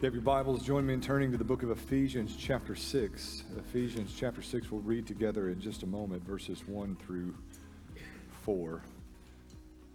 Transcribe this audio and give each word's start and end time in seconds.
you 0.00 0.06
have 0.06 0.14
your 0.14 0.22
Bibles, 0.22 0.62
join 0.62 0.86
me 0.86 0.94
in 0.94 1.00
turning 1.02 1.30
to 1.30 1.36
the 1.36 1.44
book 1.44 1.62
of 1.62 1.70
Ephesians, 1.70 2.34
chapter 2.34 2.74
6. 2.74 3.44
Ephesians, 3.58 4.14
chapter 4.16 4.40
6, 4.40 4.70
we'll 4.70 4.80
read 4.80 5.06
together 5.06 5.50
in 5.50 5.60
just 5.60 5.82
a 5.82 5.86
moment, 5.86 6.24
verses 6.24 6.66
1 6.66 6.96
through 7.04 7.34
4. 8.46 8.80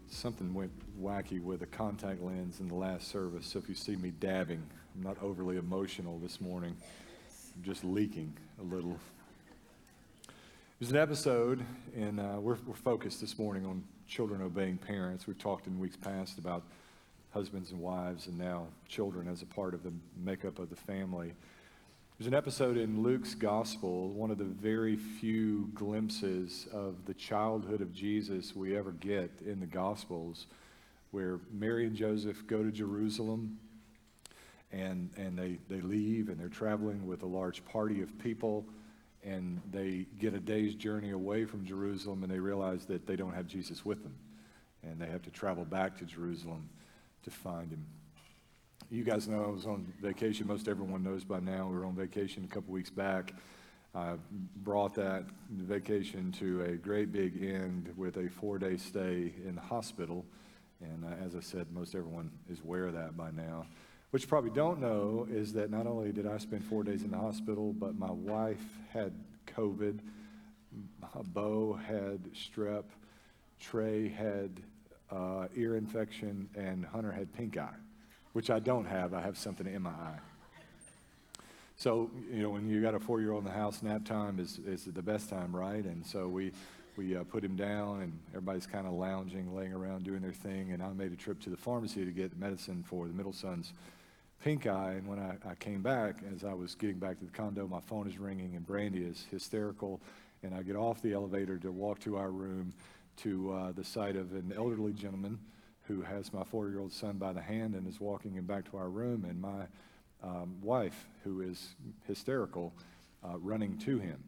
Something 0.08 0.54
went 0.54 0.72
wacky 1.02 1.42
with 1.42 1.64
a 1.64 1.66
contact 1.66 2.22
lens 2.22 2.60
in 2.60 2.68
the 2.68 2.76
last 2.76 3.08
service, 3.08 3.48
so 3.48 3.58
if 3.58 3.68
you 3.68 3.74
see 3.74 3.96
me 3.96 4.12
dabbing, 4.20 4.62
I'm 4.96 5.02
not 5.02 5.18
overly 5.24 5.58
emotional 5.58 6.20
this 6.20 6.40
morning. 6.40 6.78
I'm 7.56 7.64
just 7.64 7.84
leaking 7.84 8.38
a 8.60 8.64
little. 8.64 9.00
There's 10.80 10.92
an 10.92 10.98
episode, 10.98 11.66
and 11.96 12.20
uh, 12.20 12.38
we're, 12.40 12.58
we're 12.68 12.76
focused 12.76 13.22
this 13.22 13.40
morning 13.40 13.66
on 13.66 13.84
children 14.08 14.44
obeying 14.44 14.78
parents. 14.78 15.26
We've 15.26 15.40
talked 15.40 15.66
in 15.66 15.80
weeks 15.80 15.98
past 15.98 16.38
about 16.38 16.62
husbands 17.36 17.72
and 17.72 17.82
wives 17.82 18.28
and 18.28 18.38
now 18.38 18.66
children 18.88 19.28
as 19.28 19.42
a 19.42 19.46
part 19.46 19.74
of 19.74 19.84
the 19.84 19.92
makeup 20.24 20.58
of 20.58 20.70
the 20.70 20.76
family. 20.76 21.34
There's 22.18 22.28
an 22.30 22.34
episode 22.34 22.78
in 22.78 23.04
Luke's 23.04 23.36
gospel, 23.36 24.08
one 24.12 24.32
of 24.32 24.38
the 24.38 24.46
very 24.46 24.96
few 24.96 25.70
glimpses 25.74 26.66
of 26.72 26.96
the 27.06 27.14
childhood 27.14 27.82
of 27.82 27.94
Jesus 27.94 28.56
we 28.56 28.78
ever 28.78 28.94
get 28.94 29.30
in 29.46 29.60
the 29.60 29.66
gospels, 29.66 30.48
where 31.12 31.42
Mary 31.52 31.86
and 31.86 31.94
Joseph 31.94 32.48
go 32.48 32.64
to 32.64 32.72
Jerusalem 32.72 33.60
and, 34.72 35.10
and 35.18 35.38
they, 35.38 35.58
they 35.68 35.82
leave 35.82 36.30
and 36.30 36.40
they're 36.40 36.48
traveling 36.48 37.06
with 37.06 37.22
a 37.24 37.28
large 37.28 37.66
party 37.66 38.02
of 38.02 38.18
people 38.18 38.66
and 39.26 39.62
they 39.74 40.06
get 40.20 40.34
a 40.34 40.40
day's 40.40 40.74
journey 40.74 41.12
away 41.12 41.44
from 41.44 41.66
Jerusalem 41.66 42.24
and 42.24 42.32
they 42.32 42.40
realize 42.40 42.86
that 42.86 43.06
they 43.06 43.18
don't 43.18 43.34
have 43.34 43.46
Jesus 43.46 43.84
with 43.84 44.04
them 44.04 44.16
and 44.84 45.02
they 45.02 45.08
have 45.08 45.24
to 45.24 45.32
travel 45.32 45.66
back 45.66 45.98
to 45.98 46.06
Jerusalem 46.06 46.70
to 47.26 47.32
find 47.32 47.72
him. 47.72 47.86
You 48.92 49.04
guys 49.04 49.28
know 49.28 49.44
I 49.44 49.48
was 49.48 49.66
on 49.66 49.92
vacation. 50.02 50.48
Most 50.48 50.68
everyone 50.68 51.04
knows 51.04 51.24
by 51.24 51.40
now. 51.40 51.68
We 51.68 51.76
were 51.76 51.86
on 51.86 51.96
vacation 51.96 52.48
a 52.50 52.54
couple 52.54 52.72
weeks 52.72 52.92
back. 52.92 53.34
I 53.96 54.14
brought 54.58 54.94
that 54.96 55.26
vacation 55.50 56.32
to 56.34 56.64
a 56.64 56.74
great 56.74 57.12
big 57.12 57.44
end 57.44 57.92
with 57.98 58.18
a 58.18 58.30
four 58.30 58.60
day 58.60 58.78
stay 58.78 59.34
in 59.44 59.56
the 59.56 59.62
hospital. 59.62 60.24
And 60.82 61.04
uh, 61.04 61.26
as 61.26 61.36
I 61.36 61.40
said, 61.40 61.68
most 61.74 61.96
everyone 61.96 62.30
is 62.50 62.60
aware 62.60 62.86
of 62.86 62.94
that 62.94 63.18
by 63.18 63.32
now. 63.32 63.66
What 64.12 64.22
you 64.22 64.28
probably 64.28 64.52
don't 64.52 64.80
know 64.80 65.28
is 65.30 65.54
that 65.54 65.72
not 65.72 65.88
only 65.88 66.12
did 66.12 66.28
I 66.28 66.38
spend 66.38 66.64
four 66.64 66.84
days 66.84 67.02
in 67.02 67.10
the 67.10 67.18
hospital, 67.18 67.74
but 67.74 67.98
my 67.98 68.12
wife 68.12 68.64
had 68.94 69.14
COVID, 69.48 70.00
Bo 71.34 71.74
had 71.74 72.20
strep, 72.34 72.84
Trey 73.60 74.10
had 74.10 74.62
uh, 75.12 75.48
ear 75.56 75.76
infection, 75.76 76.50
and 76.56 76.86
Hunter 76.86 77.12
had 77.12 77.34
pink 77.34 77.58
eye, 77.58 77.76
which 78.34 78.50
I 78.50 78.60
don't 78.60 78.86
have. 78.86 79.14
I 79.14 79.22
have 79.22 79.38
something 79.38 79.68
in 79.68 79.82
my 79.82 79.92
eye. 79.92 80.20
So, 81.78 82.10
you 82.32 82.42
know, 82.42 82.50
when 82.50 82.70
you 82.70 82.82
got 82.82 82.96
a 82.96 83.00
four 83.00 83.20
year 83.20 83.32
old 83.32 83.44
in 83.46 83.52
the 83.52 83.58
house, 83.58 83.84
nap 83.84 84.06
time 84.06 84.40
is, 84.40 84.60
is 84.66 84.86
the 84.86 85.02
best 85.02 85.30
time, 85.30 85.54
right? 85.54 85.84
And 85.84 86.06
so 86.06 86.28
we, 86.28 86.54
we 86.96 87.18
uh, 87.18 87.24
put 87.26 87.44
him 87.44 87.58
down, 87.58 88.02
and 88.02 88.18
everybody's 88.30 88.66
kind 88.66 88.88
of 88.88 88.94
lounging, 88.94 89.54
laying 89.54 89.74
around, 89.74 90.04
doing 90.06 90.22
their 90.22 90.32
thing. 90.32 90.72
And 90.72 90.82
I 90.82 90.90
made 90.94 91.12
a 91.12 91.18
trip 91.18 91.42
to 91.42 91.50
the 91.50 91.58
pharmacy 91.58 92.06
to 92.06 92.12
get 92.12 92.38
medicine 92.40 92.84
for 92.88 93.08
the 93.08 93.14
middle 93.14 93.34
son's 93.34 93.74
pink 94.42 94.68
eye. 94.68 94.94
And 94.94 95.08
when 95.08 95.20
I, 95.20 95.38
I 95.50 95.56
came 95.56 95.82
back, 95.82 96.16
as 96.34 96.46
I 96.46 96.54
was 96.54 96.76
getting 96.76 96.98
back 96.98 97.20
to 97.20 97.26
the 97.26 97.32
condo, 97.32 97.68
my 97.68 97.82
phone 97.82 98.08
is 98.08 98.18
ringing, 98.18 98.56
and 98.56 98.66
Brandy 98.66 99.04
is 99.04 99.26
hysterical. 99.30 100.00
And 100.44 100.56
I 100.56 100.62
get 100.62 100.78
off 100.78 101.02
the 101.02 101.12
elevator 101.12 101.58
to 101.58 101.72
walk 101.72 102.00
to 102.02 102.16
our 102.16 102.32
room 102.32 102.74
to 103.18 103.52
uh, 103.52 103.72
the 103.72 103.84
sight 103.84 104.16
of 104.16 104.32
an 104.34 104.54
elderly 104.56 104.94
gentleman 104.94 105.40
who 105.88 106.02
has 106.02 106.34
my 106.34 106.44
four 106.44 106.70
year 106.70 106.80
old 106.80 106.92
son 106.92 107.18
by 107.18 107.34
the 107.34 107.42
hand 107.42 107.76
and 107.76 107.88
is 107.88 108.00
walking 108.00 108.34
him 108.34 108.46
back 108.46 108.70
to 108.72 108.78
our 108.78 108.90
room, 108.90 109.26
and 109.26 109.40
my 109.40 109.66
um, 110.24 110.56
wife, 110.62 111.08
who 111.24 111.42
is 111.42 111.76
hysterical, 112.08 112.74
uh, 113.24 113.38
running 113.38 113.78
to 113.78 114.00
him. 114.00 114.24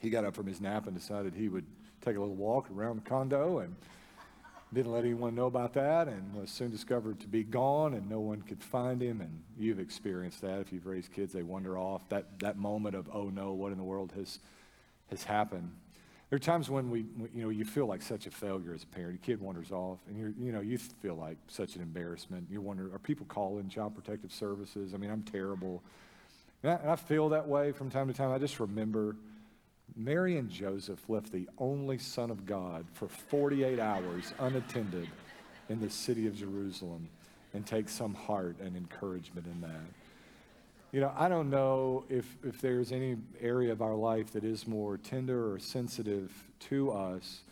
He 0.00 0.08
got 0.08 0.24
up 0.24 0.34
from 0.34 0.46
his 0.46 0.60
nap 0.60 0.86
and 0.86 0.96
decided 0.96 1.34
he 1.34 1.48
would 1.48 1.66
take 2.02 2.16
a 2.16 2.20
little 2.20 2.34
walk 2.34 2.70
around 2.74 2.96
the 2.96 3.08
condo 3.08 3.58
and 3.58 3.76
didn't 4.72 4.92
let 4.92 5.04
anyone 5.04 5.34
know 5.34 5.46
about 5.46 5.74
that 5.74 6.08
and 6.08 6.34
was 6.34 6.48
soon 6.50 6.70
discovered 6.70 7.20
to 7.20 7.26
be 7.26 7.42
gone 7.42 7.92
and 7.92 8.08
no 8.08 8.20
one 8.20 8.40
could 8.40 8.62
find 8.62 9.02
him. 9.02 9.20
And 9.20 9.42
you've 9.58 9.80
experienced 9.80 10.40
that. 10.40 10.60
If 10.60 10.72
you've 10.72 10.86
raised 10.86 11.12
kids 11.12 11.32
they 11.32 11.42
wander 11.42 11.76
off. 11.76 12.08
That, 12.08 12.38
that 12.38 12.56
moment 12.56 12.94
of 12.94 13.10
oh 13.12 13.28
no 13.28 13.52
what 13.52 13.72
in 13.72 13.78
the 13.78 13.84
world 13.84 14.12
has 14.16 14.38
has 15.10 15.24
happened 15.24 15.72
there 16.30 16.36
are 16.36 16.40
times 16.40 16.70
when 16.70 16.90
we, 16.90 17.06
you 17.34 17.42
know, 17.42 17.48
you 17.48 17.64
feel 17.64 17.86
like 17.86 18.02
such 18.02 18.28
a 18.28 18.30
failure 18.30 18.72
as 18.72 18.84
a 18.84 18.86
parent. 18.86 19.14
Your 19.14 19.36
kid 19.36 19.44
wanders 19.44 19.72
off, 19.72 19.98
and 20.08 20.16
you 20.16 20.32
you 20.38 20.52
know, 20.52 20.60
you 20.60 20.78
feel 20.78 21.16
like 21.16 21.36
such 21.48 21.74
an 21.74 21.82
embarrassment. 21.82 22.46
You 22.48 22.60
wonder, 22.60 22.94
are 22.94 23.00
people 23.00 23.26
calling 23.28 23.68
Child 23.68 23.96
Protective 23.96 24.32
Services? 24.32 24.94
I 24.94 24.96
mean, 24.96 25.10
I'm 25.10 25.22
terrible. 25.22 25.82
And 26.62 26.70
I, 26.70 26.74
and 26.76 26.90
I 26.90 26.96
feel 26.96 27.30
that 27.30 27.48
way 27.48 27.72
from 27.72 27.90
time 27.90 28.06
to 28.06 28.14
time. 28.14 28.30
I 28.30 28.38
just 28.38 28.60
remember 28.60 29.16
Mary 29.96 30.36
and 30.36 30.48
Joseph 30.48 31.00
left 31.08 31.32
the 31.32 31.48
only 31.58 31.98
Son 31.98 32.30
of 32.30 32.46
God 32.46 32.86
for 32.92 33.08
48 33.08 33.80
hours 33.80 34.32
unattended 34.38 35.08
in 35.68 35.80
the 35.80 35.90
city 35.90 36.28
of 36.28 36.36
Jerusalem 36.36 37.08
and 37.54 37.66
take 37.66 37.88
some 37.88 38.14
heart 38.14 38.56
and 38.60 38.76
encouragement 38.76 39.46
in 39.46 39.60
that. 39.62 39.99
You 40.92 41.00
know, 41.00 41.12
I 41.16 41.28
don't 41.28 41.50
know 41.50 42.04
if, 42.08 42.36
if 42.42 42.60
there's 42.60 42.90
any 42.90 43.16
area 43.40 43.70
of 43.70 43.80
our 43.80 43.94
life 43.94 44.32
that 44.32 44.42
is 44.42 44.66
more 44.66 44.98
tender 44.98 45.52
or 45.52 45.60
sensitive 45.60 46.32
to 46.68 46.90
us 46.90 47.42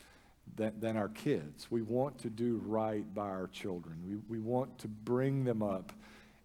than, 0.57 0.73
than 0.81 0.97
our 0.97 1.09
kids. 1.11 1.71
We 1.71 1.83
want 1.83 2.19
to 2.19 2.31
do 2.31 2.61
right 2.67 3.05
by 3.15 3.29
our 3.29 3.47
children. 3.53 4.23
We, 4.29 4.39
we 4.39 4.43
want 4.45 4.77
to 4.79 4.89
bring 4.89 5.45
them 5.45 5.63
up 5.63 5.93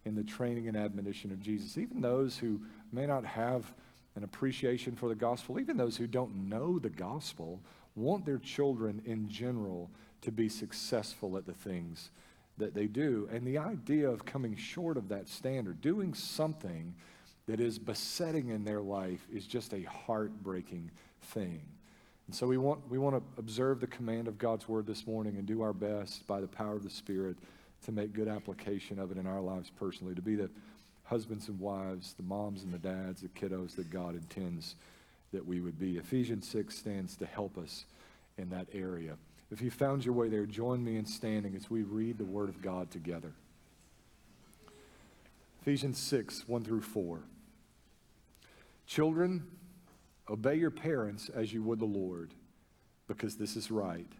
in 0.04 0.14
the 0.14 0.22
training 0.22 0.68
and 0.68 0.76
admonition 0.76 1.32
of 1.32 1.40
Jesus. 1.40 1.76
Even 1.78 2.00
those 2.00 2.38
who 2.38 2.60
may 2.92 3.06
not 3.06 3.24
have 3.24 3.74
an 4.14 4.22
appreciation 4.22 4.94
for 4.94 5.08
the 5.08 5.16
gospel, 5.16 5.58
even 5.58 5.76
those 5.76 5.96
who 5.96 6.06
don't 6.06 6.48
know 6.48 6.78
the 6.78 6.90
gospel, 6.90 7.60
want 7.96 8.24
their 8.24 8.38
children 8.38 9.02
in 9.04 9.28
general 9.28 9.90
to 10.22 10.30
be 10.30 10.48
successful 10.48 11.36
at 11.36 11.44
the 11.44 11.52
things 11.52 12.10
that 12.58 12.74
they 12.74 12.86
do. 12.86 13.28
And 13.32 13.46
the 13.46 13.58
idea 13.58 14.08
of 14.08 14.24
coming 14.24 14.56
short 14.56 14.96
of 14.96 15.08
that 15.08 15.28
standard, 15.28 15.80
doing 15.80 16.14
something 16.14 16.94
that 17.46 17.60
is 17.60 17.78
besetting 17.78 18.48
in 18.48 18.64
their 18.64 18.80
life, 18.80 19.26
is 19.32 19.46
just 19.46 19.74
a 19.74 19.82
heartbreaking 19.82 20.90
thing. 21.20 21.62
And 22.26 22.34
so 22.34 22.46
we 22.46 22.56
want, 22.56 22.80
we 22.88 22.98
want 22.98 23.16
to 23.16 23.22
observe 23.38 23.80
the 23.80 23.86
command 23.86 24.28
of 24.28 24.38
God's 24.38 24.68
word 24.68 24.86
this 24.86 25.06
morning 25.06 25.36
and 25.36 25.46
do 25.46 25.60
our 25.60 25.74
best 25.74 26.26
by 26.26 26.40
the 26.40 26.46
power 26.46 26.76
of 26.76 26.82
the 26.82 26.90
Spirit 26.90 27.36
to 27.84 27.92
make 27.92 28.14
good 28.14 28.28
application 28.28 28.98
of 28.98 29.10
it 29.10 29.18
in 29.18 29.26
our 29.26 29.40
lives 29.40 29.70
personally, 29.70 30.14
to 30.14 30.22
be 30.22 30.36
the 30.36 30.48
husbands 31.04 31.48
and 31.48 31.60
wives, 31.60 32.14
the 32.14 32.22
moms 32.22 32.62
and 32.62 32.72
the 32.72 32.78
dads, 32.78 33.20
the 33.20 33.28
kiddos 33.28 33.76
that 33.76 33.90
God 33.90 34.14
intends 34.14 34.76
that 35.32 35.44
we 35.44 35.60
would 35.60 35.78
be. 35.78 35.98
Ephesians 35.98 36.48
6 36.48 36.74
stands 36.74 37.16
to 37.16 37.26
help 37.26 37.58
us 37.58 37.84
in 38.38 38.48
that 38.50 38.68
area. 38.72 39.16
If 39.50 39.60
you 39.60 39.70
found 39.70 40.04
your 40.04 40.14
way 40.14 40.28
there, 40.28 40.46
join 40.46 40.82
me 40.82 40.96
in 40.96 41.06
standing 41.06 41.54
as 41.54 41.70
we 41.70 41.82
read 41.82 42.18
the 42.18 42.24
Word 42.24 42.48
of 42.48 42.62
God 42.62 42.90
together. 42.90 43.32
Ephesians 45.62 45.98
6, 45.98 46.48
1 46.48 46.64
through 46.64 46.82
4. 46.82 47.20
Children, 48.86 49.46
obey 50.28 50.56
your 50.56 50.70
parents 50.70 51.30
as 51.34 51.52
you 51.52 51.62
would 51.62 51.78
the 51.78 51.84
Lord, 51.84 52.34
because 53.06 53.36
this 53.36 53.56
is 53.56 53.70
right. 53.70 54.10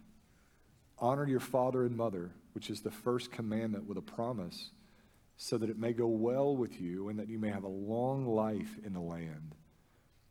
Honor 0.98 1.26
your 1.26 1.40
father 1.40 1.84
and 1.84 1.96
mother, 1.96 2.30
which 2.52 2.70
is 2.70 2.80
the 2.80 2.90
first 2.90 3.32
commandment 3.32 3.86
with 3.86 3.98
a 3.98 4.02
promise, 4.02 4.70
so 5.36 5.58
that 5.58 5.68
it 5.68 5.78
may 5.78 5.92
go 5.92 6.06
well 6.06 6.56
with 6.56 6.80
you 6.80 7.08
and 7.08 7.18
that 7.18 7.28
you 7.28 7.38
may 7.38 7.50
have 7.50 7.64
a 7.64 7.68
long 7.68 8.26
life 8.26 8.78
in 8.84 8.92
the 8.92 9.00
land. 9.00 9.54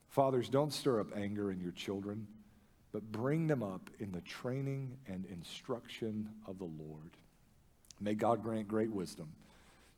Fathers, 0.10 0.48
don't 0.48 0.72
stir 0.72 1.02
up 1.02 1.16
anger 1.16 1.52
in 1.52 1.60
your 1.60 1.72
children 1.72 2.28
but 2.94 3.12
bring 3.12 3.48
them 3.48 3.64
up 3.64 3.90
in 4.00 4.12
the 4.12 4.22
training 4.22 4.96
and 5.08 5.26
instruction 5.26 6.30
of 6.48 6.60
the 6.60 6.66
Lord. 6.66 7.18
May 8.00 8.14
God 8.14 8.44
grant 8.44 8.68
great 8.68 8.92
wisdom, 8.92 9.30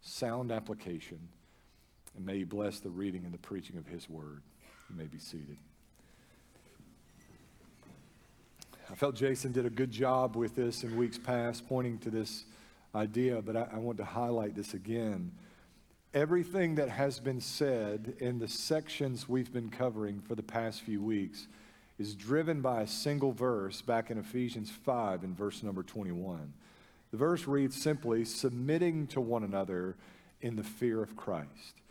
sound 0.02 0.52
application, 0.52 1.20
and 2.16 2.26
may 2.26 2.38
He 2.38 2.44
bless 2.46 2.80
the 2.80 2.90
reading 2.90 3.26
and 3.26 3.34
the 3.34 3.38
preaching 3.38 3.78
of 3.78 3.86
His 3.86 4.10
word. 4.10 4.42
You 4.90 4.96
may 4.96 5.06
be 5.06 5.20
seated. 5.20 5.58
I 8.90 8.96
felt 8.96 9.16
Jason 9.16 9.52
did 9.52 9.66
a 9.66 9.70
good 9.70 9.92
job 9.92 10.38
with 10.38 10.56
this 10.56 10.84
in 10.84 10.96
weeks 10.96 11.18
past, 11.18 11.68
pointing 11.68 11.98
to 12.00 12.10
this 12.10 12.46
idea, 12.94 13.42
but 13.42 13.58
I, 13.58 13.68
I 13.74 13.78
want 13.80 13.98
to 13.98 14.06
highlight 14.06 14.56
this 14.56 14.74
again. 14.74 15.32
Everything 16.14 16.76
that 16.76 16.88
has 16.88 17.20
been 17.20 17.42
said 17.42 18.14
in 18.20 18.40
the 18.40 18.48
sections 18.48 19.28
we've 19.28 19.52
been 19.52 19.70
covering 19.70 20.22
for 20.22 20.36
the 20.36 20.44
past 20.44 20.82
few 20.82 21.02
weeks 21.02 21.48
is 21.98 22.16
driven 22.16 22.62
by 22.62 22.82
a 22.82 22.88
single 22.88 23.32
verse 23.32 23.82
back 23.82 24.12
in 24.12 24.18
Ephesians 24.18 24.70
5 24.70 25.24
in 25.24 25.34
verse 25.34 25.64
number 25.64 25.84
21. 25.84 26.54
The 27.12 27.18
verse 27.18 27.48
reads 27.48 27.82
simply, 27.82 28.26
submitting 28.26 29.08
to 29.08 29.22
one 29.22 29.44
another 29.44 29.96
in 30.42 30.58
the 30.58 30.64
fear 30.64 31.02
of 31.02 31.16
Christ. 31.16 31.82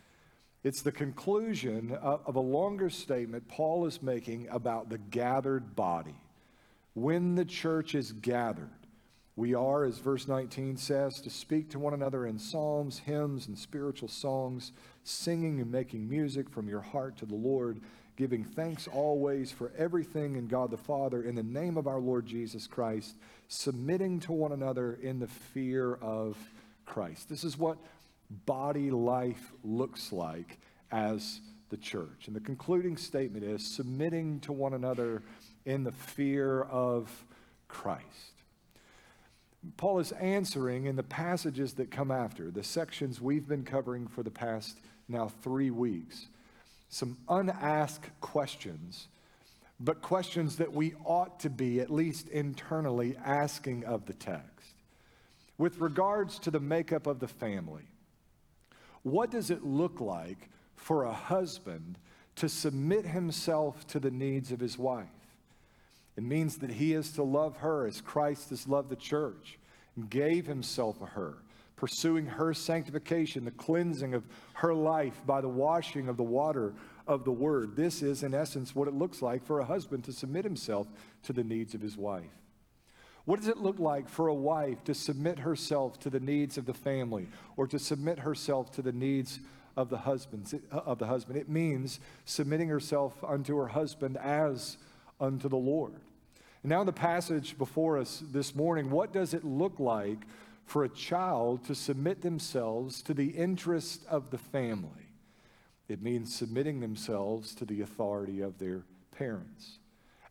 It's 0.63 0.81
the 0.81 0.91
conclusion 0.91 1.91
of 2.01 2.35
a 2.35 2.39
longer 2.39 2.89
statement 2.89 3.47
Paul 3.47 3.85
is 3.85 4.01
making 4.01 4.47
about 4.49 4.89
the 4.89 4.97
gathered 4.97 5.75
body. 5.75 6.15
When 6.93 7.35
the 7.35 7.45
church 7.45 7.93
is 7.95 8.11
gathered, 8.11 8.69
We 9.37 9.53
are, 9.53 9.83
as 9.83 9.97
verse 9.97 10.29
19 10.29 10.77
says, 10.77 11.19
to 11.21 11.29
speak 11.29 11.69
to 11.71 11.79
one 11.79 11.93
another 11.93 12.25
in 12.25 12.39
psalms, 12.39 12.99
hymns, 12.99 13.47
and 13.47 13.57
spiritual 13.57 14.07
songs, 14.07 14.71
singing 15.03 15.59
and 15.59 15.69
making 15.69 16.07
music 16.07 16.49
from 16.49 16.69
your 16.69 16.79
heart 16.79 17.17
to 17.17 17.25
the 17.25 17.35
Lord, 17.35 17.81
giving 18.15 18.43
thanks 18.43 18.87
always 18.87 19.51
for 19.51 19.71
everything 19.77 20.35
in 20.35 20.47
God 20.47 20.71
the 20.71 20.77
Father, 20.77 21.23
in 21.23 21.35
the 21.35 21.43
name 21.43 21.77
of 21.77 21.87
our 21.87 21.99
Lord 21.99 22.25
Jesus 22.25 22.67
Christ, 22.67 23.15
submitting 23.47 24.19
to 24.21 24.31
one 24.31 24.51
another 24.51 24.97
in 25.01 25.19
the 25.19 25.27
fear 25.27 25.95
of 25.95 26.37
Christ. 26.85 27.29
This 27.29 27.43
is 27.43 27.57
what 27.57 27.77
body 28.45 28.89
life 28.89 29.51
looks 29.63 30.11
like 30.11 30.59
as 30.91 31.41
the 31.69 31.77
church. 31.77 32.27
And 32.27 32.35
the 32.35 32.41
concluding 32.41 32.97
statement 32.97 33.43
is 33.43 33.65
submitting 33.65 34.39
to 34.41 34.53
one 34.53 34.73
another 34.73 35.23
in 35.65 35.83
the 35.83 35.91
fear 35.91 36.61
of 36.63 37.25
Christ. 37.67 38.33
Paul 39.77 39.99
is 39.99 40.11
answering 40.13 40.85
in 40.85 40.95
the 40.95 41.03
passages 41.03 41.73
that 41.73 41.89
come 41.89 42.11
after, 42.11 42.51
the 42.51 42.63
sections 42.63 43.19
we've 43.19 43.47
been 43.47 43.63
covering 43.63 44.07
for 44.07 44.21
the 44.21 44.31
past 44.31 44.79
now 45.07 45.27
three 45.27 45.71
weeks, 45.71 46.27
some 46.95 47.17
unasked 47.27 48.09
questions, 48.21 49.09
but 49.81 50.01
questions 50.01 50.55
that 50.55 50.71
we 50.71 50.93
ought 51.03 51.41
to 51.41 51.49
be, 51.49 51.81
at 51.81 51.89
least 51.89 52.29
internally, 52.29 53.17
asking 53.17 53.83
of 53.83 54.05
the 54.05 54.13
text. 54.13 54.75
With 55.57 55.79
regards 55.79 56.39
to 56.39 56.51
the 56.51 56.61
makeup 56.61 57.05
of 57.05 57.19
the 57.19 57.27
family, 57.27 57.83
what 59.03 59.29
does 59.29 59.49
it 59.49 59.65
look 59.65 59.99
like 59.99 60.49
for 60.77 61.03
a 61.03 61.11
husband 61.11 61.97
to 62.37 62.47
submit 62.47 63.05
himself 63.05 63.85
to 63.87 63.99
the 63.99 64.09
needs 64.09 64.53
of 64.53 64.61
his 64.61 64.77
wife? 64.77 65.09
It 66.15 66.23
means 66.23 66.59
that 66.59 66.71
he 66.71 66.93
is 66.93 67.11
to 67.11 67.23
love 67.23 67.57
her 67.57 67.85
as 67.85 67.99
Christ 67.99 68.51
has 68.51 68.69
loved 68.69 68.87
the 68.87 68.95
church 68.95 69.59
and 69.97 70.09
gave 70.09 70.47
himself 70.47 70.99
for 70.99 71.07
her, 71.07 71.33
pursuing 71.75 72.25
her 72.25 72.53
sanctification, 72.53 73.45
the 73.45 73.51
cleansing 73.51 74.13
of 74.13 74.23
her 74.53 74.73
life 74.73 75.21
by 75.25 75.41
the 75.41 75.49
washing 75.49 76.07
of 76.07 76.17
the 76.17 76.23
water 76.23 76.73
of 77.07 77.23
the 77.25 77.31
word. 77.31 77.75
This 77.75 78.01
is, 78.01 78.23
in 78.23 78.33
essence, 78.33 78.73
what 78.73 78.87
it 78.87 78.93
looks 78.93 79.21
like 79.21 79.45
for 79.45 79.59
a 79.59 79.65
husband 79.65 80.03
to 80.05 80.13
submit 80.13 80.43
himself 80.43 80.87
to 81.23 81.33
the 81.33 81.43
needs 81.43 81.73
of 81.73 81.81
his 81.81 81.97
wife. 81.97 82.31
What 83.25 83.39
does 83.39 83.49
it 83.49 83.57
look 83.57 83.79
like 83.79 84.07
for 84.07 84.27
a 84.27 84.33
wife 84.33 84.83
to 84.83 84.93
submit 84.93 85.39
herself 85.39 85.99
to 86.01 86.09
the 86.09 86.19
needs 86.19 86.57
of 86.57 86.65
the 86.65 86.73
family 86.73 87.27
or 87.57 87.67
to 87.67 87.79
submit 87.79 88.19
herself 88.19 88.71
to 88.73 88.81
the 88.81 88.91
needs 88.91 89.39
of 89.75 89.89
the 89.89 89.97
husband 89.97 90.61
of 90.71 90.99
the 90.99 91.07
husband 91.07 91.37
it 91.37 91.49
means 91.49 91.99
submitting 92.23 92.69
herself 92.69 93.21
unto 93.23 93.57
her 93.57 93.67
husband 93.67 94.15
as 94.17 94.77
unto 95.19 95.49
the 95.49 95.57
Lord. 95.57 95.93
And 96.63 96.69
now, 96.69 96.83
the 96.83 96.93
passage 96.93 97.57
before 97.57 97.97
us 97.99 98.23
this 98.31 98.55
morning, 98.55 98.89
what 98.89 99.13
does 99.13 99.33
it 99.33 99.43
look 99.43 99.79
like 99.79 100.25
for 100.65 100.83
a 100.83 100.89
child 100.89 101.63
to 101.65 101.75
submit 101.75 102.21
themselves 102.21 103.01
to 103.03 103.13
the 103.13 103.29
interest 103.29 104.03
of 104.09 104.31
the 104.31 104.37
family? 104.37 104.89
It 105.87 106.01
means 106.01 106.33
submitting 106.33 106.79
themselves 106.79 107.53
to 107.55 107.65
the 107.65 107.81
authority 107.81 108.41
of 108.41 108.57
their 108.57 108.83
parents. 109.11 109.79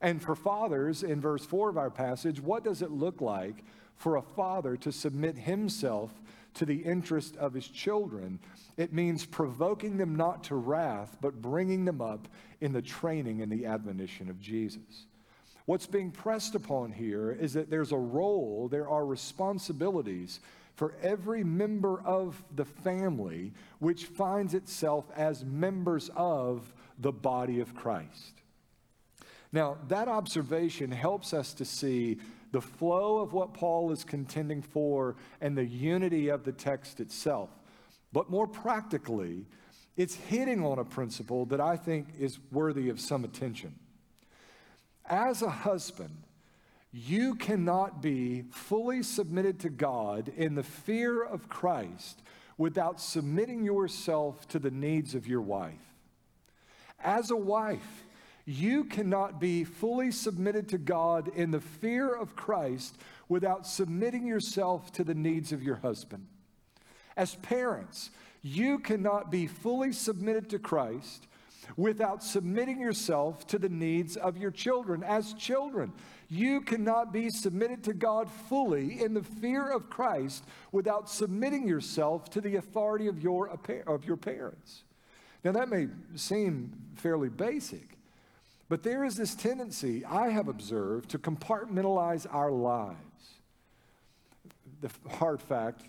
And 0.00 0.20
for 0.20 0.34
fathers, 0.34 1.02
in 1.02 1.20
verse 1.20 1.46
4 1.46 1.70
of 1.70 1.78
our 1.78 1.90
passage, 1.90 2.40
what 2.40 2.64
does 2.64 2.82
it 2.82 2.90
look 2.90 3.20
like 3.20 3.64
for 3.96 4.16
a 4.16 4.22
father 4.22 4.76
to 4.78 4.92
submit 4.92 5.38
himself 5.38 6.10
to 6.54 6.66
the 6.66 6.82
interest 6.82 7.36
of 7.36 7.54
his 7.54 7.68
children? 7.68 8.40
It 8.76 8.92
means 8.92 9.24
provoking 9.24 9.96
them 9.96 10.16
not 10.16 10.44
to 10.44 10.56
wrath, 10.56 11.16
but 11.20 11.40
bringing 11.40 11.84
them 11.84 12.00
up 12.00 12.28
in 12.60 12.72
the 12.72 12.82
training 12.82 13.40
and 13.40 13.50
the 13.50 13.66
admonition 13.66 14.28
of 14.28 14.40
Jesus. 14.40 15.06
What's 15.66 15.86
being 15.86 16.10
pressed 16.10 16.54
upon 16.54 16.92
here 16.92 17.32
is 17.32 17.54
that 17.54 17.70
there's 17.70 17.92
a 17.92 17.96
role, 17.96 18.68
there 18.70 18.88
are 18.88 19.06
responsibilities 19.06 20.40
for 20.76 20.94
every 21.02 21.42
member 21.44 22.02
of 22.02 22.42
the 22.54 22.64
family 22.64 23.52
which 23.78 24.06
finds 24.06 24.54
itself 24.54 25.06
as 25.16 25.44
members 25.44 26.10
of 26.16 26.72
the 26.98 27.12
body 27.12 27.60
of 27.60 27.74
Christ. 27.74 28.42
Now, 29.52 29.78
that 29.88 30.08
observation 30.08 30.90
helps 30.90 31.32
us 31.32 31.54
to 31.54 31.64
see 31.64 32.18
the 32.50 32.60
flow 32.60 33.18
of 33.18 33.32
what 33.32 33.54
Paul 33.54 33.92
is 33.92 34.04
contending 34.04 34.62
for 34.62 35.16
and 35.40 35.56
the 35.56 35.64
unity 35.64 36.28
of 36.28 36.44
the 36.44 36.52
text 36.52 37.00
itself. 37.00 37.50
But 38.12 38.30
more 38.30 38.46
practically, 38.46 39.46
it's 39.96 40.14
hitting 40.14 40.64
on 40.64 40.78
a 40.78 40.84
principle 40.84 41.46
that 41.46 41.60
I 41.60 41.76
think 41.76 42.08
is 42.18 42.38
worthy 42.50 42.88
of 42.88 43.00
some 43.00 43.24
attention. 43.24 43.74
As 45.06 45.42
a 45.42 45.50
husband, 45.50 46.22
you 46.92 47.34
cannot 47.34 48.00
be 48.00 48.42
fully 48.50 49.02
submitted 49.02 49.60
to 49.60 49.68
God 49.68 50.32
in 50.36 50.54
the 50.54 50.62
fear 50.62 51.22
of 51.22 51.48
Christ 51.48 52.22
without 52.56 53.00
submitting 53.00 53.64
yourself 53.64 54.46
to 54.48 54.58
the 54.58 54.70
needs 54.70 55.14
of 55.14 55.26
your 55.26 55.40
wife. 55.40 55.94
As 57.02 57.30
a 57.30 57.36
wife, 57.36 58.04
you 58.46 58.84
cannot 58.84 59.40
be 59.40 59.64
fully 59.64 60.10
submitted 60.10 60.68
to 60.68 60.78
God 60.78 61.28
in 61.34 61.50
the 61.50 61.60
fear 61.60 62.14
of 62.14 62.36
Christ 62.36 62.96
without 63.28 63.66
submitting 63.66 64.26
yourself 64.26 64.92
to 64.92 65.04
the 65.04 65.14
needs 65.14 65.50
of 65.50 65.62
your 65.62 65.76
husband. 65.76 66.26
As 67.16 67.34
parents, 67.36 68.10
you 68.42 68.78
cannot 68.78 69.30
be 69.30 69.46
fully 69.46 69.92
submitted 69.92 70.50
to 70.50 70.58
Christ 70.58 71.26
without 71.76 72.22
submitting 72.22 72.80
yourself 72.80 73.46
to 73.48 73.58
the 73.58 73.68
needs 73.68 74.16
of 74.16 74.36
your 74.36 74.50
children. 74.50 75.02
As 75.02 75.34
children, 75.34 75.92
you 76.28 76.60
cannot 76.60 77.12
be 77.12 77.30
submitted 77.30 77.84
to 77.84 77.94
God 77.94 78.30
fully 78.30 79.00
in 79.00 79.14
the 79.14 79.22
fear 79.22 79.70
of 79.70 79.90
Christ 79.90 80.44
without 80.72 81.08
submitting 81.08 81.66
yourself 81.66 82.30
to 82.30 82.40
the 82.40 82.56
authority 82.56 83.06
of 83.06 83.22
your, 83.22 83.48
of 83.86 84.04
your 84.04 84.16
parents. 84.16 84.84
Now, 85.44 85.52
that 85.52 85.68
may 85.68 85.88
seem 86.14 86.72
fairly 86.96 87.28
basic, 87.28 87.98
but 88.68 88.82
there 88.82 89.04
is 89.04 89.16
this 89.16 89.34
tendency 89.34 90.04
I 90.04 90.30
have 90.30 90.48
observed 90.48 91.10
to 91.10 91.18
compartmentalize 91.18 92.26
our 92.32 92.50
lives. 92.50 92.96
The 94.80 94.90
hard 95.16 95.42
fact, 95.42 95.82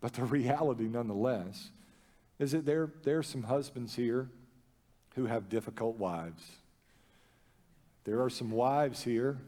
but 0.00 0.12
the 0.14 0.24
reality 0.26 0.88
nonetheless, 0.88 1.70
is 2.40 2.52
that 2.52 2.66
there, 2.66 2.90
there 3.04 3.18
are 3.18 3.22
some 3.22 3.44
husbands 3.44 3.94
here 3.94 4.28
who 5.14 5.26
have 5.26 5.48
difficult 5.48 5.96
wives. 5.96 6.42
There 8.04 8.22
are 8.22 8.30
some 8.30 8.50
wives 8.50 9.02
here 9.02 9.38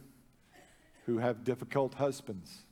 who 1.06 1.18
have 1.18 1.44
difficult 1.44 1.94
husbands. 1.94 2.62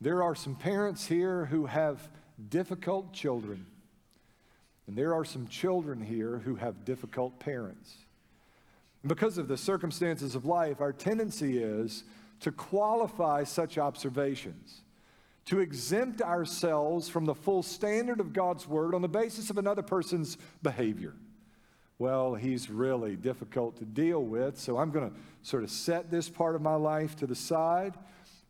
There 0.00 0.22
are 0.22 0.34
some 0.34 0.54
parents 0.54 1.06
here 1.06 1.46
who 1.46 1.66
have 1.66 2.08
difficult 2.48 3.12
children. 3.12 3.66
And 4.86 4.96
there 4.96 5.14
are 5.14 5.24
some 5.24 5.46
children 5.46 6.00
here 6.00 6.38
who 6.38 6.56
have 6.56 6.84
difficult 6.84 7.38
parents. 7.38 7.96
Because 9.06 9.38
of 9.38 9.48
the 9.48 9.56
circumstances 9.56 10.34
of 10.34 10.44
life, 10.44 10.80
our 10.80 10.92
tendency 10.92 11.58
is 11.58 12.04
to 12.40 12.52
qualify 12.52 13.44
such 13.44 13.78
observations, 13.78 14.82
to 15.46 15.60
exempt 15.60 16.20
ourselves 16.22 17.08
from 17.08 17.24
the 17.24 17.34
full 17.34 17.62
standard 17.62 18.20
of 18.20 18.32
God's 18.32 18.66
word 18.66 18.94
on 18.94 19.02
the 19.02 19.08
basis 19.08 19.50
of 19.50 19.58
another 19.58 19.82
person's 19.82 20.36
behavior 20.62 21.14
well, 22.00 22.34
he's 22.34 22.70
really 22.70 23.14
difficult 23.14 23.76
to 23.76 23.84
deal 23.84 24.22
with, 24.22 24.58
so 24.58 24.78
I'm 24.78 24.90
going 24.90 25.10
to 25.10 25.16
sort 25.42 25.62
of 25.62 25.70
set 25.70 26.10
this 26.10 26.30
part 26.30 26.54
of 26.54 26.62
my 26.62 26.74
life 26.74 27.14
to 27.16 27.26
the 27.26 27.34
side. 27.34 27.92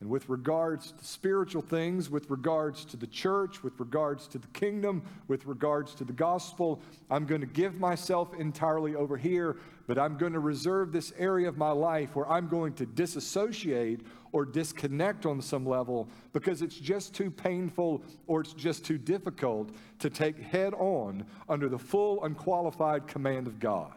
And 0.00 0.08
with 0.08 0.30
regards 0.30 0.92
to 0.92 1.04
spiritual 1.04 1.60
things, 1.60 2.08
with 2.08 2.30
regards 2.30 2.86
to 2.86 2.96
the 2.96 3.06
church, 3.06 3.62
with 3.62 3.78
regards 3.78 4.26
to 4.28 4.38
the 4.38 4.46
kingdom, 4.48 5.02
with 5.28 5.44
regards 5.44 5.94
to 5.96 6.04
the 6.04 6.12
gospel, 6.14 6.80
I'm 7.10 7.26
going 7.26 7.42
to 7.42 7.46
give 7.46 7.78
myself 7.78 8.32
entirely 8.38 8.94
over 8.94 9.18
here, 9.18 9.58
but 9.86 9.98
I'm 9.98 10.16
going 10.16 10.32
to 10.32 10.40
reserve 10.40 10.90
this 10.90 11.12
area 11.18 11.48
of 11.48 11.58
my 11.58 11.70
life 11.70 12.16
where 12.16 12.26
I'm 12.30 12.48
going 12.48 12.72
to 12.74 12.86
disassociate 12.86 14.00
or 14.32 14.46
disconnect 14.46 15.26
on 15.26 15.42
some 15.42 15.66
level 15.66 16.08
because 16.32 16.62
it's 16.62 16.78
just 16.78 17.14
too 17.14 17.30
painful 17.30 18.02
or 18.26 18.40
it's 18.40 18.54
just 18.54 18.86
too 18.86 18.96
difficult 18.96 19.70
to 19.98 20.08
take 20.08 20.38
head 20.38 20.72
on 20.74 21.26
under 21.46 21.68
the 21.68 21.78
full 21.78 22.24
unqualified 22.24 23.06
command 23.06 23.46
of 23.46 23.60
God. 23.60 23.92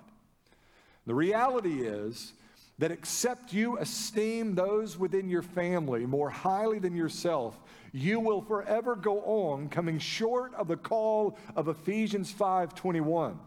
The 1.05 1.15
reality 1.15 1.87
is 1.87 2.33
that 2.79 2.91
except 2.91 3.53
you 3.53 3.77
esteem 3.77 4.55
those 4.55 4.97
within 4.97 5.29
your 5.29 5.41
family 5.41 6.05
more 6.05 6.29
highly 6.29 6.79
than 6.79 6.95
yourself, 6.95 7.59
you 7.91 8.19
will 8.19 8.41
forever 8.41 8.95
go 8.95 9.21
on 9.21 9.69
coming 9.69 9.99
short 9.99 10.53
of 10.55 10.67
the 10.67 10.77
call 10.77 11.37
of 11.55 11.67
Ephesians 11.67 12.31
5:21. 12.31 13.39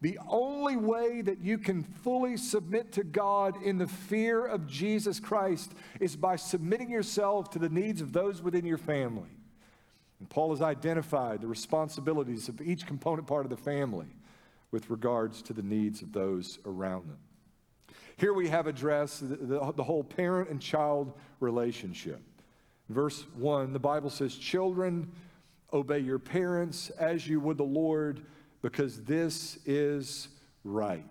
The 0.00 0.18
only 0.28 0.76
way 0.76 1.22
that 1.22 1.40
you 1.40 1.58
can 1.58 1.82
fully 1.82 2.36
submit 2.36 2.92
to 2.92 3.04
God 3.04 3.62
in 3.62 3.78
the 3.78 3.86
fear 3.86 4.44
of 4.44 4.66
Jesus 4.66 5.20
Christ 5.20 5.72
is 6.00 6.16
by 6.16 6.36
submitting 6.36 6.90
yourself 6.90 7.50
to 7.50 7.58
the 7.58 7.68
needs 7.68 8.00
of 8.00 8.12
those 8.12 8.42
within 8.42 8.66
your 8.66 8.78
family. 8.78 9.30
And 10.18 10.28
Paul 10.28 10.50
has 10.50 10.62
identified 10.62 11.40
the 11.40 11.46
responsibilities 11.46 12.48
of 12.48 12.60
each 12.60 12.86
component 12.86 13.26
part 13.26 13.44
of 13.44 13.50
the 13.50 13.56
family 13.56 14.16
with 14.70 14.90
regards 14.90 15.42
to 15.42 15.52
the 15.52 15.62
needs 15.62 16.02
of 16.02 16.12
those 16.12 16.58
around 16.64 17.08
them. 17.08 17.18
Here 18.16 18.32
we 18.32 18.48
have 18.48 18.66
addressed 18.66 19.28
the, 19.28 19.36
the, 19.36 19.72
the 19.72 19.84
whole 19.84 20.02
parent 20.02 20.48
and 20.48 20.60
child 20.60 21.12
relationship. 21.40 22.20
Verse 22.88 23.24
1, 23.34 23.72
the 23.72 23.78
Bible 23.78 24.10
says, 24.10 24.34
Children, 24.36 25.10
obey 25.72 25.98
your 25.98 26.18
parents 26.18 26.90
as 26.90 27.26
you 27.28 27.40
would 27.40 27.58
the 27.58 27.64
Lord, 27.64 28.24
because 28.62 29.02
this 29.02 29.58
is 29.66 30.28
right. 30.64 31.04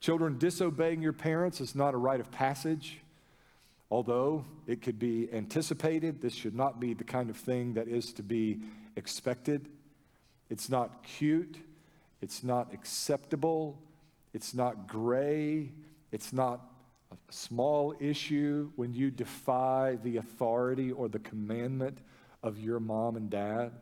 Children, 0.00 0.36
disobeying 0.36 1.00
your 1.00 1.12
parents 1.12 1.60
is 1.60 1.74
not 1.74 1.94
a 1.94 1.96
rite 1.96 2.20
of 2.20 2.30
passage. 2.30 2.98
Although 3.90 4.44
it 4.66 4.82
could 4.82 4.98
be 4.98 5.32
anticipated, 5.32 6.20
this 6.20 6.34
should 6.34 6.54
not 6.54 6.80
be 6.80 6.92
the 6.94 7.04
kind 7.04 7.30
of 7.30 7.36
thing 7.36 7.74
that 7.74 7.88
is 7.88 8.12
to 8.14 8.22
be 8.22 8.60
expected. 8.96 9.68
It's 10.50 10.68
not 10.68 11.04
cute. 11.04 11.58
It's 12.20 12.42
not 12.42 12.72
acceptable. 12.72 13.78
It's 14.34 14.54
not 14.54 14.88
gray. 14.88 15.72
It's 16.12 16.32
not 16.32 16.60
a 17.10 17.16
small 17.30 17.94
issue 17.98 18.70
when 18.76 18.92
you 18.92 19.10
defy 19.10 19.98
the 20.02 20.18
authority 20.18 20.92
or 20.92 21.08
the 21.08 21.18
commandment 21.18 21.98
of 22.42 22.58
your 22.58 22.78
mom 22.78 23.16
and 23.16 23.30
dad. 23.30 23.72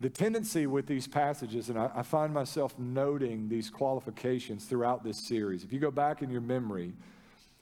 The 0.00 0.10
tendency 0.10 0.66
with 0.66 0.86
these 0.86 1.06
passages, 1.06 1.68
and 1.68 1.78
I, 1.78 1.90
I, 1.94 2.02
find 2.02 2.32
myself 2.32 2.78
noting 2.78 3.48
these 3.48 3.68
qualifications 3.68 4.64
throughout 4.64 5.04
this 5.04 5.18
series. 5.18 5.62
If 5.62 5.72
you 5.74 5.78
go 5.78 5.90
back 5.90 6.22
in 6.22 6.30
your 6.30 6.40
memory, 6.40 6.94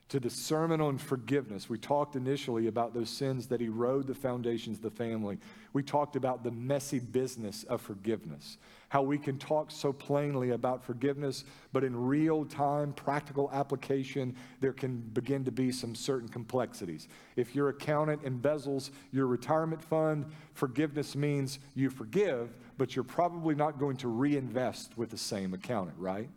to 0.09 0.19
the 0.19 0.31
sermon 0.31 0.81
on 0.81 0.97
forgiveness. 0.97 1.69
We 1.69 1.79
talked 1.79 2.17
initially 2.17 2.67
about 2.67 2.95
those 2.95 3.11
sins 3.11 3.47
that 3.49 3.61
erode 3.61 4.07
the 4.07 4.15
foundations 4.15 4.79
of 4.79 4.83
the 4.83 4.91
family. 4.91 5.39
We 5.75 5.83
talked 5.83 6.17
about 6.17 6.43
the 6.43 6.51
messy 6.51 6.99
business 6.99 7.65
of 7.65 7.83
forgiveness, 7.83 8.57
how 8.89 9.03
we 9.03 9.19
can 9.19 9.39
talk 9.39 9.71
so 9.71 9.93
plainly 9.93 10.51
about 10.51 10.83
forgiveness, 10.83 11.45
but 11.75 11.85
in 11.85 11.95
real 11.95 12.47
time, 12.47 12.95
practical 12.95 13.51
application, 13.53 14.35
there 14.61 14.73
can 14.73 14.99
begin 15.13 15.45
to 15.45 15.53
be 15.53 15.71
some 15.71 15.95
certain 15.95 16.29
complexities. 16.29 17.09
If 17.37 17.55
your 17.55 17.69
accountant 17.69 18.23
embezzles 18.25 18.91
your 19.13 19.27
retirement 19.27 19.83
fund, 19.83 20.25
forgiveness 20.55 21.17
means 21.17 21.59
you 21.75 21.91
forgive, 21.91 22.57
but 22.79 22.97
you're 22.97 23.05
probably 23.05 23.55
not 23.55 23.79
going 23.79 23.99
to 23.99 24.09
reinvest 24.09 24.97
with 24.97 25.11
the 25.11 25.19
same 25.19 25.53
accountant, 25.53 25.99
right? 25.99 26.31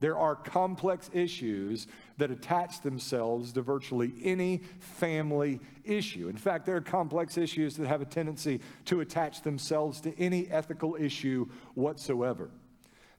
There 0.00 0.16
are 0.16 0.36
complex 0.36 1.10
issues 1.12 1.88
that 2.18 2.30
attach 2.30 2.82
themselves 2.82 3.52
to 3.52 3.62
virtually 3.62 4.12
any 4.22 4.58
family 4.78 5.60
issue. 5.84 6.28
In 6.28 6.36
fact, 6.36 6.66
there 6.66 6.76
are 6.76 6.80
complex 6.80 7.36
issues 7.36 7.76
that 7.76 7.88
have 7.88 8.00
a 8.00 8.04
tendency 8.04 8.60
to 8.86 9.00
attach 9.00 9.42
themselves 9.42 10.00
to 10.02 10.16
any 10.18 10.48
ethical 10.48 10.96
issue 10.98 11.48
whatsoever. 11.74 12.50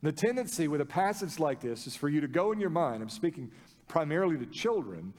The 0.02 0.14
tendency 0.14 0.70
with 0.70 0.80
a 0.80 0.86
passage 0.86 1.40
like 1.40 1.60
this 1.60 1.86
is 1.86 1.96
for 1.96 2.08
you 2.08 2.22
to 2.22 2.28
go 2.28 2.54
in 2.54 2.60
your 2.60 2.70
mind, 2.70 3.04
I'm 3.04 3.10
speaking 3.10 3.52
primarily 3.90 4.38
to 4.38 4.46
children, 4.46 5.14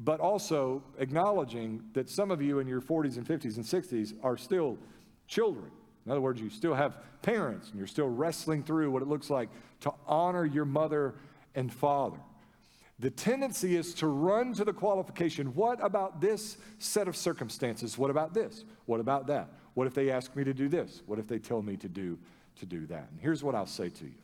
but 0.00 0.18
also 0.18 0.82
acknowledging 0.98 1.84
that 1.92 2.10
some 2.10 2.32
of 2.32 2.42
you 2.42 2.58
in 2.58 2.66
your 2.66 2.80
40s 2.80 3.16
and 3.16 3.24
50s 3.24 3.56
and 3.56 3.64
60s 3.64 4.14
are 4.24 4.36
still 4.36 4.76
children. 5.28 5.70
In 6.04 6.10
other 6.10 6.20
words, 6.20 6.40
you 6.40 6.50
still 6.50 6.74
have 6.74 6.96
parents 7.22 7.68
and 7.68 7.78
you're 7.78 7.86
still 7.86 8.08
wrestling 8.08 8.64
through 8.64 8.90
what 8.90 9.02
it 9.02 9.08
looks 9.08 9.30
like 9.30 9.50
to 9.80 9.92
honor 10.06 10.44
your 10.44 10.64
mother 10.64 11.14
and 11.54 11.72
father. 11.72 12.18
The 13.00 13.10
tendency 13.10 13.76
is 13.76 13.94
to 13.94 14.08
run 14.08 14.54
to 14.54 14.64
the 14.64 14.72
qualification 14.72 15.54
what 15.54 15.82
about 15.84 16.20
this 16.20 16.56
set 16.78 17.06
of 17.06 17.16
circumstances? 17.16 17.96
What 17.96 18.10
about 18.10 18.34
this? 18.34 18.64
What 18.86 18.98
about 18.98 19.28
that? 19.28 19.50
What 19.74 19.86
if 19.86 19.94
they 19.94 20.10
ask 20.10 20.34
me 20.34 20.42
to 20.44 20.52
do 20.52 20.68
this? 20.68 21.02
What 21.06 21.20
if 21.20 21.28
they 21.28 21.38
tell 21.38 21.62
me 21.62 21.76
to 21.76 21.88
do 21.88 22.18
to 22.56 22.66
do 22.66 22.86
that? 22.86 23.08
And 23.12 23.20
here's 23.20 23.44
what 23.44 23.54
I'll 23.54 23.66
say 23.66 23.88
to 23.88 24.04
you. 24.04 24.14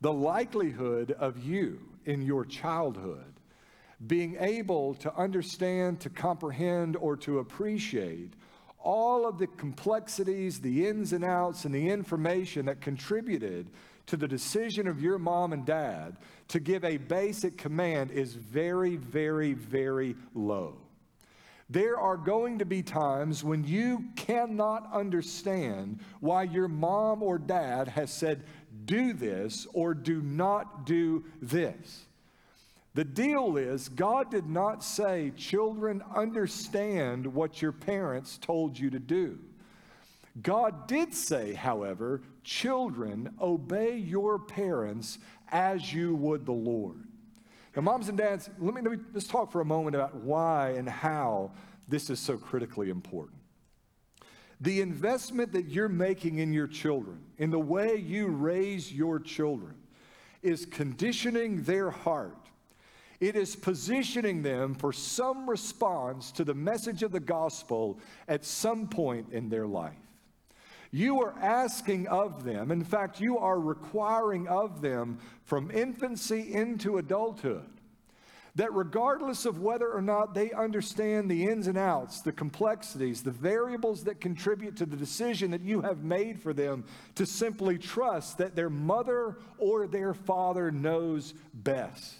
The 0.00 0.12
likelihood 0.12 1.16
of 1.18 1.42
you 1.44 1.80
in 2.04 2.22
your 2.22 2.44
childhood 2.44 3.34
being 4.06 4.36
able 4.38 4.94
to 4.94 5.12
understand, 5.16 5.98
to 6.00 6.10
comprehend, 6.10 6.96
or 6.96 7.16
to 7.16 7.40
appreciate 7.40 8.32
all 8.78 9.26
of 9.26 9.38
the 9.38 9.48
complexities, 9.48 10.60
the 10.60 10.86
ins 10.86 11.12
and 11.12 11.24
outs, 11.24 11.64
and 11.64 11.74
the 11.74 11.88
information 11.88 12.66
that 12.66 12.80
contributed 12.80 13.68
to 14.08 14.16
the 14.16 14.28
decision 14.28 14.88
of 14.88 15.00
your 15.00 15.18
mom 15.18 15.52
and 15.52 15.64
dad 15.64 16.16
to 16.48 16.60
give 16.60 16.84
a 16.84 16.96
basic 16.96 17.56
command 17.56 18.10
is 18.10 18.34
very, 18.34 18.96
very, 18.96 19.52
very 19.52 20.16
low. 20.34 20.76
There 21.70 21.98
are 21.98 22.16
going 22.16 22.58
to 22.58 22.64
be 22.64 22.82
times 22.82 23.44
when 23.44 23.64
you 23.64 24.06
cannot 24.16 24.90
understand 24.92 26.00
why 26.20 26.44
your 26.44 26.68
mom 26.68 27.22
or 27.22 27.38
dad 27.38 27.88
has 27.88 28.10
said, 28.10 28.44
do 28.86 29.12
this 29.12 29.66
or 29.74 29.92
do 29.92 30.22
not 30.22 30.86
do 30.86 31.24
this. 31.42 32.06
The 32.94 33.04
deal 33.04 33.58
is, 33.58 33.90
God 33.90 34.30
did 34.30 34.48
not 34.48 34.82
say, 34.82 35.32
children, 35.36 36.02
understand 36.16 37.26
what 37.26 37.60
your 37.60 37.72
parents 37.72 38.38
told 38.38 38.78
you 38.78 38.88
to 38.88 38.98
do. 38.98 39.38
God 40.42 40.86
did 40.86 41.14
say, 41.14 41.54
however, 41.54 42.22
children, 42.44 43.34
obey 43.40 43.96
your 43.96 44.38
parents 44.38 45.18
as 45.50 45.92
you 45.92 46.14
would 46.16 46.46
the 46.46 46.52
Lord. 46.52 47.04
Now, 47.74 47.82
moms 47.82 48.08
and 48.08 48.18
dads, 48.18 48.50
let 48.58 48.74
me, 48.74 48.82
let 48.82 48.92
me 48.92 49.04
just 49.12 49.30
talk 49.30 49.52
for 49.52 49.60
a 49.60 49.64
moment 49.64 49.96
about 49.96 50.14
why 50.16 50.70
and 50.70 50.88
how 50.88 51.52
this 51.88 52.10
is 52.10 52.20
so 52.20 52.36
critically 52.36 52.90
important. 52.90 53.38
The 54.60 54.80
investment 54.80 55.52
that 55.52 55.68
you're 55.68 55.88
making 55.88 56.38
in 56.38 56.52
your 56.52 56.66
children, 56.66 57.20
in 57.38 57.50
the 57.50 57.58
way 57.58 57.96
you 57.96 58.26
raise 58.26 58.92
your 58.92 59.20
children, 59.20 59.74
is 60.42 60.66
conditioning 60.66 61.62
their 61.62 61.90
heart 61.90 62.48
it 63.20 63.34
is 63.34 63.56
positioning 63.56 64.42
them 64.42 64.74
for 64.74 64.92
some 64.92 65.50
response 65.50 66.30
to 66.32 66.44
the 66.44 66.54
message 66.54 67.02
of 67.02 67.10
the 67.10 67.20
gospel 67.20 67.98
at 68.28 68.44
some 68.44 68.86
point 68.86 69.32
in 69.32 69.48
their 69.48 69.66
life. 69.66 69.96
You 70.90 71.20
are 71.22 71.34
asking 71.38 72.06
of 72.08 72.44
them, 72.44 72.70
in 72.70 72.82
fact, 72.82 73.20
you 73.20 73.38
are 73.38 73.60
requiring 73.60 74.48
of 74.48 74.80
them 74.80 75.18
from 75.44 75.70
infancy 75.70 76.54
into 76.54 76.96
adulthood, 76.96 77.68
that 78.54 78.72
regardless 78.72 79.44
of 79.44 79.60
whether 79.60 79.92
or 79.92 80.00
not 80.00 80.32
they 80.32 80.50
understand 80.52 81.30
the 81.30 81.46
ins 81.46 81.66
and 81.66 81.76
outs, 81.76 82.22
the 82.22 82.32
complexities, 82.32 83.22
the 83.22 83.30
variables 83.30 84.04
that 84.04 84.20
contribute 84.20 84.76
to 84.76 84.86
the 84.86 84.96
decision 84.96 85.50
that 85.50 85.60
you 85.60 85.82
have 85.82 86.02
made 86.02 86.40
for 86.40 86.54
them, 86.54 86.84
to 87.16 87.26
simply 87.26 87.76
trust 87.76 88.38
that 88.38 88.56
their 88.56 88.70
mother 88.70 89.36
or 89.58 89.86
their 89.86 90.14
father 90.14 90.70
knows 90.70 91.34
best. 91.52 92.14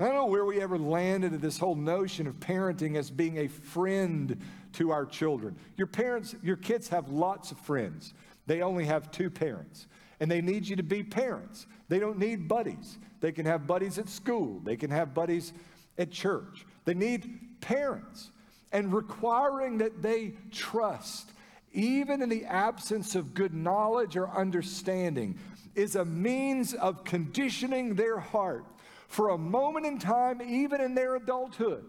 I 0.00 0.04
don't 0.04 0.14
know 0.14 0.26
where 0.26 0.44
we 0.44 0.60
ever 0.60 0.78
landed 0.78 1.34
at 1.34 1.40
this 1.40 1.58
whole 1.58 1.74
notion 1.74 2.28
of 2.28 2.38
parenting 2.38 2.96
as 2.96 3.10
being 3.10 3.36
a 3.36 3.48
friend 3.48 4.40
to 4.74 4.90
our 4.90 5.06
children. 5.06 5.56
Your 5.76 5.86
parents, 5.86 6.34
your 6.42 6.56
kids 6.56 6.88
have 6.88 7.08
lots 7.08 7.52
of 7.52 7.58
friends. 7.58 8.14
They 8.46 8.62
only 8.62 8.84
have 8.86 9.10
two 9.10 9.30
parents, 9.30 9.86
and 10.20 10.30
they 10.30 10.40
need 10.40 10.66
you 10.66 10.76
to 10.76 10.82
be 10.82 11.02
parents. 11.02 11.66
They 11.88 11.98
don't 11.98 12.18
need 12.18 12.48
buddies. 12.48 12.98
They 13.20 13.32
can 13.32 13.46
have 13.46 13.66
buddies 13.66 13.98
at 13.98 14.08
school, 14.08 14.60
they 14.64 14.76
can 14.76 14.90
have 14.90 15.14
buddies 15.14 15.52
at 15.98 16.10
church. 16.10 16.64
They 16.84 16.94
need 16.94 17.60
parents, 17.60 18.30
and 18.72 18.92
requiring 18.94 19.78
that 19.78 20.00
they 20.00 20.34
trust, 20.50 21.32
even 21.72 22.22
in 22.22 22.28
the 22.28 22.44
absence 22.44 23.14
of 23.14 23.34
good 23.34 23.52
knowledge 23.52 24.16
or 24.16 24.30
understanding, 24.30 25.38
is 25.74 25.96
a 25.96 26.04
means 26.04 26.74
of 26.74 27.04
conditioning 27.04 27.94
their 27.94 28.18
heart 28.18 28.64
for 29.08 29.30
a 29.30 29.38
moment 29.38 29.86
in 29.86 29.98
time, 29.98 30.40
even 30.42 30.80
in 30.80 30.94
their 30.94 31.16
adulthood, 31.16 31.84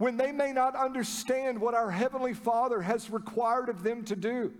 when 0.00 0.16
they 0.16 0.32
may 0.32 0.50
not 0.50 0.74
understand 0.74 1.60
what 1.60 1.74
our 1.74 1.90
Heavenly 1.90 2.32
Father 2.32 2.80
has 2.80 3.10
required 3.10 3.68
of 3.68 3.82
them 3.82 4.02
to 4.04 4.16
do. 4.16 4.50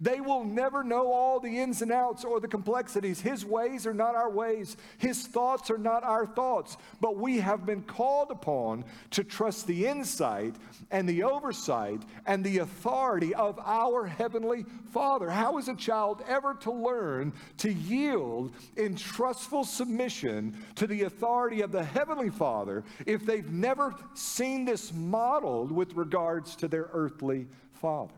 They 0.00 0.20
will 0.20 0.44
never 0.44 0.84
know 0.84 1.12
all 1.12 1.40
the 1.40 1.58
ins 1.58 1.82
and 1.82 1.92
outs 1.92 2.24
or 2.24 2.40
the 2.40 2.48
complexities. 2.48 3.20
His 3.20 3.44
ways 3.44 3.86
are 3.86 3.94
not 3.94 4.14
our 4.14 4.30
ways, 4.30 4.76
His 4.98 5.26
thoughts 5.26 5.70
are 5.70 5.78
not 5.78 6.04
our 6.04 6.26
thoughts. 6.26 6.76
But 7.00 7.16
we 7.16 7.38
have 7.38 7.64
been 7.66 7.82
called 7.82 8.30
upon 8.30 8.84
to 9.12 9.24
trust 9.24 9.66
the 9.66 9.86
insight 9.86 10.54
and 10.90 11.08
the 11.08 11.22
oversight 11.22 12.02
and 12.26 12.44
the 12.44 12.58
authority 12.58 13.34
of 13.34 13.58
our 13.64 14.06
Heavenly 14.06 14.64
Father. 14.92 15.30
How 15.30 15.58
is 15.58 15.68
a 15.68 15.74
child 15.74 16.22
ever 16.28 16.54
to 16.60 16.72
learn 16.72 17.32
to 17.58 17.72
yield 17.72 18.52
in 18.76 18.96
trustful 18.96 19.64
submission 19.64 20.56
to 20.76 20.86
the 20.86 21.02
authority 21.02 21.62
of 21.62 21.72
the 21.72 21.84
Heavenly 21.84 22.30
Father 22.30 22.84
if 23.06 23.24
they've 23.24 23.50
never 23.50 23.94
seen 24.14 24.64
this 24.64 24.92
modeled 24.92 25.72
with 25.72 25.94
regards 25.94 26.56
to 26.56 26.68
their 26.68 26.88
earthly 26.92 27.46
father? 27.72 28.12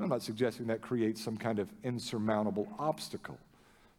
I'm 0.00 0.08
not 0.08 0.22
suggesting 0.22 0.66
that 0.68 0.80
creates 0.80 1.22
some 1.22 1.36
kind 1.36 1.58
of 1.58 1.68
insurmountable 1.84 2.68
obstacle, 2.78 3.38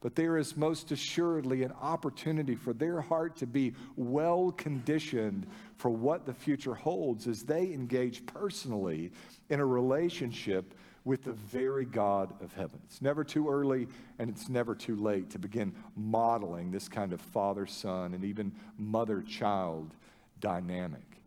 but 0.01 0.15
there 0.15 0.37
is 0.37 0.57
most 0.57 0.91
assuredly 0.91 1.63
an 1.63 1.73
opportunity 1.81 2.55
for 2.55 2.73
their 2.73 3.01
heart 3.01 3.35
to 3.37 3.47
be 3.47 3.73
well 3.95 4.51
conditioned 4.51 5.45
for 5.77 5.89
what 5.89 6.25
the 6.25 6.33
future 6.33 6.73
holds 6.73 7.27
as 7.27 7.43
they 7.43 7.71
engage 7.73 8.25
personally 8.25 9.11
in 9.49 9.59
a 9.59 9.65
relationship 9.65 10.73
with 11.03 11.23
the 11.23 11.33
very 11.33 11.85
God 11.85 12.33
of 12.41 12.53
heaven. 12.53 12.79
It's 12.85 13.01
never 13.01 13.23
too 13.23 13.49
early 13.49 13.87
and 14.19 14.29
it's 14.29 14.49
never 14.49 14.75
too 14.75 14.95
late 14.95 15.31
to 15.31 15.39
begin 15.39 15.73
modeling 15.95 16.71
this 16.71 16.87
kind 16.87 17.11
of 17.13 17.21
father 17.21 17.65
son 17.65 18.13
and 18.13 18.23
even 18.23 18.51
mother 18.77 19.21
child 19.21 19.93
dynamic. 20.39 21.21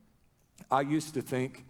I 0.70 0.82
used 0.82 1.14
to 1.14 1.22
think 1.22 1.64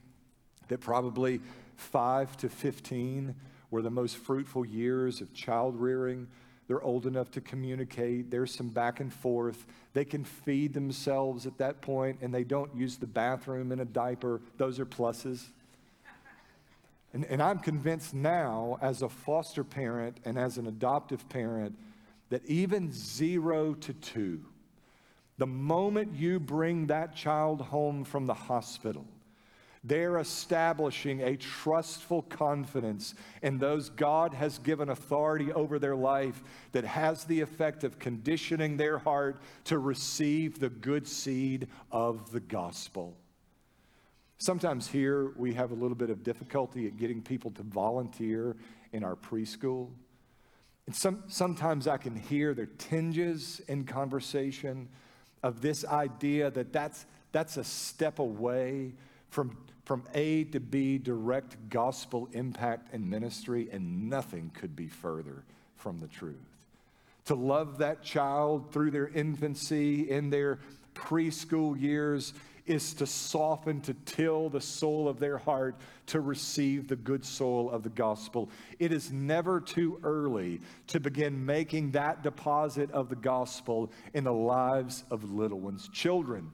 that 0.68 0.80
probably 0.80 1.40
5 1.76 2.36
to 2.38 2.48
15 2.48 3.34
were 3.70 3.82
the 3.82 3.90
most 3.90 4.16
fruitful 4.16 4.64
years 4.64 5.20
of 5.20 5.32
child 5.32 5.76
rearing. 5.76 6.28
They're 6.66 6.82
old 6.82 7.06
enough 7.06 7.30
to 7.32 7.40
communicate. 7.40 8.30
There's 8.30 8.54
some 8.54 8.68
back 8.68 9.00
and 9.00 9.12
forth. 9.12 9.66
They 9.92 10.04
can 10.04 10.24
feed 10.24 10.72
themselves 10.72 11.46
at 11.46 11.58
that 11.58 11.82
point, 11.82 12.18
and 12.22 12.32
they 12.32 12.44
don't 12.44 12.74
use 12.74 12.96
the 12.96 13.06
bathroom 13.06 13.72
in 13.72 13.80
a 13.80 13.84
diaper. 13.84 14.40
Those 14.56 14.80
are 14.80 14.86
pluses. 14.86 15.50
And, 17.12 17.24
and 17.26 17.42
I'm 17.42 17.60
convinced 17.60 18.14
now, 18.14 18.78
as 18.80 19.02
a 19.02 19.08
foster 19.08 19.62
parent 19.62 20.18
and 20.24 20.38
as 20.38 20.58
an 20.58 20.66
adoptive 20.66 21.28
parent, 21.28 21.76
that 22.30 22.44
even 22.46 22.90
zero 22.92 23.74
to 23.74 23.92
two, 23.92 24.40
the 25.38 25.46
moment 25.46 26.14
you 26.14 26.40
bring 26.40 26.86
that 26.88 27.14
child 27.14 27.60
home 27.60 28.04
from 28.04 28.26
the 28.26 28.34
hospital, 28.34 29.06
they're 29.86 30.18
establishing 30.18 31.20
a 31.20 31.36
trustful 31.36 32.22
confidence 32.22 33.14
in 33.42 33.58
those 33.58 33.90
God 33.90 34.32
has 34.32 34.58
given 34.58 34.88
authority 34.88 35.52
over 35.52 35.78
their 35.78 35.94
life 35.94 36.42
that 36.72 36.84
has 36.84 37.24
the 37.24 37.42
effect 37.42 37.84
of 37.84 37.98
conditioning 37.98 38.78
their 38.78 38.96
heart 38.98 39.36
to 39.64 39.78
receive 39.78 40.58
the 40.58 40.70
good 40.70 41.06
seed 41.06 41.68
of 41.92 42.32
the 42.32 42.40
gospel. 42.40 43.14
Sometimes 44.38 44.88
here 44.88 45.32
we 45.36 45.52
have 45.52 45.70
a 45.70 45.74
little 45.74 45.96
bit 45.96 46.08
of 46.08 46.22
difficulty 46.22 46.86
at 46.86 46.96
getting 46.96 47.20
people 47.20 47.50
to 47.52 47.62
volunteer 47.62 48.56
in 48.92 49.04
our 49.04 49.16
preschool. 49.16 49.90
And 50.86 50.96
some, 50.96 51.24
sometimes 51.28 51.86
I 51.86 51.98
can 51.98 52.16
hear 52.16 52.54
their 52.54 52.66
tinges 52.66 53.60
in 53.68 53.84
conversation 53.84 54.88
of 55.42 55.60
this 55.60 55.84
idea 55.84 56.50
that 56.52 56.72
that's, 56.72 57.04
that's 57.32 57.58
a 57.58 57.64
step 57.64 58.18
away 58.18 58.94
from 59.28 59.56
from 59.84 60.04
A 60.14 60.44
to 60.44 60.60
B, 60.60 60.98
direct 60.98 61.68
gospel 61.68 62.28
impact 62.32 62.88
and 62.92 63.08
ministry, 63.08 63.68
and 63.70 64.08
nothing 64.08 64.50
could 64.54 64.74
be 64.74 64.88
further 64.88 65.44
from 65.76 66.00
the 66.00 66.06
truth. 66.06 66.36
To 67.26 67.34
love 67.34 67.78
that 67.78 68.02
child 68.02 68.72
through 68.72 68.90
their 68.90 69.08
infancy, 69.08 70.10
in 70.10 70.30
their 70.30 70.58
preschool 70.94 71.78
years, 71.80 72.34
is 72.66 72.94
to 72.94 73.06
soften, 73.06 73.80
to 73.82 73.94
till 74.06 74.48
the 74.48 74.60
soul 74.60 75.08
of 75.08 75.18
their 75.18 75.36
heart 75.36 75.76
to 76.06 76.20
receive 76.20 76.88
the 76.88 76.96
good 76.96 77.24
soul 77.24 77.70
of 77.70 77.82
the 77.82 77.90
gospel. 77.90 78.48
It 78.78 78.92
is 78.92 79.12
never 79.12 79.60
too 79.60 80.00
early 80.02 80.60
to 80.88 81.00
begin 81.00 81.44
making 81.44 81.90
that 81.90 82.22
deposit 82.22 82.90
of 82.90 83.10
the 83.10 83.16
gospel 83.16 83.92
in 84.14 84.24
the 84.24 84.32
lives 84.32 85.04
of 85.10 85.30
little 85.30 85.60
ones. 85.60 85.88
Children, 85.92 86.50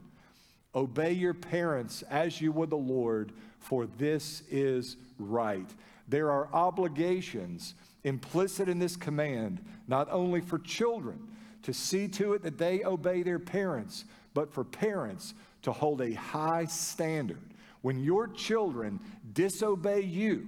Obey 0.74 1.12
your 1.12 1.34
parents 1.34 2.02
as 2.10 2.40
you 2.40 2.52
would 2.52 2.70
the 2.70 2.76
Lord, 2.76 3.32
for 3.58 3.86
this 3.86 4.42
is 4.50 4.96
right. 5.18 5.68
There 6.08 6.30
are 6.30 6.48
obligations 6.52 7.74
implicit 8.04 8.68
in 8.68 8.78
this 8.78 8.96
command, 8.96 9.60
not 9.88 10.08
only 10.10 10.40
for 10.40 10.58
children 10.58 11.18
to 11.62 11.72
see 11.72 12.08
to 12.08 12.32
it 12.32 12.42
that 12.42 12.58
they 12.58 12.84
obey 12.84 13.22
their 13.22 13.38
parents, 13.38 14.04
but 14.32 14.52
for 14.52 14.64
parents 14.64 15.34
to 15.62 15.72
hold 15.72 16.00
a 16.00 16.14
high 16.14 16.64
standard. 16.64 17.42
When 17.82 17.98
your 17.98 18.28
children 18.28 19.00
disobey 19.32 20.02
you, 20.02 20.46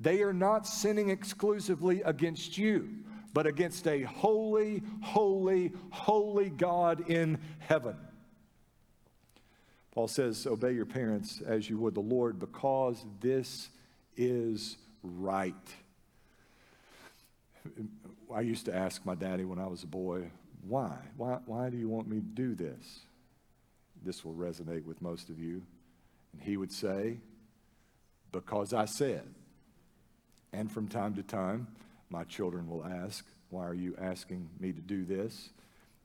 they 0.00 0.22
are 0.22 0.32
not 0.32 0.66
sinning 0.66 1.10
exclusively 1.10 2.02
against 2.02 2.56
you, 2.56 2.88
but 3.34 3.46
against 3.46 3.86
a 3.86 4.02
holy, 4.02 4.82
holy, 5.02 5.72
holy 5.90 6.50
God 6.50 7.08
in 7.08 7.38
heaven. 7.58 7.96
Paul 9.98 10.06
says, 10.06 10.46
Obey 10.46 10.74
your 10.74 10.86
parents 10.86 11.42
as 11.44 11.68
you 11.68 11.76
would 11.78 11.96
the 11.96 12.00
Lord, 12.00 12.38
because 12.38 13.04
this 13.18 13.68
is 14.16 14.76
right. 15.02 15.52
I 18.32 18.42
used 18.42 18.66
to 18.66 18.76
ask 18.76 19.04
my 19.04 19.16
daddy 19.16 19.44
when 19.44 19.58
I 19.58 19.66
was 19.66 19.82
a 19.82 19.88
boy, 19.88 20.30
why? 20.68 20.96
Why, 21.16 21.38
why 21.46 21.68
do 21.70 21.76
you 21.76 21.88
want 21.88 22.06
me 22.06 22.18
to 22.18 22.22
do 22.22 22.54
this? 22.54 23.00
This 24.04 24.24
will 24.24 24.34
resonate 24.34 24.84
with 24.84 25.02
most 25.02 25.30
of 25.30 25.40
you. 25.40 25.62
And 26.32 26.42
he 26.42 26.56
would 26.56 26.70
say, 26.70 27.16
Because 28.30 28.72
I 28.72 28.84
said. 28.84 29.26
And 30.52 30.70
from 30.70 30.86
time 30.86 31.14
to 31.14 31.24
time, 31.24 31.66
my 32.08 32.22
children 32.22 32.68
will 32.68 32.84
ask, 32.84 33.26
Why 33.50 33.66
are 33.66 33.74
you 33.74 33.96
asking 34.00 34.48
me 34.60 34.72
to 34.72 34.80
do 34.80 35.04
this? 35.04 35.50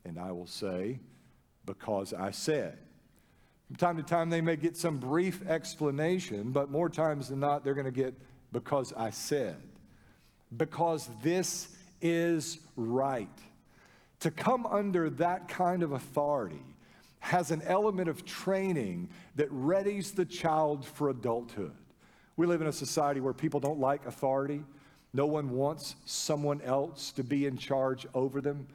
And 0.03 0.17
I 0.17 0.32
will 0.32 0.47
say, 0.47 0.97
Because 1.67 2.12
I 2.12 2.32
said. 2.32 2.79
From 3.73 3.77
time 3.77 3.97
to 3.97 4.03
time, 4.03 4.29
they 4.29 4.39
may 4.39 4.55
get 4.55 4.77
some 4.77 4.99
brief 4.99 5.41
explanation, 5.47 6.51
but 6.51 6.69
more 6.69 6.89
times 6.89 7.29
than 7.29 7.39
not, 7.39 7.63
they're 7.63 7.73
going 7.73 7.86
to 7.86 7.91
get, 7.91 8.13
because 8.51 8.93
I 8.93 9.09
said. 9.09 9.55
Because 10.55 11.09
this 11.23 11.69
is 11.99 12.59
right. 12.75 13.36
To 14.19 14.29
come 14.29 14.67
under 14.67 15.09
that 15.09 15.47
kind 15.47 15.81
of 15.81 15.93
authority 15.93 16.62
has 17.17 17.49
an 17.49 17.63
element 17.63 18.09
of 18.09 18.23
training 18.25 19.09
that 19.38 19.49
readies 19.51 20.13
the 20.13 20.25
child 20.25 20.86
for 20.86 21.09
adulthood. 21.09 21.73
We 22.38 22.45
live 22.45 22.62
in 22.62 22.67
a 22.67 22.71
society 22.71 23.21
where 23.21 23.33
people 23.33 23.59
don't 23.59 23.79
like 23.79 24.05
authority. 24.05 24.63
No 25.15 25.25
one 25.25 25.49
wants 25.49 25.95
someone 26.05 26.62
else 26.62 27.12
to 27.13 27.23
be 27.23 27.47
in 27.47 27.57
charge 27.57 28.05
over 28.13 28.39
them. 28.39 28.67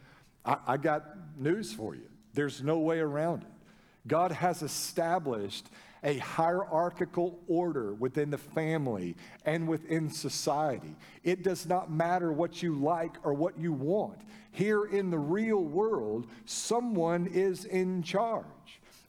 I, 0.44 0.56
I 0.66 0.76
got 0.76 1.04
news 1.38 1.72
for 1.72 1.94
you 1.94 2.08
there's 2.34 2.62
no 2.62 2.78
way 2.78 2.98
around 2.98 3.42
it. 3.42 3.57
God 4.06 4.32
has 4.32 4.62
established 4.62 5.68
a 6.02 6.18
hierarchical 6.18 7.40
order 7.48 7.94
within 7.94 8.30
the 8.30 8.38
family 8.38 9.16
and 9.44 9.66
within 9.66 10.10
society. 10.10 10.94
It 11.24 11.42
does 11.42 11.66
not 11.66 11.90
matter 11.90 12.32
what 12.32 12.62
you 12.62 12.74
like 12.74 13.16
or 13.24 13.34
what 13.34 13.58
you 13.58 13.72
want. 13.72 14.20
Here 14.52 14.84
in 14.84 15.10
the 15.10 15.18
real 15.18 15.62
world, 15.62 16.26
someone 16.44 17.26
is 17.26 17.64
in 17.64 18.02
charge. 18.02 18.44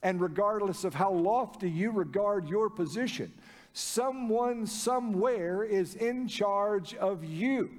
And 0.01 0.21
regardless 0.21 0.83
of 0.83 0.93
how 0.93 1.11
lofty 1.11 1.69
you 1.69 1.91
regard 1.91 2.47
your 2.47 2.69
position, 2.69 3.31
someone 3.73 4.65
somewhere 4.65 5.63
is 5.63 5.95
in 5.95 6.27
charge 6.27 6.95
of 6.95 7.23
you. 7.23 7.69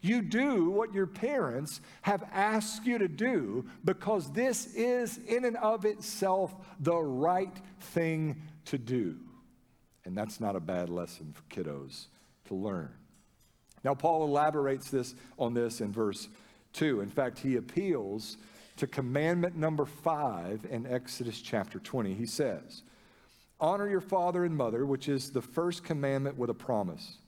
You 0.00 0.22
do 0.22 0.70
what 0.70 0.94
your 0.94 1.06
parents 1.06 1.80
have 2.02 2.24
asked 2.32 2.86
you 2.86 2.98
to 2.98 3.08
do 3.08 3.66
because 3.84 4.30
this 4.32 4.74
is, 4.74 5.18
in 5.26 5.44
and 5.44 5.56
of 5.56 5.84
itself, 5.84 6.54
the 6.80 6.96
right 6.96 7.56
thing 7.80 8.42
to 8.66 8.78
do. 8.78 9.16
And 10.04 10.16
that's 10.16 10.40
not 10.40 10.56
a 10.56 10.60
bad 10.60 10.88
lesson 10.88 11.34
for 11.34 11.42
kiddos 11.54 12.06
to 12.46 12.54
learn. 12.54 12.90
Now, 13.82 13.94
Paul 13.94 14.24
elaborates 14.24 14.90
this 14.90 15.14
on 15.38 15.54
this 15.54 15.80
in 15.80 15.92
verse 15.92 16.28
2. 16.74 17.00
In 17.00 17.10
fact, 17.10 17.38
he 17.38 17.56
appeals 17.56 18.36
to 18.76 18.86
commandment 18.86 19.56
number 19.56 19.84
5 19.84 20.66
in 20.70 20.86
Exodus 20.86 21.40
chapter 21.40 21.78
20. 21.78 22.14
He 22.14 22.26
says, 22.26 22.82
Honor 23.58 23.88
your 23.88 24.00
father 24.00 24.44
and 24.44 24.56
mother, 24.56 24.84
which 24.84 25.08
is 25.08 25.30
the 25.30 25.40
first 25.40 25.82
commandment 25.82 26.36
with 26.36 26.50
a 26.50 26.54
promise 26.54 27.18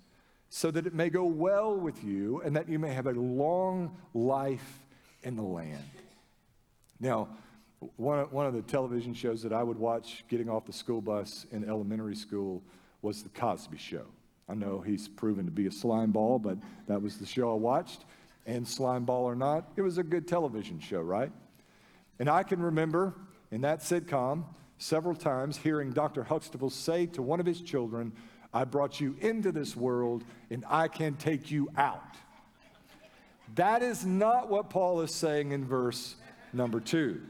so 0.48 0.70
that 0.70 0.86
it 0.86 0.94
may 0.94 1.10
go 1.10 1.24
well 1.24 1.74
with 1.74 2.02
you 2.02 2.40
and 2.44 2.56
that 2.56 2.68
you 2.68 2.78
may 2.78 2.92
have 2.92 3.06
a 3.06 3.12
long 3.12 3.96
life 4.14 4.80
in 5.22 5.36
the 5.36 5.42
land. 5.42 5.82
Now, 7.00 7.28
one 7.96 8.20
of, 8.20 8.32
one 8.32 8.46
of 8.46 8.54
the 8.54 8.62
television 8.62 9.14
shows 9.14 9.42
that 9.42 9.52
I 9.52 9.62
would 9.62 9.78
watch 9.78 10.24
getting 10.28 10.48
off 10.48 10.64
the 10.64 10.72
school 10.72 11.00
bus 11.00 11.46
in 11.52 11.68
elementary 11.68 12.16
school 12.16 12.62
was 13.02 13.22
The 13.22 13.28
Cosby 13.28 13.78
Show. 13.78 14.06
I 14.48 14.54
know 14.54 14.80
he's 14.80 15.06
proven 15.06 15.44
to 15.44 15.50
be 15.50 15.66
a 15.66 15.70
slime 15.70 16.10
ball, 16.10 16.38
but 16.38 16.56
that 16.86 17.00
was 17.00 17.18
the 17.18 17.26
show 17.26 17.52
I 17.52 17.54
watched. 17.54 18.04
And 18.46 18.66
slime 18.66 19.04
ball 19.04 19.24
or 19.24 19.36
not, 19.36 19.70
it 19.76 19.82
was 19.82 19.98
a 19.98 20.02
good 20.02 20.26
television 20.26 20.80
show, 20.80 21.00
right? 21.00 21.30
And 22.18 22.30
I 22.30 22.42
can 22.42 22.60
remember 22.60 23.14
in 23.50 23.60
that 23.60 23.80
sitcom 23.80 24.44
several 24.78 25.14
times 25.14 25.58
hearing 25.58 25.90
Dr. 25.90 26.24
Huxtable 26.24 26.70
say 26.70 27.06
to 27.06 27.20
one 27.22 27.40
of 27.40 27.46
his 27.46 27.60
children, 27.60 28.12
I 28.52 28.64
brought 28.64 29.00
you 29.00 29.16
into 29.20 29.52
this 29.52 29.76
world 29.76 30.24
and 30.50 30.64
I 30.68 30.88
can 30.88 31.14
take 31.14 31.50
you 31.50 31.68
out. 31.76 32.02
That 33.54 33.82
is 33.82 34.04
not 34.04 34.48
what 34.48 34.70
Paul 34.70 35.00
is 35.00 35.14
saying 35.14 35.52
in 35.52 35.64
verse 35.64 36.16
number 36.52 36.80
two. 36.80 37.20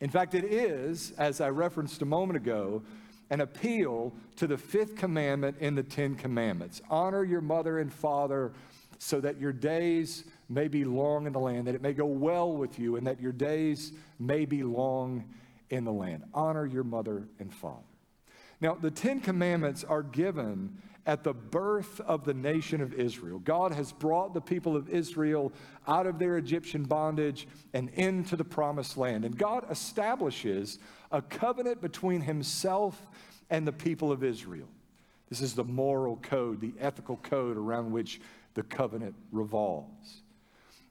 In 0.00 0.10
fact, 0.10 0.34
it 0.34 0.44
is, 0.44 1.12
as 1.18 1.40
I 1.40 1.48
referenced 1.48 2.02
a 2.02 2.06
moment 2.06 2.36
ago, 2.36 2.82
an 3.30 3.40
appeal 3.40 4.12
to 4.36 4.46
the 4.46 4.58
fifth 4.58 4.96
commandment 4.96 5.56
in 5.58 5.74
the 5.74 5.82
Ten 5.82 6.14
Commandments 6.14 6.80
honor 6.90 7.24
your 7.24 7.40
mother 7.40 7.78
and 7.78 7.92
father 7.92 8.52
so 8.98 9.20
that 9.20 9.40
your 9.40 9.52
days 9.52 10.24
may 10.48 10.68
be 10.68 10.84
long 10.84 11.26
in 11.26 11.32
the 11.32 11.40
land, 11.40 11.66
that 11.66 11.74
it 11.74 11.82
may 11.82 11.92
go 11.92 12.06
well 12.06 12.52
with 12.52 12.78
you, 12.78 12.96
and 12.96 13.06
that 13.06 13.20
your 13.20 13.32
days 13.32 13.92
may 14.18 14.44
be 14.44 14.62
long 14.62 15.24
in 15.70 15.84
the 15.84 15.92
land. 15.92 16.22
Honor 16.32 16.66
your 16.66 16.84
mother 16.84 17.26
and 17.38 17.52
father. 17.52 17.82
Now, 18.60 18.74
the 18.74 18.90
Ten 18.90 19.20
Commandments 19.20 19.84
are 19.84 20.02
given 20.02 20.78
at 21.06 21.22
the 21.22 21.32
birth 21.32 22.00
of 22.00 22.24
the 22.24 22.34
nation 22.34 22.80
of 22.80 22.92
Israel. 22.92 23.38
God 23.38 23.72
has 23.72 23.92
brought 23.92 24.34
the 24.34 24.40
people 24.40 24.76
of 24.76 24.88
Israel 24.88 25.52
out 25.86 26.06
of 26.06 26.18
their 26.18 26.36
Egyptian 26.36 26.82
bondage 26.82 27.46
and 27.72 27.90
into 27.90 28.34
the 28.34 28.44
promised 28.44 28.96
land. 28.96 29.24
And 29.24 29.38
God 29.38 29.64
establishes 29.70 30.80
a 31.12 31.22
covenant 31.22 31.80
between 31.80 32.22
himself 32.22 33.00
and 33.50 33.66
the 33.66 33.72
people 33.72 34.10
of 34.10 34.24
Israel. 34.24 34.66
This 35.28 35.40
is 35.40 35.54
the 35.54 35.64
moral 35.64 36.16
code, 36.16 36.60
the 36.60 36.74
ethical 36.80 37.18
code 37.18 37.56
around 37.56 37.92
which 37.92 38.20
the 38.54 38.64
covenant 38.64 39.14
revolves. 39.30 40.22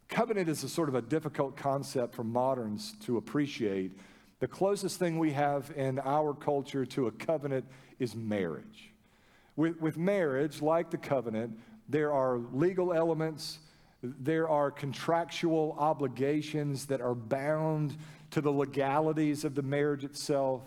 Covenant 0.07 0.47
is 0.47 0.63
a 0.63 0.69
sort 0.69 0.87
of 0.87 0.95
a 0.95 1.01
difficult 1.01 1.57
concept 1.57 2.15
for 2.15 2.23
moderns 2.23 2.93
to 3.05 3.17
appreciate. 3.17 3.97
The 4.39 4.47
closest 4.47 4.99
thing 4.99 5.17
we 5.17 5.31
have 5.31 5.71
in 5.75 5.99
our 5.99 6.33
culture 6.33 6.85
to 6.87 7.07
a 7.07 7.11
covenant 7.11 7.65
is 7.99 8.15
marriage. 8.15 8.91
With, 9.55 9.79
with 9.79 9.97
marriage, 9.97 10.61
like 10.61 10.91
the 10.91 10.97
covenant, 10.97 11.57
there 11.87 12.11
are 12.11 12.39
legal 12.51 12.93
elements, 12.93 13.59
there 14.03 14.49
are 14.49 14.71
contractual 14.71 15.75
obligations 15.79 16.85
that 16.87 16.99
are 16.99 17.15
bound 17.15 17.95
to 18.31 18.41
the 18.41 18.51
legalities 18.51 19.45
of 19.45 19.55
the 19.55 19.61
marriage 19.61 20.03
itself. 20.03 20.63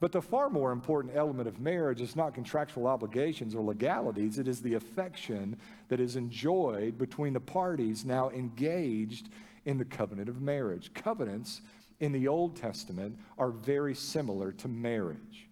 But 0.00 0.12
the 0.12 0.20
far 0.20 0.50
more 0.50 0.72
important 0.72 1.14
element 1.16 1.48
of 1.48 1.60
marriage 1.60 2.00
is 2.00 2.16
not 2.16 2.34
contractual 2.34 2.86
obligations 2.86 3.54
or 3.54 3.62
legalities, 3.62 4.38
it 4.38 4.48
is 4.48 4.60
the 4.60 4.74
affection 4.74 5.56
that 5.88 6.00
is 6.00 6.16
enjoyed 6.16 6.98
between 6.98 7.32
the 7.32 7.40
parties 7.40 8.04
now 8.04 8.30
engaged 8.30 9.28
in 9.64 9.78
the 9.78 9.84
covenant 9.84 10.28
of 10.28 10.42
marriage. 10.42 10.92
Covenants 10.94 11.62
in 12.00 12.12
the 12.12 12.28
Old 12.28 12.56
Testament 12.56 13.18
are 13.38 13.50
very 13.50 13.94
similar 13.94 14.52
to 14.52 14.68
marriage. 14.68 15.48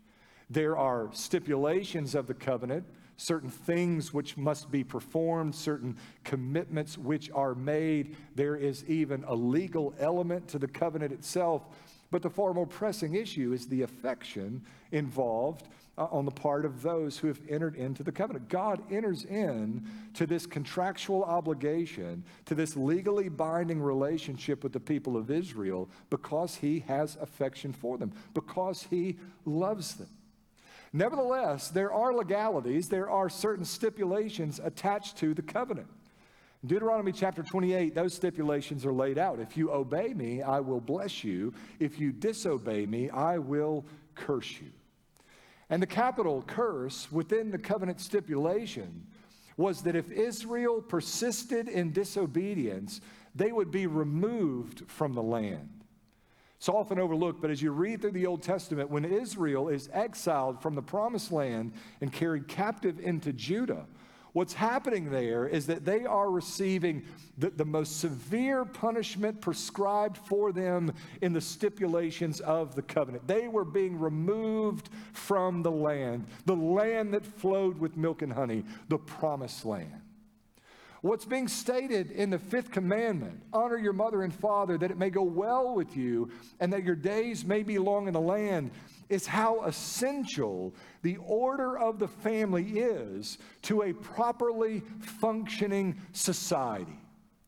There 0.50 0.76
are 0.76 1.08
stipulations 1.12 2.14
of 2.14 2.26
the 2.26 2.34
covenant, 2.34 2.84
certain 3.16 3.50
things 3.50 4.12
which 4.12 4.36
must 4.36 4.70
be 4.70 4.84
performed, 4.84 5.54
certain 5.54 5.96
commitments 6.22 6.98
which 6.98 7.30
are 7.30 7.54
made. 7.54 8.16
There 8.34 8.56
is 8.56 8.84
even 8.84 9.24
a 9.24 9.34
legal 9.34 9.94
element 9.98 10.48
to 10.48 10.58
the 10.58 10.68
covenant 10.68 11.12
itself. 11.12 11.62
But 12.10 12.22
the 12.22 12.30
far 12.30 12.52
more 12.54 12.66
pressing 12.66 13.14
issue 13.14 13.52
is 13.52 13.66
the 13.66 13.82
affection 13.82 14.62
involved 14.92 15.66
uh, 15.96 16.06
on 16.10 16.24
the 16.24 16.30
part 16.30 16.64
of 16.64 16.82
those 16.82 17.18
who 17.18 17.28
have 17.28 17.40
entered 17.48 17.76
into 17.76 18.02
the 18.02 18.12
covenant. 18.12 18.48
God 18.48 18.82
enters 18.90 19.24
in 19.24 19.86
to 20.14 20.26
this 20.26 20.46
contractual 20.46 21.24
obligation, 21.24 22.24
to 22.46 22.54
this 22.54 22.76
legally 22.76 23.28
binding 23.28 23.80
relationship 23.80 24.62
with 24.62 24.72
the 24.72 24.80
people 24.80 25.16
of 25.16 25.30
Israel 25.30 25.88
because 26.10 26.56
he 26.56 26.80
has 26.80 27.16
affection 27.20 27.72
for 27.72 27.98
them, 27.98 28.12
because 28.34 28.86
he 28.90 29.16
loves 29.44 29.94
them. 29.94 30.08
Nevertheless, 30.92 31.70
there 31.70 31.92
are 31.92 32.14
legalities, 32.14 32.88
there 32.88 33.10
are 33.10 33.28
certain 33.28 33.64
stipulations 33.64 34.60
attached 34.62 35.16
to 35.18 35.34
the 35.34 35.42
covenant. 35.42 35.88
Deuteronomy 36.64 37.12
chapter 37.12 37.42
28, 37.42 37.94
those 37.94 38.14
stipulations 38.14 38.86
are 38.86 38.92
laid 38.92 39.18
out. 39.18 39.38
If 39.38 39.56
you 39.56 39.70
obey 39.70 40.14
me, 40.14 40.40
I 40.40 40.60
will 40.60 40.80
bless 40.80 41.22
you. 41.22 41.52
If 41.78 42.00
you 42.00 42.10
disobey 42.10 42.86
me, 42.86 43.10
I 43.10 43.38
will 43.38 43.84
curse 44.14 44.60
you. 44.62 44.70
And 45.70 45.82
the 45.82 45.86
capital 45.86 46.42
curse 46.46 47.10
within 47.10 47.50
the 47.50 47.58
covenant 47.58 48.00
stipulation 48.00 49.06
was 49.56 49.82
that 49.82 49.96
if 49.96 50.10
Israel 50.10 50.82
persisted 50.82 51.68
in 51.68 51.92
disobedience, 51.92 53.00
they 53.34 53.52
would 53.52 53.70
be 53.70 53.86
removed 53.86 54.84
from 54.86 55.14
the 55.14 55.22
land. 55.22 55.68
It's 56.56 56.68
often 56.68 56.98
overlooked, 56.98 57.42
but 57.42 57.50
as 57.50 57.60
you 57.60 57.72
read 57.72 58.00
through 58.00 58.12
the 58.12 58.26
Old 58.26 58.42
Testament, 58.42 58.90
when 58.90 59.04
Israel 59.04 59.68
is 59.68 59.90
exiled 59.92 60.62
from 60.62 60.74
the 60.74 60.82
promised 60.82 61.30
land 61.30 61.72
and 62.00 62.12
carried 62.12 62.48
captive 62.48 62.98
into 63.00 63.32
Judah, 63.32 63.86
what's 64.34 64.52
happening 64.52 65.10
there 65.10 65.46
is 65.46 65.66
that 65.66 65.84
they 65.84 66.04
are 66.04 66.30
receiving 66.30 67.04
the, 67.38 67.50
the, 67.50 67.64
most 67.64 68.00
severe 68.00 68.64
punishment 68.64 69.40
prescribed 69.40 70.18
for 70.18 70.52
them 70.52 70.92
in 71.22 71.32
the 71.32 71.40
stipulations 71.40 72.40
of 72.40 72.74
the 72.74 72.82
covenant. 72.82 73.26
They 73.26 73.48
were 73.48 73.64
being 73.64 73.98
removed 73.98 74.90
from 75.12 75.62
the 75.62 75.70
land, 75.70 76.26
the 76.44 76.56
land 76.56 77.14
that 77.14 77.24
flowed 77.24 77.78
with 77.78 77.96
milk 77.96 78.22
and 78.22 78.32
honey, 78.32 78.64
the 78.88 78.98
promised 78.98 79.64
land. 79.64 80.02
What's 81.00 81.26
being 81.26 81.48
stated 81.48 82.10
in 82.12 82.30
the 82.30 82.38
fifth 82.38 82.70
commandment 82.70 83.42
honor 83.52 83.76
your 83.76 83.92
mother 83.92 84.22
and 84.22 84.34
father 84.34 84.78
that 84.78 84.90
it 84.90 84.96
may 84.96 85.10
go 85.10 85.22
well 85.22 85.74
with 85.74 85.96
you 85.96 86.30
and 86.60 86.72
that 86.72 86.82
your 86.82 86.96
days 86.96 87.44
may 87.44 87.62
be 87.62 87.78
long 87.78 88.08
in 88.08 88.14
the 88.14 88.20
land 88.20 88.70
is 89.10 89.26
how 89.26 89.64
essential 89.64 90.74
the 91.04 91.18
order 91.18 91.78
of 91.78 91.98
the 91.98 92.08
family 92.08 92.78
is 92.78 93.36
to 93.60 93.82
a 93.82 93.92
properly 93.92 94.82
functioning 95.00 96.00
society. 96.12 96.98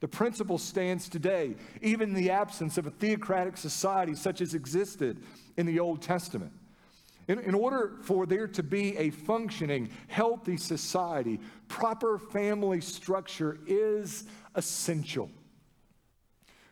The 0.01 0.09
principle 0.09 0.59
stands 0.59 1.09
today, 1.09 1.57
even 1.81 2.11
in 2.11 2.15
the 2.15 2.31
absence 2.31 2.77
of 2.77 2.87
a 2.87 2.91
theocratic 2.91 3.57
society 3.57 4.15
such 4.15 4.43
as 4.43 4.53
existed 4.53 5.23
in 5.57 5.65
the 5.65 5.81
Old 5.81 6.03
Testament. 6.03 6.53
In, 7.29 7.39
in, 7.39 7.55
order 7.55 7.95
for 8.03 8.27
there 8.27 8.47
to 8.47 8.63
be 8.63 8.95
a 8.99 9.09
functioning, 9.09 9.89
healthy 10.07 10.59
society, 10.59 11.41
proper 11.67 12.19
family 12.19 12.83
structure 12.83 13.59
is 13.67 14.25
essential. 14.55 15.31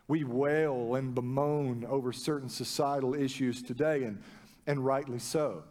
We 0.07 0.23
wail 0.23 0.93
and 0.93 1.15
bemoan 1.15 1.83
over 1.89 2.13
certain 2.13 2.47
societal 2.47 3.15
issues 3.15 3.63
today, 3.63 4.03
and, 4.03 4.21
and 4.67 4.85
rightly 4.85 5.19
so. 5.19 5.63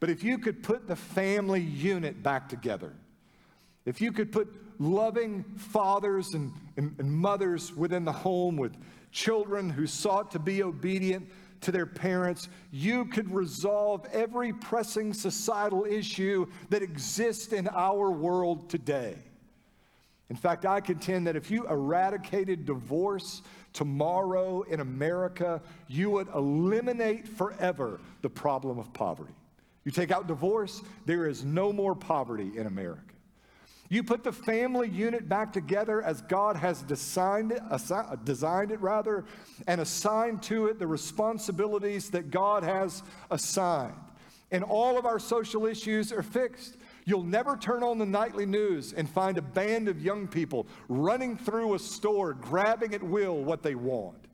But 0.00 0.10
if 0.10 0.22
you 0.22 0.38
could 0.38 0.62
put 0.62 0.86
the 0.86 0.96
family 0.96 1.60
unit 1.60 2.22
back 2.22 2.48
together, 2.48 2.92
if 3.84 4.00
you 4.00 4.12
could 4.12 4.30
put 4.30 4.48
loving 4.78 5.44
fathers 5.56 6.34
and, 6.34 6.52
and, 6.76 6.94
and 6.98 7.10
mothers 7.10 7.74
within 7.74 8.04
the 8.04 8.12
home 8.12 8.56
with 8.56 8.76
children 9.10 9.70
who 9.70 9.86
sought 9.86 10.30
to 10.32 10.38
be 10.38 10.62
obedient, 10.62 11.28
to 11.62 11.72
their 11.72 11.86
parents, 11.86 12.48
you 12.70 13.04
could 13.06 13.32
resolve 13.32 14.06
every 14.12 14.52
pressing 14.52 15.12
societal 15.12 15.84
issue 15.84 16.46
that 16.70 16.82
exists 16.82 17.52
in 17.52 17.68
our 17.68 18.10
world 18.10 18.70
today. 18.70 19.16
In 20.30 20.36
fact, 20.36 20.66
I 20.66 20.80
contend 20.80 21.26
that 21.26 21.36
if 21.36 21.50
you 21.50 21.66
eradicated 21.66 22.66
divorce 22.66 23.42
tomorrow 23.72 24.62
in 24.62 24.80
America, 24.80 25.62
you 25.88 26.10
would 26.10 26.28
eliminate 26.34 27.26
forever 27.26 28.00
the 28.22 28.28
problem 28.28 28.78
of 28.78 28.92
poverty. 28.92 29.32
You 29.88 29.92
take 29.92 30.10
out 30.10 30.26
divorce, 30.26 30.82
there 31.06 31.26
is 31.26 31.46
no 31.46 31.72
more 31.72 31.94
poverty 31.94 32.58
in 32.58 32.66
America. 32.66 33.14
You 33.88 34.02
put 34.02 34.22
the 34.22 34.32
family 34.32 34.86
unit 34.86 35.30
back 35.30 35.50
together 35.50 36.02
as 36.02 36.20
God 36.20 36.56
has 36.56 36.82
designed 36.82 37.52
it, 37.52 37.62
assi- 37.70 38.22
designed 38.22 38.70
it 38.70 38.82
rather, 38.82 39.24
and 39.66 39.80
assigned 39.80 40.42
to 40.42 40.66
it 40.66 40.78
the 40.78 40.86
responsibilities 40.86 42.10
that 42.10 42.30
God 42.30 42.64
has 42.64 43.02
assigned. 43.30 43.94
And 44.50 44.62
all 44.62 44.98
of 44.98 45.06
our 45.06 45.18
social 45.18 45.64
issues 45.64 46.12
are 46.12 46.22
fixed. 46.22 46.76
You'll 47.06 47.24
never 47.24 47.56
turn 47.56 47.82
on 47.82 47.96
the 47.96 48.04
nightly 48.04 48.44
news 48.44 48.92
and 48.92 49.08
find 49.08 49.38
a 49.38 49.42
band 49.42 49.88
of 49.88 50.02
young 50.02 50.28
people 50.28 50.66
running 50.90 51.38
through 51.38 51.72
a 51.72 51.78
store, 51.78 52.34
grabbing 52.34 52.92
at 52.92 53.02
will 53.02 53.42
what 53.42 53.62
they 53.62 53.74
want. 53.74 54.27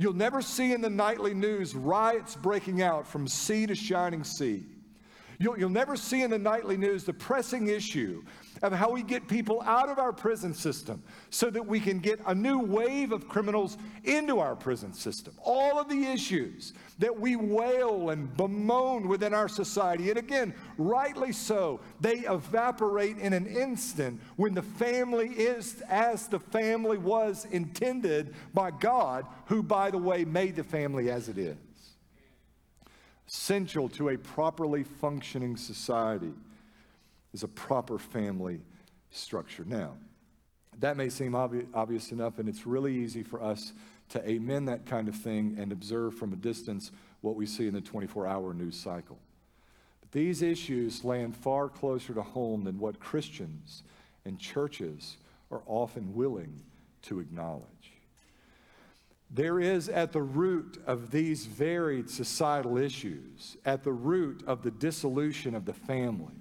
You'll 0.00 0.14
never 0.14 0.40
see 0.40 0.72
in 0.72 0.80
the 0.80 0.88
nightly 0.88 1.34
news 1.34 1.74
riots 1.74 2.34
breaking 2.34 2.80
out 2.80 3.06
from 3.06 3.28
sea 3.28 3.66
to 3.66 3.74
shining 3.74 4.24
sea. 4.24 4.64
You'll, 5.38 5.58
you'll 5.58 5.68
never 5.68 5.94
see 5.94 6.22
in 6.22 6.30
the 6.30 6.38
nightly 6.38 6.78
news 6.78 7.04
the 7.04 7.12
pressing 7.12 7.68
issue 7.68 8.24
of 8.62 8.72
how 8.72 8.90
we 8.90 9.02
get 9.02 9.26
people 9.26 9.62
out 9.62 9.88
of 9.88 9.98
our 9.98 10.12
prison 10.12 10.52
system 10.52 11.02
so 11.30 11.48
that 11.50 11.66
we 11.66 11.80
can 11.80 11.98
get 11.98 12.20
a 12.26 12.34
new 12.34 12.58
wave 12.58 13.12
of 13.12 13.28
criminals 13.28 13.78
into 14.04 14.38
our 14.38 14.54
prison 14.54 14.92
system. 14.92 15.34
All 15.42 15.78
of 15.78 15.88
the 15.88 16.04
issues 16.04 16.74
that 16.98 17.18
we 17.18 17.36
wail 17.36 18.10
and 18.10 18.36
bemoan 18.36 19.08
within 19.08 19.32
our 19.32 19.48
society, 19.48 20.10
and 20.10 20.18
again, 20.18 20.54
rightly 20.76 21.32
so, 21.32 21.80
they 22.00 22.18
evaporate 22.18 23.18
in 23.18 23.32
an 23.32 23.46
instant 23.46 24.20
when 24.36 24.54
the 24.54 24.62
family 24.62 25.28
is 25.28 25.82
as 25.88 26.28
the 26.28 26.40
family 26.40 26.98
was 26.98 27.46
intended 27.50 28.34
by 28.52 28.70
God, 28.70 29.26
who, 29.46 29.62
by 29.62 29.90
the 29.90 29.98
way, 29.98 30.24
made 30.24 30.56
the 30.56 30.64
family 30.64 31.10
as 31.10 31.28
it 31.28 31.38
is 31.38 31.56
essential 33.26 33.88
to 33.88 34.08
a 34.08 34.18
properly 34.18 34.82
functioning 34.82 35.56
society 35.56 36.32
is 37.32 37.42
a 37.42 37.48
proper 37.48 37.98
family 37.98 38.60
structure. 39.10 39.64
Now, 39.66 39.94
that 40.78 40.96
may 40.96 41.08
seem 41.08 41.32
obvi- 41.32 41.66
obvious 41.74 42.12
enough, 42.12 42.38
and 42.38 42.48
it's 42.48 42.66
really 42.66 42.94
easy 42.94 43.22
for 43.22 43.42
us 43.42 43.72
to 44.10 44.28
amen 44.28 44.64
that 44.66 44.86
kind 44.86 45.08
of 45.08 45.14
thing 45.14 45.56
and 45.58 45.72
observe 45.72 46.14
from 46.14 46.32
a 46.32 46.36
distance 46.36 46.90
what 47.20 47.36
we 47.36 47.46
see 47.46 47.66
in 47.66 47.74
the 47.74 47.80
24 47.80 48.26
hour 48.26 48.54
news 48.54 48.76
cycle. 48.76 49.18
But 50.00 50.12
these 50.12 50.42
issues 50.42 51.04
land 51.04 51.36
far 51.36 51.68
closer 51.68 52.14
to 52.14 52.22
home 52.22 52.64
than 52.64 52.78
what 52.78 52.98
Christians 52.98 53.82
and 54.24 54.38
churches 54.38 55.16
are 55.50 55.62
often 55.66 56.14
willing 56.14 56.62
to 57.02 57.20
acknowledge. 57.20 57.64
There 59.30 59.60
is 59.60 59.88
at 59.88 60.12
the 60.12 60.22
root 60.22 60.82
of 60.86 61.12
these 61.12 61.46
varied 61.46 62.10
societal 62.10 62.76
issues, 62.78 63.56
at 63.64 63.84
the 63.84 63.92
root 63.92 64.42
of 64.46 64.62
the 64.62 64.72
dissolution 64.72 65.54
of 65.54 65.66
the 65.66 65.72
family, 65.72 66.39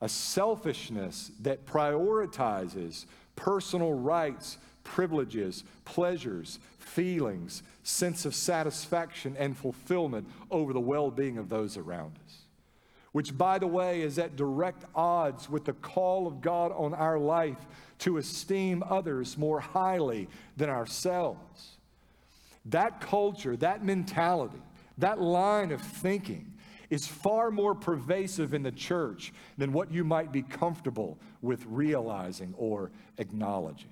a 0.00 0.08
selfishness 0.08 1.30
that 1.40 1.66
prioritizes 1.66 3.04
personal 3.36 3.92
rights, 3.92 4.58
privileges, 4.84 5.64
pleasures, 5.84 6.58
feelings, 6.78 7.62
sense 7.82 8.24
of 8.24 8.34
satisfaction 8.34 9.36
and 9.38 9.56
fulfillment 9.56 10.26
over 10.50 10.72
the 10.72 10.80
well 10.80 11.10
being 11.10 11.38
of 11.38 11.48
those 11.48 11.76
around 11.76 12.16
us. 12.26 12.36
which, 13.12 13.36
by 13.36 13.58
the 13.58 13.66
way, 13.66 14.02
is 14.02 14.18
at 14.18 14.36
direct 14.36 14.84
odds 14.94 15.50
with 15.50 15.64
the 15.64 15.72
call 15.72 16.26
of 16.26 16.40
God 16.40 16.72
on 16.72 16.94
our 16.94 17.18
life 17.18 17.58
to 17.98 18.18
esteem 18.18 18.82
others 18.88 19.36
more 19.36 19.60
highly 19.60 20.28
than 20.56 20.70
ourselves. 20.70 21.76
That 22.66 23.00
culture, 23.00 23.56
that 23.56 23.84
mentality, 23.84 24.62
that 24.98 25.20
line 25.20 25.72
of 25.72 25.80
thinking 25.80 26.49
is 26.90 27.06
far 27.06 27.50
more 27.50 27.74
pervasive 27.74 28.52
in 28.52 28.64
the 28.64 28.72
church 28.72 29.32
than 29.56 29.72
what 29.72 29.92
you 29.92 30.04
might 30.04 30.32
be 30.32 30.42
comfortable 30.42 31.18
with 31.40 31.64
realizing 31.66 32.52
or 32.58 32.90
acknowledging. 33.16 33.90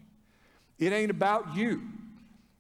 It 0.79 0.93
ain't 0.93 1.11
about 1.11 1.57
you, 1.57 1.83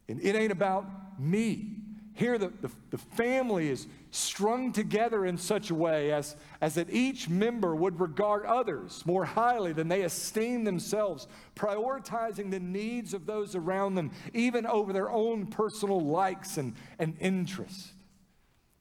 and 0.08 0.20
it 0.22 0.34
ain't 0.34 0.52
about 0.52 0.86
me. 1.20 1.74
Here, 2.14 2.36
the, 2.36 2.48
the, 2.60 2.70
the, 2.90 2.98
family 2.98 3.68
is 3.68 3.86
strung 4.10 4.72
together 4.72 5.24
in 5.24 5.38
such 5.38 5.70
a 5.70 5.74
way 5.74 6.10
as, 6.10 6.34
as 6.60 6.74
that 6.74 6.90
each 6.90 7.28
member 7.28 7.76
would 7.76 8.00
regard 8.00 8.44
others 8.44 9.04
more 9.06 9.24
highly 9.24 9.72
than 9.72 9.86
they 9.86 10.02
esteem 10.02 10.64
themselves, 10.64 11.28
prioritizing 11.54 12.50
the 12.50 12.58
needs 12.58 13.14
of 13.14 13.24
those 13.24 13.54
around 13.54 13.94
them, 13.94 14.10
even 14.34 14.66
over 14.66 14.92
their 14.92 15.08
own 15.08 15.46
personal 15.46 16.00
likes 16.00 16.56
and, 16.56 16.74
and 16.98 17.16
interests. 17.20 17.92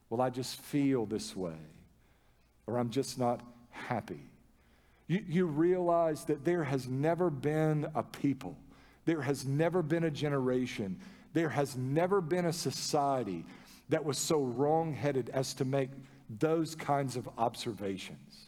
Well, 0.09 0.21
I 0.21 0.29
just 0.29 0.59
feel 0.61 1.05
this 1.05 1.35
way, 1.35 1.57
or 2.65 2.77
I'm 2.77 2.89
just 2.89 3.19
not 3.19 3.41
happy. 3.69 4.21
You, 5.07 5.23
you 5.27 5.45
realize 5.45 6.25
that 6.25 6.45
there 6.45 6.63
has 6.63 6.87
never 6.87 7.29
been 7.29 7.87
a 7.95 8.03
people, 8.03 8.57
there 9.05 9.21
has 9.21 9.45
never 9.45 9.81
been 9.81 10.03
a 10.03 10.11
generation 10.11 10.99
there 11.37 11.49
has 11.49 11.75
never 11.77 12.19
been 12.19 12.45
a 12.45 12.51
society 12.51 13.45
that 13.89 14.03
was 14.03 14.17
so 14.17 14.41
wrongheaded 14.41 15.29
as 15.29 15.53
to 15.53 15.65
make 15.65 15.91
those 16.39 16.73
kinds 16.73 17.15
of 17.15 17.29
observations. 17.37 18.47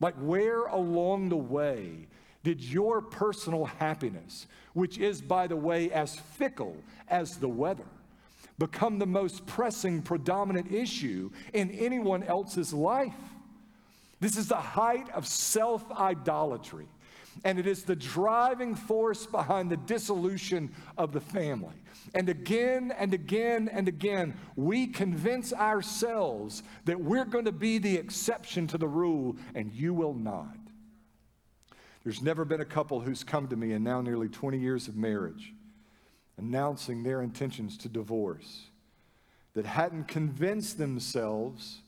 Like, 0.00 0.14
where 0.14 0.64
along 0.64 1.28
the 1.28 1.36
way 1.36 2.08
did 2.42 2.62
your 2.62 3.02
personal 3.02 3.66
happiness, 3.66 4.46
which 4.72 4.96
is, 4.96 5.20
by 5.20 5.46
the 5.46 5.56
way, 5.56 5.92
as 5.92 6.16
fickle 6.16 6.76
as 7.08 7.36
the 7.36 7.48
weather, 7.48 7.84
become 8.58 8.98
the 8.98 9.06
most 9.06 9.46
pressing, 9.46 10.02
predominant 10.02 10.72
issue 10.72 11.30
in 11.52 11.70
anyone 11.70 12.22
else's 12.22 12.72
life? 12.72 13.14
This 14.20 14.36
is 14.36 14.48
the 14.48 14.54
height 14.54 15.10
of 15.10 15.26
self 15.26 15.90
idolatry. 15.90 16.86
And 17.44 17.58
it 17.58 17.66
is 17.66 17.82
the 17.82 17.96
driving 17.96 18.74
force 18.74 19.26
behind 19.26 19.70
the 19.70 19.76
dissolution 19.76 20.70
of 20.98 21.12
the 21.12 21.20
family. 21.20 21.74
And 22.14 22.28
again 22.28 22.92
and 22.96 23.14
again 23.14 23.68
and 23.72 23.88
again, 23.88 24.34
we 24.54 24.86
convince 24.86 25.52
ourselves 25.52 26.62
that 26.84 27.00
we're 27.00 27.24
going 27.24 27.46
to 27.46 27.52
be 27.52 27.78
the 27.78 27.96
exception 27.96 28.66
to 28.68 28.78
the 28.78 28.86
rule, 28.86 29.36
and 29.54 29.72
you 29.72 29.94
will 29.94 30.14
not. 30.14 30.56
There's 32.04 32.22
never 32.22 32.44
been 32.44 32.60
a 32.60 32.66
couple 32.66 33.00
who's 33.00 33.24
come 33.24 33.48
to 33.48 33.56
me 33.56 33.72
in 33.72 33.82
now 33.82 34.02
nearly 34.02 34.28
20 34.28 34.58
years 34.58 34.88
of 34.88 34.96
marriage 34.96 35.54
announcing 36.42 37.02
their 37.02 37.22
intentions 37.22 37.76
to 37.78 37.88
divorce 37.88 38.66
that 39.54 39.64
hadn't 39.64 40.08
convinced 40.08 40.78
themselves 40.78 41.80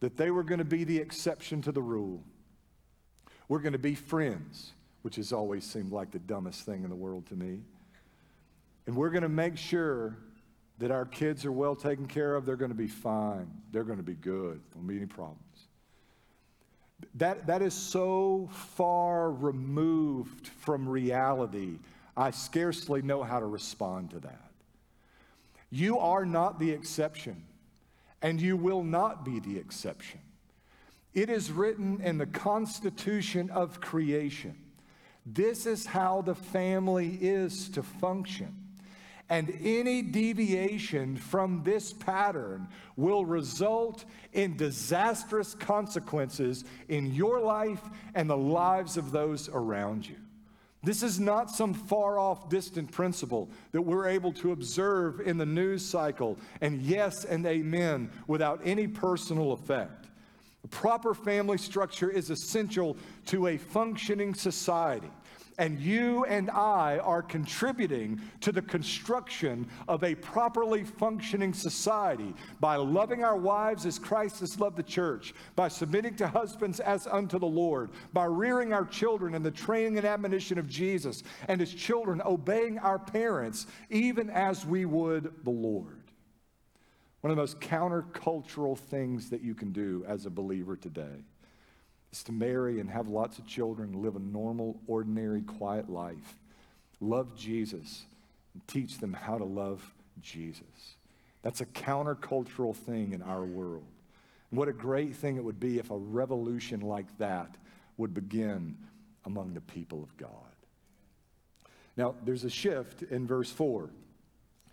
that 0.00 0.16
they 0.16 0.30
were 0.30 0.42
going 0.42 0.58
to 0.58 0.64
be 0.64 0.84
the 0.84 0.98
exception 0.98 1.62
to 1.62 1.72
the 1.72 1.82
rule. 1.82 2.22
We're 3.48 3.60
going 3.60 3.72
to 3.72 3.78
be 3.78 3.94
friends 3.94 4.72
which 5.02 5.16
has 5.16 5.32
always 5.32 5.64
seemed 5.64 5.92
like 5.92 6.10
the 6.10 6.18
dumbest 6.18 6.66
thing 6.66 6.84
in 6.84 6.90
the 6.90 6.96
world 6.96 7.26
to 7.26 7.34
me. 7.34 7.60
And 8.86 8.96
we're 8.96 9.10
going 9.10 9.22
to 9.22 9.28
make 9.28 9.56
sure 9.56 10.16
that 10.78 10.90
our 10.90 11.04
kids 11.04 11.44
are 11.44 11.52
well 11.52 11.74
taken 11.74 12.06
care 12.06 12.34
of. 12.34 12.44
They're 12.44 12.56
going 12.56 12.70
to 12.70 12.76
be 12.76 12.88
fine. 12.88 13.50
They're 13.72 13.84
going 13.84 13.98
to 13.98 14.04
be 14.04 14.14
good. 14.14 14.60
Won't 14.74 14.88
be 14.88 14.96
any 14.96 15.06
problems. 15.06 15.38
That, 17.14 17.46
that 17.46 17.62
is 17.62 17.72
so 17.72 18.48
far 18.52 19.30
removed 19.30 20.48
from 20.48 20.86
reality, 20.86 21.78
I 22.20 22.30
scarcely 22.30 23.00
know 23.00 23.22
how 23.22 23.40
to 23.40 23.46
respond 23.46 24.10
to 24.10 24.20
that. 24.20 24.50
You 25.70 25.98
are 25.98 26.26
not 26.26 26.58
the 26.58 26.70
exception, 26.70 27.44
and 28.20 28.40
you 28.40 28.56
will 28.56 28.84
not 28.84 29.24
be 29.24 29.40
the 29.40 29.56
exception. 29.56 30.20
It 31.14 31.30
is 31.30 31.50
written 31.50 32.00
in 32.02 32.18
the 32.18 32.26
constitution 32.26 33.50
of 33.50 33.80
creation 33.80 34.56
this 35.26 35.66
is 35.66 35.86
how 35.86 36.22
the 36.22 36.34
family 36.34 37.18
is 37.20 37.68
to 37.70 37.82
function. 37.82 38.56
And 39.28 39.56
any 39.62 40.02
deviation 40.02 41.16
from 41.16 41.62
this 41.62 41.92
pattern 41.92 42.66
will 42.96 43.24
result 43.24 44.04
in 44.32 44.56
disastrous 44.56 45.54
consequences 45.54 46.64
in 46.88 47.14
your 47.14 47.40
life 47.40 47.82
and 48.14 48.28
the 48.28 48.36
lives 48.36 48.96
of 48.96 49.12
those 49.12 49.48
around 49.48 50.08
you. 50.08 50.16
This 50.82 51.02
is 51.02 51.20
not 51.20 51.50
some 51.50 51.74
far 51.74 52.18
off, 52.18 52.48
distant 52.48 52.90
principle 52.90 53.50
that 53.72 53.82
we're 53.82 54.08
able 54.08 54.32
to 54.34 54.52
observe 54.52 55.20
in 55.20 55.36
the 55.36 55.44
news 55.44 55.84
cycle 55.84 56.38
and 56.62 56.80
yes 56.80 57.24
and 57.24 57.44
amen 57.44 58.10
without 58.26 58.60
any 58.64 58.86
personal 58.86 59.52
effect. 59.52 60.06
A 60.64 60.68
proper 60.68 61.14
family 61.14 61.58
structure 61.58 62.10
is 62.10 62.30
essential 62.30 62.96
to 63.26 63.48
a 63.48 63.58
functioning 63.58 64.34
society. 64.34 65.10
And 65.60 65.78
you 65.78 66.24
and 66.24 66.50
I 66.50 67.00
are 67.00 67.20
contributing 67.20 68.18
to 68.40 68.50
the 68.50 68.62
construction 68.62 69.68
of 69.88 70.02
a 70.02 70.14
properly 70.14 70.84
functioning 70.84 71.52
society 71.52 72.34
by 72.60 72.76
loving 72.76 73.24
our 73.24 73.36
wives 73.36 73.84
as 73.84 73.98
Christ 73.98 74.40
has 74.40 74.58
loved 74.58 74.78
the 74.78 74.82
church, 74.82 75.34
by 75.56 75.68
submitting 75.68 76.16
to 76.16 76.28
husbands 76.28 76.80
as 76.80 77.06
unto 77.06 77.38
the 77.38 77.44
Lord, 77.44 77.90
by 78.14 78.24
rearing 78.24 78.72
our 78.72 78.86
children 78.86 79.34
in 79.34 79.42
the 79.42 79.50
training 79.50 79.98
and 79.98 80.06
admonition 80.06 80.58
of 80.58 80.66
Jesus, 80.66 81.22
and 81.46 81.60
as 81.60 81.74
children 81.74 82.22
obeying 82.24 82.78
our 82.78 82.98
parents, 82.98 83.66
even 83.90 84.30
as 84.30 84.64
we 84.64 84.86
would 84.86 85.44
the 85.44 85.50
Lord. 85.50 86.04
One 87.20 87.32
of 87.32 87.36
the 87.36 87.42
most 87.42 87.60
countercultural 87.60 88.78
things 88.78 89.28
that 89.28 89.42
you 89.42 89.54
can 89.54 89.72
do 89.72 90.06
as 90.08 90.24
a 90.24 90.30
believer 90.30 90.74
today 90.74 91.26
is 92.12 92.22
to 92.24 92.32
marry 92.32 92.80
and 92.80 92.90
have 92.90 93.08
lots 93.08 93.38
of 93.38 93.46
children, 93.46 94.02
live 94.02 94.16
a 94.16 94.20
normal, 94.20 94.80
ordinary, 94.86 95.42
quiet 95.42 95.88
life, 95.88 96.36
love 97.00 97.36
Jesus, 97.36 98.04
and 98.54 98.66
teach 98.66 98.98
them 98.98 99.12
how 99.12 99.38
to 99.38 99.44
love 99.44 99.94
Jesus. 100.20 100.96
That's 101.42 101.60
a 101.60 101.66
countercultural 101.66 102.74
thing 102.74 103.12
in 103.12 103.22
our 103.22 103.44
world. 103.44 103.86
And 104.50 104.58
what 104.58 104.68
a 104.68 104.72
great 104.72 105.14
thing 105.14 105.36
it 105.36 105.44
would 105.44 105.60
be 105.60 105.78
if 105.78 105.90
a 105.90 105.96
revolution 105.96 106.80
like 106.80 107.06
that 107.18 107.56
would 107.96 108.12
begin 108.12 108.76
among 109.24 109.54
the 109.54 109.60
people 109.60 110.02
of 110.02 110.16
God. 110.16 110.30
Now, 111.96 112.14
there's 112.24 112.44
a 112.44 112.50
shift 112.50 113.02
in 113.02 113.26
verse 113.26 113.50
4. 113.50 113.90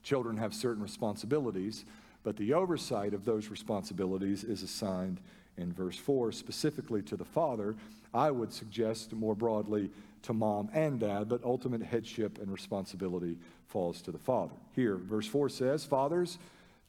Children 0.01 0.37
have 0.37 0.53
certain 0.53 0.81
responsibilities, 0.81 1.85
but 2.23 2.37
the 2.37 2.53
oversight 2.53 3.13
of 3.13 3.25
those 3.25 3.49
responsibilities 3.49 4.43
is 4.43 4.63
assigned 4.63 5.19
in 5.57 5.73
verse 5.73 5.97
4, 5.97 6.31
specifically 6.31 7.01
to 7.03 7.17
the 7.17 7.25
father, 7.25 7.75
I 8.13 8.31
would 8.31 8.53
suggest 8.53 9.13
more 9.13 9.35
broadly 9.35 9.89
to 10.23 10.33
mom 10.33 10.69
and 10.73 10.99
dad, 10.99 11.29
but 11.29 11.43
ultimate 11.43 11.81
headship 11.81 12.39
and 12.39 12.51
responsibility 12.51 13.37
falls 13.67 14.01
to 14.03 14.11
the 14.11 14.17
father. 14.17 14.55
Here, 14.73 14.95
verse 14.95 15.27
4 15.27 15.49
says, 15.49 15.85
Fathers, 15.85 16.37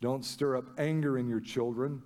don't 0.01 0.25
stir 0.25 0.57
up 0.57 0.79
anger 0.79 1.19
in 1.19 1.29
your 1.29 1.41
children, 1.41 2.03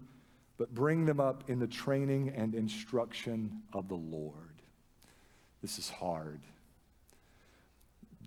but 0.58 0.74
bring 0.74 1.04
them 1.04 1.20
up 1.20 1.44
in 1.48 1.58
the 1.58 1.66
training 1.66 2.30
and 2.30 2.54
instruction 2.54 3.62
of 3.72 3.88
the 3.88 3.94
Lord. 3.96 4.34
This 5.60 5.78
is 5.78 5.90
hard. 5.90 6.40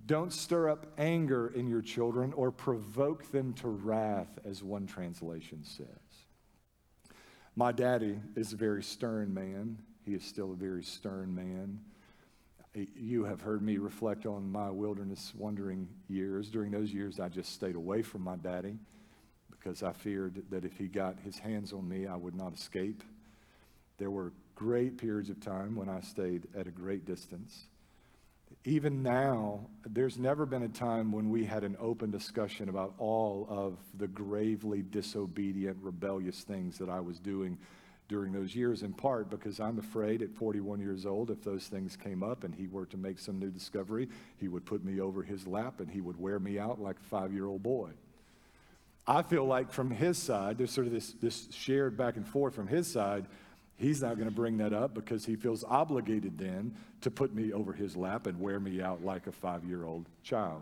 Don't 0.06 0.32
stir 0.32 0.70
up 0.70 0.86
anger 0.98 1.48
in 1.48 1.68
your 1.68 1.82
children 1.82 2.32
or 2.34 2.52
provoke 2.52 3.32
them 3.32 3.54
to 3.54 3.68
wrath, 3.68 4.38
as 4.46 4.62
one 4.62 4.86
translation 4.86 5.64
says. 5.64 6.05
My 7.58 7.72
daddy 7.72 8.20
is 8.36 8.52
a 8.52 8.58
very 8.58 8.84
stern 8.84 9.34
man. 9.34 9.78
He 10.04 10.14
is 10.14 10.26
still 10.26 10.52
a 10.52 10.56
very 10.56 10.84
stern 10.84 11.34
man. 11.34 11.80
You 12.74 13.24
have 13.24 13.40
heard 13.40 13.62
me 13.62 13.78
reflect 13.78 14.26
on 14.26 14.52
my 14.52 14.70
wilderness 14.70 15.32
wandering 15.38 15.88
years. 16.10 16.50
During 16.50 16.72
those 16.72 16.92
years, 16.92 17.22
I 17.22 17.30
just 17.30 17.54
stayed 17.54 17.76
away 17.76 18.02
from 18.02 18.22
my 18.24 18.36
daddy 18.36 18.78
because 19.50 19.84
I 19.84 19.94
feared 19.94 20.44
that 20.50 20.66
if 20.66 20.78
he 20.78 20.88
got 20.88 21.18
his 21.22 21.40
hands 21.40 21.72
on 21.72 21.88
me, 21.88 22.08
I 22.08 22.18
would 22.18 22.36
not 22.36 22.54
escape. 22.54 23.02
There 24.00 24.12
were 24.12 24.34
great 24.56 24.98
periods 24.98 25.30
of 25.30 25.40
time 25.40 25.78
when 25.78 25.88
I 25.88 26.02
stayed 26.02 26.48
at 26.58 26.68
a 26.68 26.72
great 26.72 27.06
distance 27.06 27.68
even 28.66 29.04
now, 29.04 29.68
there's 29.86 30.18
never 30.18 30.48
been 30.48 30.64
a 30.64 30.70
time 30.70 31.12
when 31.12 31.30
we 31.30 31.46
had 31.46 31.64
an 31.64 31.78
open 31.80 32.10
discussion 32.10 32.68
about 32.68 32.96
all 32.98 33.46
of 33.48 33.78
the 33.98 34.08
gravely 34.08 34.82
disobedient, 34.82 35.78
rebellious 35.82 36.42
things 36.42 36.80
that 36.80 36.90
I 36.90 37.00
was 37.00 37.20
doing 37.20 37.60
during 38.08 38.34
those 38.34 38.56
years, 38.56 38.82
in 38.82 38.94
part 38.94 39.30
because 39.30 39.60
I'm 39.60 39.78
afraid 39.78 40.24
at 40.24 40.32
41 40.34 40.80
years 40.80 41.06
old, 41.06 41.30
if 41.30 41.44
those 41.44 41.68
things 41.68 41.96
came 41.96 42.24
up 42.24 42.44
and 42.44 42.54
he 42.54 42.68
were 42.68 42.88
to 42.88 42.98
make 42.98 43.20
some 43.20 43.40
new 43.40 43.52
discovery, 43.52 44.10
he 44.38 44.48
would 44.48 44.66
put 44.66 44.84
me 44.84 45.00
over 45.00 45.22
his 45.22 45.46
lap 45.46 45.80
and 45.80 45.90
he 45.90 46.02
would 46.02 46.20
wear 46.20 46.40
me 46.40 46.58
out 46.58 46.82
like 46.82 46.98
a 47.00 47.04
five 47.04 47.32
year 47.34 47.46
old 47.46 47.62
boy. 47.62 47.90
I 49.08 49.22
feel 49.22 49.46
like 49.46 49.72
from 49.72 49.92
his 49.92 50.18
side, 50.18 50.58
there's 50.58 50.72
sort 50.72 50.88
of 50.88 50.94
this, 50.94 51.14
this 51.22 51.48
shared 51.52 51.96
back 51.96 52.16
and 52.16 52.28
forth 52.28 52.56
from 52.56 52.68
his 52.68 52.92
side 52.92 53.28
He's 53.78 54.02
not 54.02 54.16
going 54.16 54.30
to 54.30 54.36
bring 54.36 54.58
that 54.58 54.74
up 54.74 54.94
because 54.94 55.26
he 55.26 55.36
feels 55.36 55.64
obligated 55.64 56.38
then 56.38 56.76
to 57.02 57.12
put 57.12 57.34
me 57.34 57.52
over 57.52 57.74
his 57.74 57.96
lap 57.96 58.26
and 58.26 58.40
wear 58.40 58.60
me 58.60 58.82
out 58.82 59.04
like 59.04 59.28
a 59.28 59.32
five 59.32 59.66
year 59.66 59.84
old 59.84 60.06
child. 60.24 60.62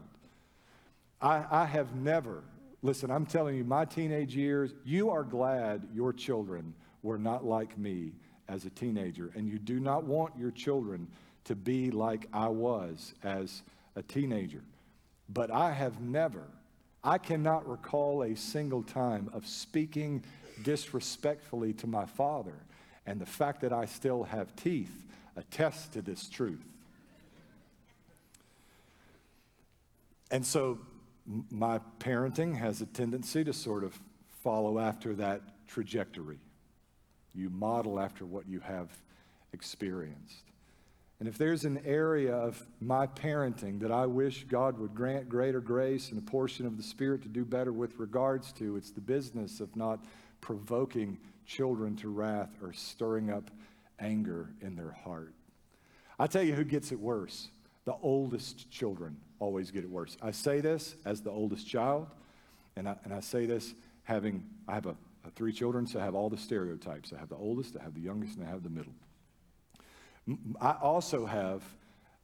I, 1.21 1.45
I 1.49 1.65
have 1.65 1.95
never, 1.95 2.43
listen, 2.81 3.11
I'm 3.11 3.25
telling 3.25 3.55
you, 3.55 3.63
my 3.63 3.85
teenage 3.85 4.35
years, 4.35 4.73
you 4.83 5.09
are 5.09 5.23
glad 5.23 5.87
your 5.93 6.11
children 6.11 6.73
were 7.03 7.17
not 7.17 7.45
like 7.45 7.77
me 7.77 8.13
as 8.49 8.65
a 8.65 8.69
teenager, 8.71 9.31
and 9.35 9.47
you 9.47 9.57
do 9.59 9.79
not 9.79 10.03
want 10.03 10.37
your 10.37 10.51
children 10.51 11.07
to 11.45 11.55
be 11.55 11.91
like 11.91 12.27
I 12.33 12.47
was 12.47 13.13
as 13.23 13.61
a 13.95 14.01
teenager. 14.01 14.63
But 15.29 15.51
I 15.51 15.71
have 15.71 16.01
never, 16.01 16.43
I 17.03 17.17
cannot 17.17 17.67
recall 17.69 18.23
a 18.23 18.35
single 18.35 18.83
time 18.83 19.29
of 19.33 19.47
speaking 19.47 20.23
disrespectfully 20.63 21.73
to 21.73 21.87
my 21.87 22.05
father. 22.05 22.55
And 23.05 23.19
the 23.19 23.25
fact 23.25 23.61
that 23.61 23.73
I 23.73 23.85
still 23.85 24.23
have 24.23 24.55
teeth 24.55 25.05
attests 25.35 25.87
to 25.89 26.01
this 26.01 26.29
truth. 26.29 26.63
And 30.31 30.45
so 30.45 30.79
my 31.51 31.79
parenting 31.99 32.57
has 32.57 32.81
a 32.81 32.85
tendency 32.85 33.43
to 33.43 33.53
sort 33.53 33.83
of 33.83 33.97
follow 34.41 34.79
after 34.79 35.13
that 35.15 35.41
trajectory. 35.67 36.39
You 37.35 37.49
model 37.49 37.99
after 37.99 38.25
what 38.25 38.47
you 38.47 38.59
have 38.59 38.89
experienced. 39.53 40.43
And 41.19 41.29
if 41.29 41.37
there's 41.37 41.63
an 41.63 41.79
area 41.85 42.35
of 42.35 42.65
my 42.81 43.07
parenting 43.07 43.79
that 43.79 43.91
I 43.91 44.05
wish 44.05 44.43
God 44.49 44.77
would 44.79 44.93
grant 44.93 45.29
greater 45.29 45.61
grace 45.61 46.09
and 46.09 46.17
a 46.17 46.21
portion 46.21 46.65
of 46.65 46.75
the 46.75 46.83
Spirit 46.83 47.21
to 47.21 47.29
do 47.29 47.45
better 47.45 47.71
with 47.71 47.97
regards 47.97 48.51
to, 48.53 48.75
it's 48.75 48.91
the 48.91 49.01
business 49.01 49.59
of 49.59 49.73
not 49.75 50.03
provoking 50.41 51.17
children 51.45 51.95
to 51.97 52.09
wrath 52.09 52.55
or 52.61 52.73
stirring 52.73 53.29
up 53.29 53.49
anger 53.99 54.49
in 54.61 54.75
their 54.75 54.91
heart. 54.91 55.33
I 56.19 56.27
tell 56.27 56.43
you 56.43 56.53
who 56.53 56.63
gets 56.63 56.91
it 56.91 56.99
worse. 56.99 57.49
The 57.85 57.95
oldest 58.01 58.69
children 58.71 59.17
always 59.39 59.71
get 59.71 59.83
it 59.83 59.89
worse. 59.89 60.17
I 60.21 60.31
say 60.31 60.61
this 60.61 60.95
as 61.05 61.21
the 61.21 61.31
oldest 61.31 61.67
child, 61.67 62.07
and 62.75 62.87
I, 62.87 62.95
and 63.03 63.13
I 63.13 63.19
say 63.19 63.45
this 63.45 63.73
having, 64.03 64.45
I 64.67 64.75
have 64.75 64.85
a, 64.85 64.95
a 65.25 65.31
three 65.35 65.51
children, 65.51 65.85
so 65.85 65.99
I 65.99 66.03
have 66.03 66.15
all 66.15 66.29
the 66.29 66.37
stereotypes. 66.37 67.11
I 67.15 67.19
have 67.19 67.29
the 67.29 67.35
oldest, 67.35 67.75
I 67.79 67.83
have 67.83 67.93
the 67.93 68.01
youngest, 68.01 68.37
and 68.37 68.47
I 68.47 68.49
have 68.49 68.63
the 68.63 68.69
middle. 68.69 68.93
I 70.61 70.75
also 70.81 71.25
have 71.25 71.61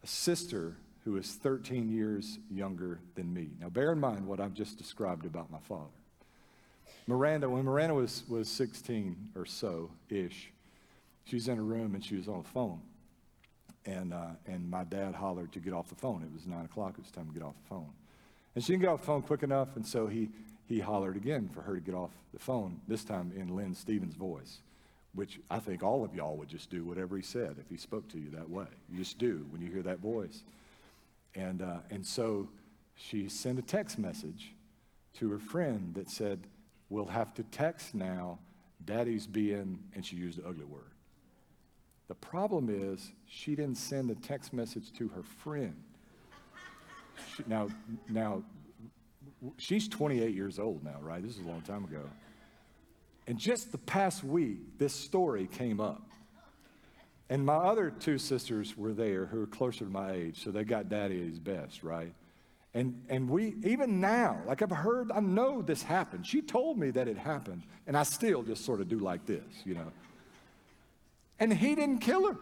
a 0.03 0.07
sister 0.07 0.77
who 1.03 1.17
is 1.17 1.33
13 1.35 1.89
years 1.89 2.39
younger 2.49 2.99
than 3.15 3.33
me. 3.33 3.49
Now, 3.59 3.69
bear 3.69 3.91
in 3.91 3.99
mind 3.99 4.25
what 4.25 4.39
I've 4.39 4.53
just 4.53 4.77
described 4.77 5.25
about 5.25 5.51
my 5.51 5.59
father. 5.59 5.98
Miranda, 7.07 7.49
when 7.49 7.63
Miranda 7.63 7.93
was, 7.93 8.23
was 8.27 8.49
16 8.49 9.31
or 9.35 9.45
so 9.45 9.91
ish, 10.09 10.51
she 11.25 11.35
was 11.35 11.47
in 11.47 11.57
a 11.57 11.61
room 11.61 11.95
and 11.95 12.03
she 12.03 12.15
was 12.15 12.27
on 12.27 12.43
the 12.43 12.49
phone. 12.49 12.81
And, 13.85 14.13
uh, 14.13 14.31
and 14.45 14.69
my 14.69 14.83
dad 14.83 15.15
hollered 15.15 15.51
to 15.53 15.59
get 15.59 15.73
off 15.73 15.89
the 15.89 15.95
phone. 15.95 16.23
It 16.23 16.33
was 16.33 16.45
9 16.45 16.65
o'clock, 16.65 16.95
it 16.97 17.01
was 17.01 17.11
time 17.11 17.27
to 17.27 17.33
get 17.33 17.43
off 17.43 17.55
the 17.63 17.69
phone. 17.69 17.89
And 18.55 18.63
she 18.63 18.73
didn't 18.73 18.81
get 18.81 18.89
off 18.89 19.01
the 19.01 19.07
phone 19.07 19.21
quick 19.21 19.43
enough, 19.43 19.75
and 19.75 19.85
so 19.85 20.07
he, 20.07 20.29
he 20.67 20.79
hollered 20.79 21.15
again 21.15 21.49
for 21.53 21.61
her 21.61 21.75
to 21.75 21.81
get 21.81 21.95
off 21.95 22.11
the 22.33 22.39
phone, 22.39 22.81
this 22.87 23.03
time 23.03 23.31
in 23.35 23.55
Lynn 23.55 23.73
Stevens' 23.73 24.15
voice 24.15 24.59
which 25.13 25.39
I 25.49 25.59
think 25.59 25.83
all 25.83 26.03
of 26.03 26.13
y'all 26.13 26.37
would 26.37 26.49
just 26.49 26.69
do 26.69 26.83
whatever 26.83 27.15
he 27.17 27.23
said 27.23 27.55
if 27.59 27.69
he 27.69 27.77
spoke 27.77 28.07
to 28.09 28.19
you 28.19 28.29
that 28.31 28.49
way. 28.49 28.67
You 28.91 28.99
just 28.99 29.17
do 29.17 29.45
when 29.49 29.61
you 29.61 29.71
hear 29.71 29.81
that 29.83 29.99
voice. 29.99 30.43
And, 31.35 31.61
uh, 31.61 31.79
and 31.89 32.05
so 32.05 32.49
she 32.95 33.29
sent 33.29 33.59
a 33.59 33.61
text 33.61 33.97
message 33.97 34.53
to 35.15 35.29
her 35.31 35.39
friend 35.39 35.93
that 35.95 36.09
said, 36.09 36.41
We'll 36.89 37.05
have 37.05 37.33
to 37.35 37.43
text 37.43 37.93
now. 37.93 38.39
Daddy's 38.85 39.27
being, 39.27 39.79
and 39.93 40.05
she 40.05 40.15
used 40.15 40.41
the 40.41 40.47
ugly 40.47 40.65
word. 40.65 40.91
The 42.07 42.15
problem 42.15 42.69
is, 42.69 43.11
she 43.27 43.55
didn't 43.55 43.77
send 43.77 44.09
the 44.09 44.15
text 44.15 44.51
message 44.51 44.91
to 44.93 45.09
her 45.09 45.21
friend. 45.21 45.75
She, 47.35 47.43
now, 47.45 47.69
now, 48.09 48.43
she's 49.57 49.87
28 49.87 50.33
years 50.33 50.57
old 50.57 50.83
now, 50.83 50.97
right? 51.01 51.21
This 51.21 51.37
is 51.37 51.45
a 51.45 51.47
long 51.47 51.61
time 51.61 51.83
ago. 51.83 52.01
And 53.27 53.37
just 53.37 53.71
the 53.71 53.77
past 53.77 54.23
week, 54.23 54.79
this 54.79 54.93
story 54.93 55.45
came 55.45 55.79
up. 55.79 56.01
And 57.29 57.45
my 57.45 57.57
other 57.57 57.91
two 57.91 58.17
sisters 58.17 58.75
were 58.75 58.91
there 58.91 59.27
who 59.27 59.43
are 59.43 59.47
closer 59.47 59.85
to 59.85 59.91
my 59.91 60.13
age, 60.13 60.43
so 60.43 60.49
they 60.49 60.63
got 60.63 60.89
daddy 60.89 61.21
at 61.21 61.27
his 61.27 61.39
best, 61.39 61.83
right? 61.83 62.11
And, 62.73 63.03
and 63.09 63.29
we, 63.29 63.55
even 63.63 63.99
now, 63.99 64.41
like 64.45 64.61
I've 64.61 64.69
heard, 64.69 65.11
I 65.11 65.19
know 65.19 65.61
this 65.61 65.81
happened. 65.81 66.25
She 66.25 66.41
told 66.41 66.77
me 66.77 66.91
that 66.91 67.07
it 67.07 67.17
happened, 67.17 67.63
and 67.87 67.97
I 67.97 68.03
still 68.03 68.43
just 68.43 68.63
sort 68.63 68.79
of 68.79 68.87
do 68.87 68.99
like 68.99 69.25
this, 69.25 69.43
you 69.65 69.73
know. 69.73 69.91
And 71.39 71.51
he 71.51 71.73
didn't 71.73 71.99
kill 71.99 72.27
her. 72.27 72.37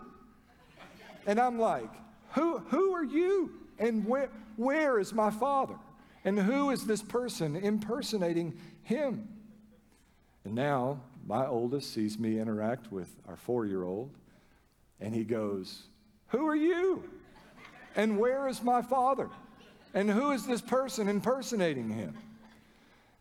And 1.26 1.40
I'm 1.40 1.60
like, 1.60 1.90
who, 2.32 2.58
who 2.60 2.94
are 2.94 3.04
you? 3.04 3.52
And 3.80 4.06
where, 4.06 4.30
where 4.58 5.00
is 5.00 5.14
my 5.14 5.30
father? 5.30 5.76
And 6.26 6.38
who 6.38 6.72
is 6.72 6.86
this 6.86 7.02
person 7.02 7.56
impersonating 7.56 8.60
him? 8.84 9.30
And 10.44 10.56
now 10.56 11.02
my 11.26 11.46
oldest 11.46 11.94
sees 11.94 12.20
me 12.20 12.40
interact 12.40 12.92
with 12.92 13.10
our 13.28 13.36
four 13.38 13.66
year 13.66 13.84
old, 13.84 14.10
and 15.00 15.14
he 15.14 15.24
goes, 15.24 15.84
Who 16.30 16.46
are 16.48 16.56
you? 16.56 17.04
And 17.96 18.18
where 18.18 18.48
is 18.48 18.62
my 18.62 18.82
father? 18.82 19.30
And 19.94 20.10
who 20.10 20.32
is 20.32 20.46
this 20.46 20.62
person 20.62 21.08
impersonating 21.08 21.90
him? 21.90 22.16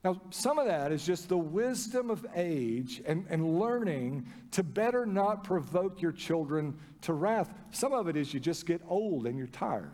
Now, 0.05 0.21
some 0.31 0.59
of 0.59 0.67
that 0.67 0.93
is 0.93 1.05
just 1.05 1.29
the 1.29 1.37
wisdom 1.37 2.11
of 2.11 2.25
age 2.35 3.03
and, 3.07 3.27
and 3.29 3.59
learning 3.59 4.27
to 4.53 4.63
better 4.63 5.05
not 5.05 5.43
provoke 5.43 6.01
your 6.01 6.13
children 6.13 6.79
to 7.03 7.13
wrath. 7.13 7.53
Some 7.73 7.93
of 7.93 8.09
it 8.09 8.17
is 8.17 8.33
you 8.33 8.39
just 8.39 8.67
get 8.67 8.81
old 8.89 9.27
and 9.27 9.37
you're 9.37 9.49
tired. 9.49 9.91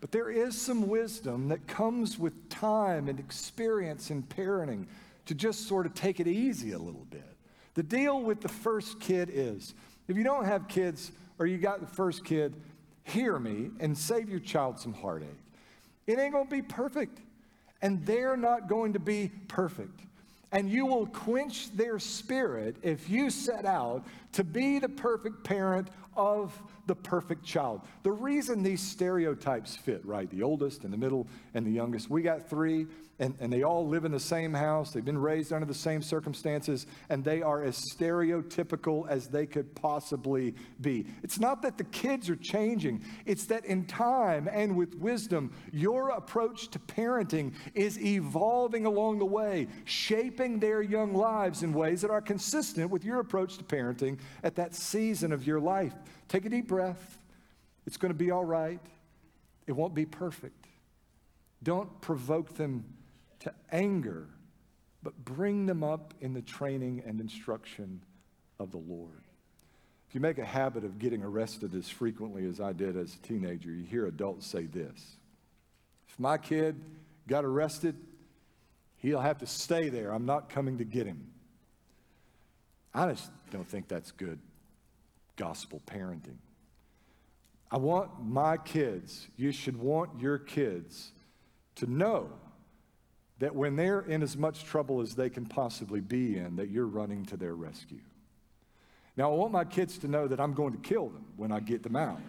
But 0.00 0.10
there 0.10 0.30
is 0.30 0.60
some 0.60 0.88
wisdom 0.88 1.48
that 1.48 1.66
comes 1.66 2.18
with 2.18 2.48
time 2.48 3.08
and 3.08 3.20
experience 3.20 4.10
in 4.10 4.22
parenting 4.22 4.86
to 5.26 5.34
just 5.34 5.68
sort 5.68 5.86
of 5.86 5.94
take 5.94 6.18
it 6.18 6.26
easy 6.26 6.72
a 6.72 6.78
little 6.78 7.06
bit. 7.10 7.36
The 7.74 7.82
deal 7.82 8.20
with 8.20 8.40
the 8.40 8.48
first 8.48 8.98
kid 8.98 9.30
is 9.32 9.74
if 10.08 10.16
you 10.16 10.24
don't 10.24 10.46
have 10.46 10.66
kids 10.66 11.12
or 11.38 11.46
you 11.46 11.58
got 11.58 11.80
the 11.80 11.86
first 11.86 12.24
kid, 12.24 12.54
hear 13.10 13.38
me 13.38 13.70
and 13.80 13.96
save 13.96 14.28
your 14.28 14.40
child 14.40 14.78
some 14.78 14.94
heartache. 14.94 15.28
It 16.06 16.18
ain't 16.18 16.34
to 16.34 16.44
be 16.44 16.62
perfect, 16.62 17.20
and 17.82 18.04
they're 18.04 18.36
not 18.36 18.68
going 18.68 18.94
to 18.94 18.98
be 18.98 19.30
perfect. 19.48 20.00
And 20.52 20.68
you 20.68 20.86
will 20.86 21.06
quench 21.06 21.70
their 21.76 21.98
spirit 22.00 22.76
if 22.82 23.08
you 23.08 23.30
set 23.30 23.64
out 23.64 24.04
to 24.32 24.42
be 24.42 24.80
the 24.80 24.88
perfect 24.88 25.44
parent 25.44 25.88
of 26.16 26.60
the 26.86 26.94
perfect 26.94 27.44
child. 27.44 27.82
The 28.02 28.10
reason 28.10 28.62
these 28.62 28.82
stereotypes 28.82 29.76
fit, 29.76 30.04
right? 30.04 30.28
The 30.28 30.42
oldest 30.42 30.82
and 30.82 30.92
the 30.92 30.96
middle 30.96 31.28
and 31.54 31.64
the 31.64 31.70
youngest. 31.70 32.10
We 32.10 32.22
got 32.22 32.50
three, 32.50 32.86
and, 33.20 33.34
and 33.38 33.52
they 33.52 33.62
all 33.62 33.86
live 33.86 34.06
in 34.06 34.12
the 34.12 34.18
same 34.18 34.54
house. 34.54 34.90
They've 34.90 35.04
been 35.04 35.18
raised 35.18 35.52
under 35.52 35.66
the 35.66 35.74
same 35.74 36.00
circumstances, 36.00 36.86
and 37.10 37.22
they 37.22 37.42
are 37.42 37.62
as 37.62 37.78
stereotypical 37.94 39.06
as 39.08 39.28
they 39.28 39.44
could 39.44 39.74
possibly 39.74 40.54
be. 40.80 41.06
It's 41.22 41.38
not 41.38 41.60
that 41.62 41.76
the 41.76 41.84
kids 41.84 42.30
are 42.30 42.36
changing, 42.36 43.04
it's 43.26 43.44
that 43.46 43.66
in 43.66 43.84
time 43.84 44.48
and 44.50 44.74
with 44.74 44.94
wisdom, 44.94 45.52
your 45.70 46.08
approach 46.08 46.70
to 46.70 46.78
parenting 46.78 47.52
is 47.74 48.02
evolving 48.02 48.86
along 48.86 49.18
the 49.18 49.26
way, 49.26 49.68
shaping 49.84 50.58
their 50.58 50.80
young 50.80 51.14
lives 51.14 51.62
in 51.62 51.74
ways 51.74 52.00
that 52.00 52.10
are 52.10 52.22
consistent 52.22 52.90
with 52.90 53.04
your 53.04 53.20
approach 53.20 53.58
to 53.58 53.64
parenting 53.64 54.18
at 54.42 54.54
that 54.54 54.74
season 54.74 55.30
of 55.30 55.46
your 55.46 55.60
life. 55.60 55.92
Take 56.28 56.46
a 56.46 56.48
deep 56.48 56.68
breath. 56.68 57.18
It's 57.86 57.98
going 57.98 58.12
to 58.12 58.18
be 58.18 58.30
all 58.30 58.46
right. 58.46 58.80
It 59.66 59.72
won't 59.72 59.94
be 59.94 60.06
perfect. 60.06 60.66
Don't 61.62 62.00
provoke 62.00 62.54
them 62.54 62.84
to 63.40 63.52
anger, 63.72 64.28
but 65.02 65.24
bring 65.24 65.66
them 65.66 65.82
up 65.82 66.14
in 66.20 66.34
the 66.34 66.42
training 66.42 67.02
and 67.06 67.20
instruction 67.20 68.02
of 68.58 68.70
the 68.70 68.78
Lord. 68.78 69.24
If 70.08 70.14
you 70.14 70.20
make 70.20 70.38
a 70.38 70.44
habit 70.44 70.84
of 70.84 70.98
getting 70.98 71.22
arrested 71.22 71.74
as 71.74 71.88
frequently 71.88 72.44
as 72.46 72.60
I 72.60 72.72
did 72.72 72.96
as 72.96 73.14
a 73.14 73.18
teenager, 73.18 73.70
you 73.70 73.84
hear 73.84 74.06
adults 74.06 74.46
say 74.46 74.66
this 74.66 75.16
If 76.08 76.18
my 76.18 76.36
kid 76.36 76.80
got 77.28 77.44
arrested, 77.44 77.96
he'll 78.96 79.20
have 79.20 79.38
to 79.38 79.46
stay 79.46 79.88
there. 79.88 80.12
I'm 80.12 80.26
not 80.26 80.48
coming 80.48 80.78
to 80.78 80.84
get 80.84 81.06
him. 81.06 81.30
I 82.92 83.08
just 83.08 83.30
don't 83.50 83.68
think 83.68 83.88
that's 83.88 84.10
good 84.10 84.38
gospel 85.36 85.80
parenting. 85.86 86.36
I 87.70 87.78
want 87.78 88.10
my 88.22 88.56
kids, 88.56 89.28
you 89.36 89.52
should 89.52 89.76
want 89.76 90.20
your 90.20 90.38
kids 90.38 91.12
to 91.76 91.86
know 91.86 92.30
that 93.40 93.54
when 93.54 93.74
they're 93.74 94.02
in 94.02 94.22
as 94.22 94.36
much 94.36 94.64
trouble 94.64 95.00
as 95.00 95.14
they 95.14 95.28
can 95.28 95.46
possibly 95.46 96.00
be 96.00 96.38
in, 96.38 96.56
that 96.56 96.68
you're 96.68 96.86
running 96.86 97.24
to 97.26 97.36
their 97.36 97.54
rescue. 97.54 98.00
Now, 99.16 99.32
I 99.32 99.34
want 99.34 99.50
my 99.50 99.64
kids 99.64 99.98
to 99.98 100.08
know 100.08 100.28
that 100.28 100.38
I'm 100.38 100.52
going 100.52 100.72
to 100.72 100.78
kill 100.78 101.08
them 101.08 101.24
when 101.36 101.50
I 101.50 101.60
get 101.60 101.82
them 101.82 101.96
out. 101.96 102.20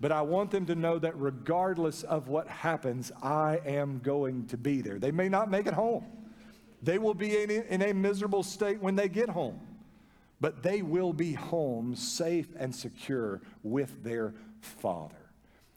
But 0.00 0.12
I 0.12 0.22
want 0.22 0.50
them 0.50 0.66
to 0.66 0.74
know 0.74 0.98
that 0.98 1.16
regardless 1.16 2.02
of 2.02 2.28
what 2.28 2.48
happens, 2.48 3.12
I 3.22 3.60
am 3.64 4.00
going 4.00 4.46
to 4.46 4.56
be 4.56 4.80
there. 4.80 4.98
They 4.98 5.12
may 5.12 5.28
not 5.28 5.50
make 5.50 5.66
it 5.66 5.74
home, 5.74 6.04
They 6.82 6.98
will 6.98 7.14
be 7.14 7.42
in 7.42 7.50
a, 7.50 7.74
in 7.74 7.82
a 7.82 7.92
miserable 7.92 8.42
state 8.42 8.80
when 8.80 8.96
they 8.96 9.08
get 9.08 9.28
home, 9.28 9.60
but 10.40 10.62
they 10.62 10.82
will 10.82 11.12
be 11.12 11.34
home 11.34 11.94
safe 11.94 12.48
and 12.58 12.74
secure 12.74 13.40
with 13.62 14.02
their 14.02 14.34
Father. 14.60 15.19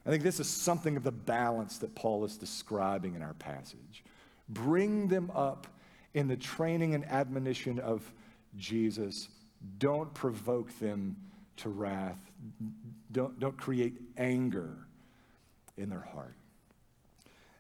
I 0.06 0.10
think 0.10 0.24
this 0.24 0.40
is 0.40 0.48
something 0.48 0.98
of 0.98 1.04
the 1.04 1.12
balance 1.12 1.78
that 1.78 1.96
Paul 1.96 2.26
is 2.26 2.38
describing 2.38 3.16
in 3.16 3.22
our 3.22 3.34
passage. 3.36 4.04
Bring 4.50 5.08
them 5.08 5.32
up 5.34 5.68
in 6.14 6.28
the 6.28 6.36
training 6.36 6.94
and 6.94 7.06
admonition 7.06 7.80
of 7.80 8.12
Jesus. 8.58 9.30
Don't 9.78 10.14
provoke 10.14 10.78
them 10.80 11.16
to 11.58 11.70
wrath. 11.70 12.20
Don't, 13.12 13.40
don't 13.40 13.58
create 13.58 13.94
anger 14.18 14.76
in 15.78 15.90
their 15.90 16.02
heart. 16.14 16.36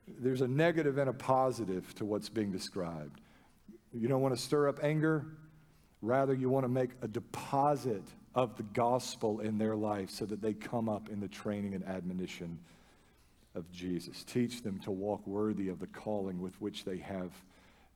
There's 0.07 0.41
a 0.41 0.47
negative 0.47 0.97
and 0.97 1.09
a 1.09 1.13
positive 1.13 1.95
to 1.95 2.05
what's 2.05 2.27
being 2.27 2.51
described. 2.51 3.21
You 3.93 4.07
don't 4.07 4.21
want 4.21 4.35
to 4.35 4.41
stir 4.41 4.67
up 4.67 4.83
anger, 4.83 5.25
rather, 6.01 6.33
you 6.33 6.49
want 6.49 6.65
to 6.65 6.69
make 6.69 6.89
a 7.01 7.07
deposit 7.07 8.03
of 8.35 8.57
the 8.57 8.63
gospel 8.63 9.39
in 9.39 9.57
their 9.57 9.75
life 9.75 10.09
so 10.09 10.25
that 10.25 10.41
they 10.41 10.53
come 10.53 10.89
up 10.89 11.09
in 11.09 11.19
the 11.19 11.27
training 11.27 11.73
and 11.73 11.85
admonition 11.85 12.59
of 13.55 13.71
Jesus. 13.71 14.23
Teach 14.23 14.63
them 14.63 14.79
to 14.79 14.91
walk 14.91 15.25
worthy 15.27 15.69
of 15.69 15.79
the 15.79 15.87
calling 15.87 16.41
with 16.41 16.59
which 16.59 16.83
they 16.83 16.97
have 16.97 17.31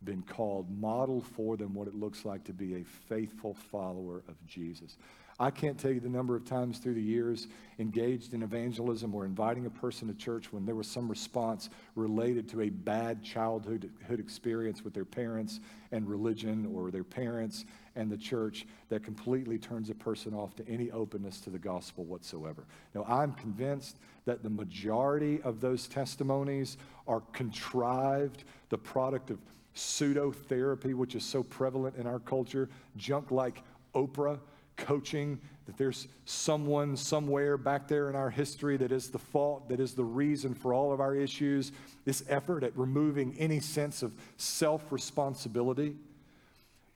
been 0.04 0.22
called. 0.22 0.70
Model 0.70 1.22
for 1.22 1.58
them 1.58 1.74
what 1.74 1.88
it 1.88 1.96
looks 1.96 2.24
like 2.26 2.44
to 2.46 2.54
be 2.54 2.76
a 2.76 2.84
faithful 3.10 3.56
follower 3.72 4.24
of 4.28 4.36
Jesus. 4.48 4.98
I 5.40 5.52
can't 5.52 5.78
tell 5.78 5.92
you 5.92 6.00
the 6.00 6.10
number 6.10 6.36
of 6.36 6.46
times 6.46 6.80
through 6.80 6.96
the 6.96 7.02
years 7.02 7.48
engaged 7.78 8.34
in 8.34 8.42
evangelism 8.42 9.14
or 9.14 9.24
inviting 9.24 9.68
a 9.68 9.70
person 9.70 10.08
to 10.08 10.14
church 10.16 10.52
when 10.52 10.66
there 10.66 10.74
was 10.74 10.88
some 10.88 11.08
response 11.08 11.70
related 11.96 12.50
to 12.50 12.62
a 12.62 12.70
bad 12.70 13.24
childhood 13.24 13.92
experience 14.10 14.84
with 14.84 14.96
their 14.96 15.06
parents 15.06 15.60
and 15.92 16.10
religion 16.10 16.68
or 16.74 16.90
their 16.90 17.04
parents 17.04 17.66
and 17.96 18.12
the 18.12 18.18
church 18.18 18.66
that 18.90 19.04
completely 19.04 19.60
turns 19.60 19.92
a 19.92 19.96
person 19.96 20.34
off 20.34 20.56
to 20.56 20.68
any 20.68 20.90
openness 20.90 21.40
to 21.42 21.52
the 21.52 21.60
gospel 21.60 22.04
whatsoever. 22.04 22.66
Now, 22.96 23.06
I'm 23.08 23.34
convinced 23.34 23.98
that 24.26 24.42
the 24.42 24.50
majority 24.50 25.40
of 25.44 25.62
those 25.62 25.88
testimonies 25.88 26.78
are 27.08 27.22
contrived, 27.34 28.44
the 28.70 28.78
product 28.78 29.30
of 29.30 29.38
pseudo 29.76 30.32
therapy, 30.32 30.96
which 30.96 31.14
is 31.14 31.24
so 31.24 31.44
prevalent 31.44 31.96
in 31.96 32.08
our 32.08 32.20
culture, 32.20 32.70
junk 32.98 33.30
like 33.30 33.62
Oprah 33.94 34.40
coaching, 34.78 35.40
that 35.66 35.78
there's 35.78 36.08
someone 36.26 36.96
somewhere 36.96 37.58
back 37.58 37.88
there 37.88 38.10
in 38.10 38.16
our 38.16 38.30
history 38.30 38.78
that 38.78 38.92
is 38.92 39.10
the 39.10 39.20
fault, 39.20 39.68
that 39.68 39.80
is 39.80 39.94
the 39.94 40.04
reason 40.04 40.54
for 40.54 40.74
all 40.74 40.94
of 40.94 41.02
our 41.02 41.14
issues, 41.14 41.74
this 42.06 42.24
effort 42.30 42.64
at 42.64 42.78
removing 42.78 43.36
any 43.38 43.60
sense 43.60 44.02
of 44.02 44.14
self 44.38 44.92
responsibility. 44.92 45.96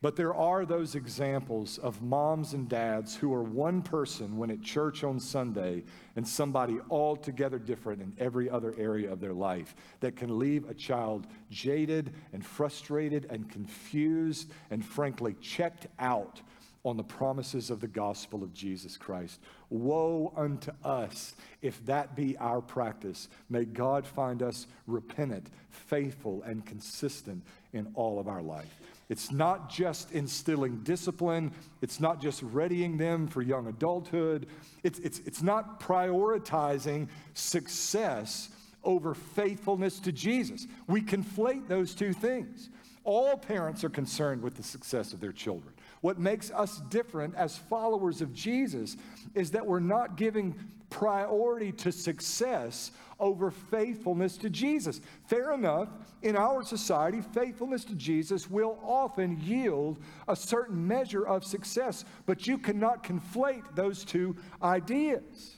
But 0.01 0.15
there 0.15 0.34
are 0.34 0.65
those 0.65 0.95
examples 0.95 1.77
of 1.77 2.01
moms 2.01 2.53
and 2.53 2.67
dads 2.67 3.15
who 3.15 3.32
are 3.36 3.43
one 3.43 3.84
person 3.84 4.36
when 4.36 4.49
at 4.49 4.63
church 4.63 5.03
on 5.03 5.19
Sunday 5.19 5.84
and 6.15 6.27
somebody 6.27 6.79
altogether 6.89 7.59
different 7.59 8.01
in 8.01 8.13
every 8.17 8.49
other 8.49 8.73
area 8.79 9.11
of 9.11 9.19
their 9.19 9.34
life 9.34 9.75
that 9.99 10.15
can 10.15 10.39
leave 10.39 10.67
a 10.67 10.73
child 10.73 11.27
jaded 11.51 12.15
and 12.34 12.43
frustrated 12.43 13.27
and 13.29 13.47
confused 13.47 14.51
and 14.71 14.84
frankly 14.84 15.36
checked 15.39 15.86
out 15.99 16.41
on 16.84 16.97
the 16.97 17.03
promises 17.03 17.69
of 17.69 17.79
the 17.79 17.88
gospel 17.88 18.43
of 18.43 18.53
Jesus 18.53 18.97
Christ. 18.97 19.39
Woe 19.69 20.34
unto 20.36 20.71
us 20.84 21.36
if 21.61 21.84
that 21.86 22.15
be 22.15 22.36
our 22.38 22.61
practice. 22.61 23.29
May 23.49 23.65
God 23.65 24.05
find 24.05 24.41
us 24.41 24.67
repentant, 24.88 25.47
faithful, 25.69 26.41
and 26.43 26.65
consistent 26.65 27.43
in 27.73 27.88
all 27.93 28.19
of 28.19 28.27
our 28.27 28.41
life. 28.41 28.79
It's 29.09 29.29
not 29.29 29.69
just 29.69 30.11
instilling 30.13 30.77
discipline, 30.84 31.51
it's 31.82 31.99
not 31.99 32.21
just 32.21 32.41
readying 32.43 32.97
them 32.97 33.27
for 33.27 33.41
young 33.41 33.67
adulthood, 33.67 34.47
it's, 34.84 34.99
it's, 34.99 35.19
it's 35.25 35.41
not 35.41 35.82
prioritizing 35.82 37.09
success 37.34 38.49
over 38.84 39.13
faithfulness 39.13 39.99
to 39.99 40.11
Jesus. 40.11 40.65
We 40.88 41.01
conflate 41.01 41.67
those 41.67 41.93
two 41.93 42.13
things. 42.13 42.69
All 43.03 43.36
parents 43.36 43.84
are 43.84 43.89
concerned 43.89 44.41
with 44.41 44.55
the 44.55 44.63
success 44.63 45.11
of 45.11 45.19
their 45.19 45.32
children. 45.32 45.73
What 46.02 46.20
makes 46.20 46.52
us 46.52 46.82
different 46.89 47.36
as 47.36 47.58
followers 47.58 48.22
of 48.22 48.34
Jesus 48.34 48.97
is 49.36 49.52
that 49.52 49.66
we're 49.66 49.80
not 49.80 50.18
giving 50.18 50.56
priority 50.89 51.72
to 51.72 51.91
success 51.91 52.91
over 53.20 53.52
faithfulness 53.52 54.36
to 54.38 54.49
Jesus. 54.49 54.99
Fair 55.28 55.54
enough, 55.54 55.89
in 56.24 56.36
our 56.36 56.64
society, 56.64 57.22
faithfulness 57.22 57.86
to 57.86 57.95
Jesus 57.95 58.49
will 58.49 58.80
often 58.84 59.39
yield 59.39 59.99
a 60.28 60.36
certain 60.36 60.86
measure 60.88 61.26
of 61.26 61.45
success, 61.45 62.04
but 62.26 62.47
you 62.47 62.58
cannot 62.58 63.04
conflate 63.04 63.76
those 63.76 64.04
two 64.04 64.36
ideas. 64.62 65.56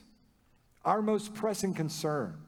Our 0.85 1.01
most 1.01 1.33
pressing 1.33 1.73
concern 1.73 2.42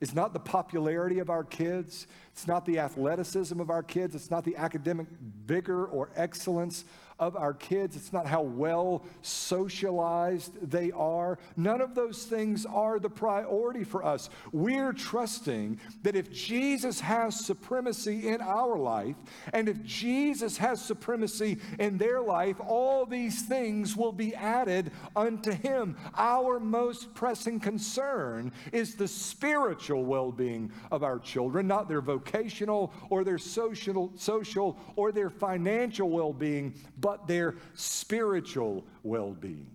is 0.00 0.14
not 0.14 0.32
the 0.32 0.40
popularity 0.40 1.18
of 1.18 1.30
our 1.30 1.44
kids, 1.44 2.06
it's 2.32 2.46
not 2.46 2.64
the 2.66 2.78
athleticism 2.78 3.58
of 3.60 3.70
our 3.70 3.82
kids, 3.82 4.14
it's 4.14 4.30
not 4.30 4.44
the 4.44 4.56
academic 4.56 5.06
vigor 5.46 5.86
or 5.86 6.10
excellence 6.16 6.84
of 7.18 7.36
our 7.36 7.52
kids. 7.52 7.96
It's 7.96 8.12
not 8.12 8.26
how 8.26 8.42
well 8.42 9.04
socialized 9.22 10.70
they 10.70 10.92
are. 10.92 11.38
None 11.56 11.80
of 11.80 11.94
those 11.94 12.24
things 12.24 12.64
are 12.64 12.98
the 12.98 13.10
priority 13.10 13.84
for 13.84 14.04
us. 14.04 14.30
We're 14.52 14.92
trusting 14.92 15.80
that 16.02 16.14
if 16.14 16.32
Jesus 16.32 17.00
has 17.00 17.44
supremacy 17.44 18.28
in 18.28 18.40
our 18.40 18.78
life, 18.78 19.16
and 19.52 19.68
if 19.68 19.82
Jesus 19.82 20.58
has 20.58 20.80
supremacy 20.80 21.58
in 21.78 21.98
their 21.98 22.20
life, 22.20 22.56
all 22.60 23.04
these 23.04 23.42
things 23.42 23.96
will 23.96 24.12
be 24.12 24.34
added 24.34 24.92
unto 25.16 25.50
him. 25.50 25.96
Our 26.16 26.60
most 26.60 27.14
pressing 27.14 27.58
concern 27.58 28.52
is 28.72 28.94
the 28.94 29.08
spiritual 29.08 30.04
well 30.04 30.30
being 30.30 30.70
of 30.92 31.02
our 31.02 31.18
children, 31.18 31.66
not 31.66 31.88
their 31.88 32.00
vocational 32.00 32.92
or 33.10 33.24
their 33.24 33.38
social, 33.38 34.12
social 34.14 34.78
or 34.96 35.10
their 35.10 35.30
financial 35.30 36.08
well 36.10 36.32
being, 36.32 36.74
but 37.00 37.07
but 37.08 37.26
their 37.26 37.54
spiritual 37.72 38.84
well 39.02 39.30
being. 39.30 39.70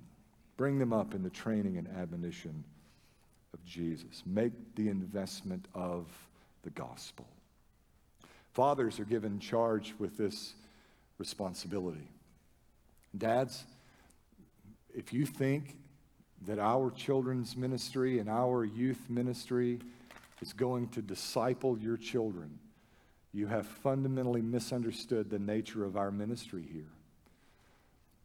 Bring 0.55 0.77
them 0.77 0.93
up 0.93 1.15
in 1.15 1.23
the 1.23 1.31
training 1.31 1.79
and 1.79 1.87
admonition 1.87 2.63
of 3.55 3.65
Jesus. 3.65 4.21
Make 4.23 4.51
the 4.75 4.87
investment 4.89 5.67
of 5.73 6.05
the 6.61 6.69
gospel. 6.69 7.25
Fathers 8.51 8.99
are 8.99 9.05
given 9.05 9.39
charge 9.39 9.95
with 9.97 10.15
this 10.15 10.53
responsibility. 11.17 12.07
Dads, 13.17 13.63
if 14.93 15.11
you 15.11 15.25
think 15.25 15.75
that 16.45 16.59
our 16.59 16.91
children's 16.91 17.57
ministry 17.57 18.19
and 18.19 18.29
our 18.29 18.63
youth 18.63 19.09
ministry 19.09 19.79
is 20.39 20.53
going 20.53 20.87
to 20.89 21.01
disciple 21.01 21.79
your 21.79 21.97
children, 21.97 22.59
you 23.33 23.47
have 23.47 23.65
fundamentally 23.65 24.43
misunderstood 24.43 25.31
the 25.31 25.39
nature 25.39 25.83
of 25.83 25.97
our 25.97 26.11
ministry 26.11 26.63
here. 26.71 26.91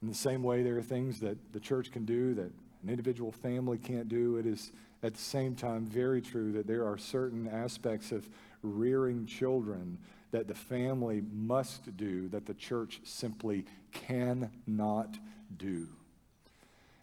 In 0.02 0.08
the 0.08 0.14
same 0.14 0.42
way, 0.42 0.62
there 0.62 0.76
are 0.78 0.82
things 0.82 1.20
that 1.20 1.36
the 1.52 1.60
church 1.60 1.90
can 1.90 2.04
do 2.04 2.34
that 2.34 2.50
an 2.82 2.88
individual 2.88 3.32
family 3.32 3.78
can't 3.78 4.08
do. 4.08 4.36
It 4.36 4.46
is 4.46 4.72
at 5.02 5.14
the 5.14 5.20
same 5.20 5.54
time 5.54 5.84
very 5.84 6.20
true 6.20 6.52
that 6.52 6.66
there 6.66 6.86
are 6.86 6.96
certain 6.96 7.48
aspects 7.48 8.12
of 8.12 8.28
rearing 8.62 9.26
children 9.26 9.98
that 10.30 10.46
the 10.46 10.54
family 10.54 11.22
must 11.32 11.96
do 11.96 12.28
that 12.28 12.46
the 12.46 12.54
church 12.54 13.00
simply 13.04 13.64
cannot 13.92 15.18
do. 15.56 15.88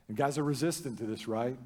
And 0.07 0.15
guys 0.15 0.37
are 0.37 0.43
resistant 0.43 0.97
to 0.99 1.05
this, 1.05 1.27
right? 1.27 1.57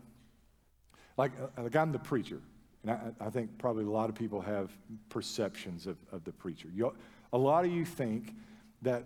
Like, 1.17 1.33
uh, 1.39 1.63
like 1.63 1.75
I'm 1.75 1.91
the 1.91 1.99
preacher, 1.99 2.39
and 2.83 2.91
I, 2.91 3.25
I 3.25 3.29
think 3.29 3.57
probably 3.57 3.83
a 3.83 3.89
lot 3.89 4.09
of 4.09 4.15
people 4.15 4.39
have 4.39 4.71
perceptions 5.09 5.85
of, 5.85 5.97
of 6.13 6.23
the 6.23 6.31
preacher. 6.31 6.69
You, 6.73 6.93
a 7.33 7.37
lot 7.37 7.65
of 7.65 7.71
you 7.71 7.83
think 7.83 8.33
that 8.81 9.03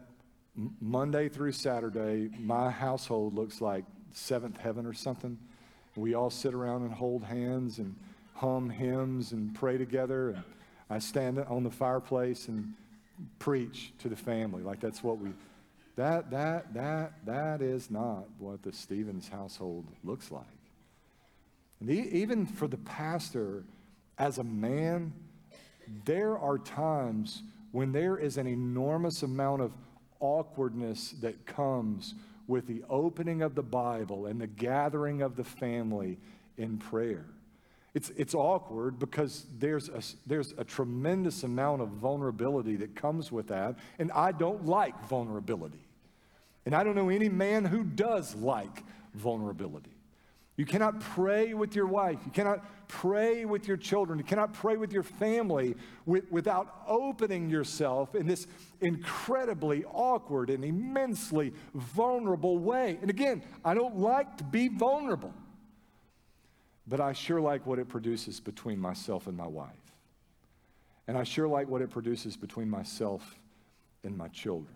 Monday 0.55 1.29
through 1.29 1.51
Saturday, 1.51 2.29
my 2.39 2.69
household 2.69 3.33
looks 3.33 3.59
like 3.59 3.85
seventh 4.11 4.57
heaven 4.57 4.85
or 4.85 4.93
something. 4.93 5.37
We 5.95 6.13
all 6.13 6.29
sit 6.29 6.53
around 6.53 6.83
and 6.83 6.93
hold 6.93 7.23
hands 7.23 7.79
and 7.79 7.95
hum 8.35 8.69
hymns 8.69 9.31
and 9.31 9.55
pray 9.55 9.77
together. 9.77 10.29
And 10.29 10.43
I 10.89 10.99
stand 10.99 11.39
on 11.39 11.63
the 11.63 11.71
fireplace 11.71 12.47
and 12.47 12.73
preach 13.39 13.93
to 13.99 14.09
the 14.09 14.15
family. 14.15 14.63
Like 14.63 14.79
that's 14.79 15.03
what 15.03 15.17
we, 15.17 15.29
that, 15.95 16.29
that, 16.31 16.73
that, 16.73 17.25
that 17.25 17.61
is 17.61 17.89
not 17.89 18.25
what 18.37 18.61
the 18.61 18.73
Stevens 18.73 19.27
household 19.27 19.85
looks 20.03 20.31
like. 20.31 20.45
And 21.79 21.89
even 21.89 22.45
for 22.45 22.67
the 22.67 22.77
pastor, 22.77 23.63
as 24.17 24.37
a 24.37 24.43
man, 24.43 25.13
there 26.05 26.37
are 26.37 26.57
times 26.57 27.41
when 27.71 27.91
there 27.91 28.17
is 28.17 28.37
an 28.37 28.47
enormous 28.47 29.23
amount 29.23 29.61
of 29.61 29.71
awkwardness 30.24 31.11
that 31.21 31.45
comes 31.45 32.15
with 32.47 32.65
the 32.65 32.84
opening 32.89 33.41
of 33.41 33.55
the 33.55 33.61
Bible 33.61 34.26
and 34.26 34.39
the 34.39 34.47
gathering 34.47 35.21
of 35.21 35.36
the 35.36 35.43
family 35.43 36.17
in 36.57 36.78
prayer. 36.78 37.26
It's, 37.93 38.09
it's 38.17 38.34
awkward 38.34 38.97
because 38.97 39.45
there's 39.59 39.89
a, 39.89 40.01
there's 40.26 40.53
a 40.57 40.63
tremendous 40.63 41.43
amount 41.43 41.82
of 41.82 41.89
vulnerability 41.89 42.76
that 42.78 42.95
comes 42.95 43.32
with 43.32 43.47
that, 43.47 43.76
and 43.99 44.11
I 44.13 44.32
don't 44.32 44.65
like 44.65 44.99
vulnerability. 45.07 45.86
And 46.65 46.74
I 46.74 46.84
don't 46.84 46.95
know 46.95 47.09
any 47.09 47.30
man 47.30 47.65
who 47.65 47.84
does 47.84 48.34
like 48.36 48.84
vulnerability. 49.13 49.92
You 50.55 50.65
cannot 50.65 50.99
pray 50.99 51.53
with 51.53 51.75
your 51.75 51.87
wife. 51.87 52.19
You 52.25 52.31
cannot 52.31 52.63
pray 52.87 53.45
with 53.45 53.67
your 53.67 53.77
children. 53.77 54.19
You 54.19 54.25
cannot 54.25 54.53
pray 54.53 54.77
with 54.77 54.93
your 54.93 55.01
family 55.01 55.75
with, 56.05 56.31
without 56.31 56.83
opening 56.87 57.49
yourself 57.49 58.13
in 58.13 58.27
this 58.27 58.45
incredibly 58.79 59.83
awkward 59.85 60.51
and 60.51 60.63
immensely 60.63 61.53
vulnerable 61.73 62.59
way. 62.59 62.99
And 63.01 63.09
again, 63.09 63.43
I 63.65 63.73
don't 63.73 63.97
like 63.97 64.37
to 64.37 64.43
be 64.43 64.67
vulnerable 64.67 65.33
but 66.87 66.99
I 66.99 67.13
sure 67.13 67.39
like 67.39 67.65
what 67.65 67.79
it 67.79 67.87
produces 67.87 68.39
between 68.39 68.79
myself 68.79 69.27
and 69.27 69.37
my 69.37 69.47
wife. 69.47 69.69
And 71.07 71.17
I 71.17 71.23
sure 71.23 71.47
like 71.47 71.67
what 71.67 71.81
it 71.81 71.89
produces 71.89 72.35
between 72.35 72.69
myself 72.69 73.39
and 74.03 74.17
my 74.17 74.27
children. 74.29 74.75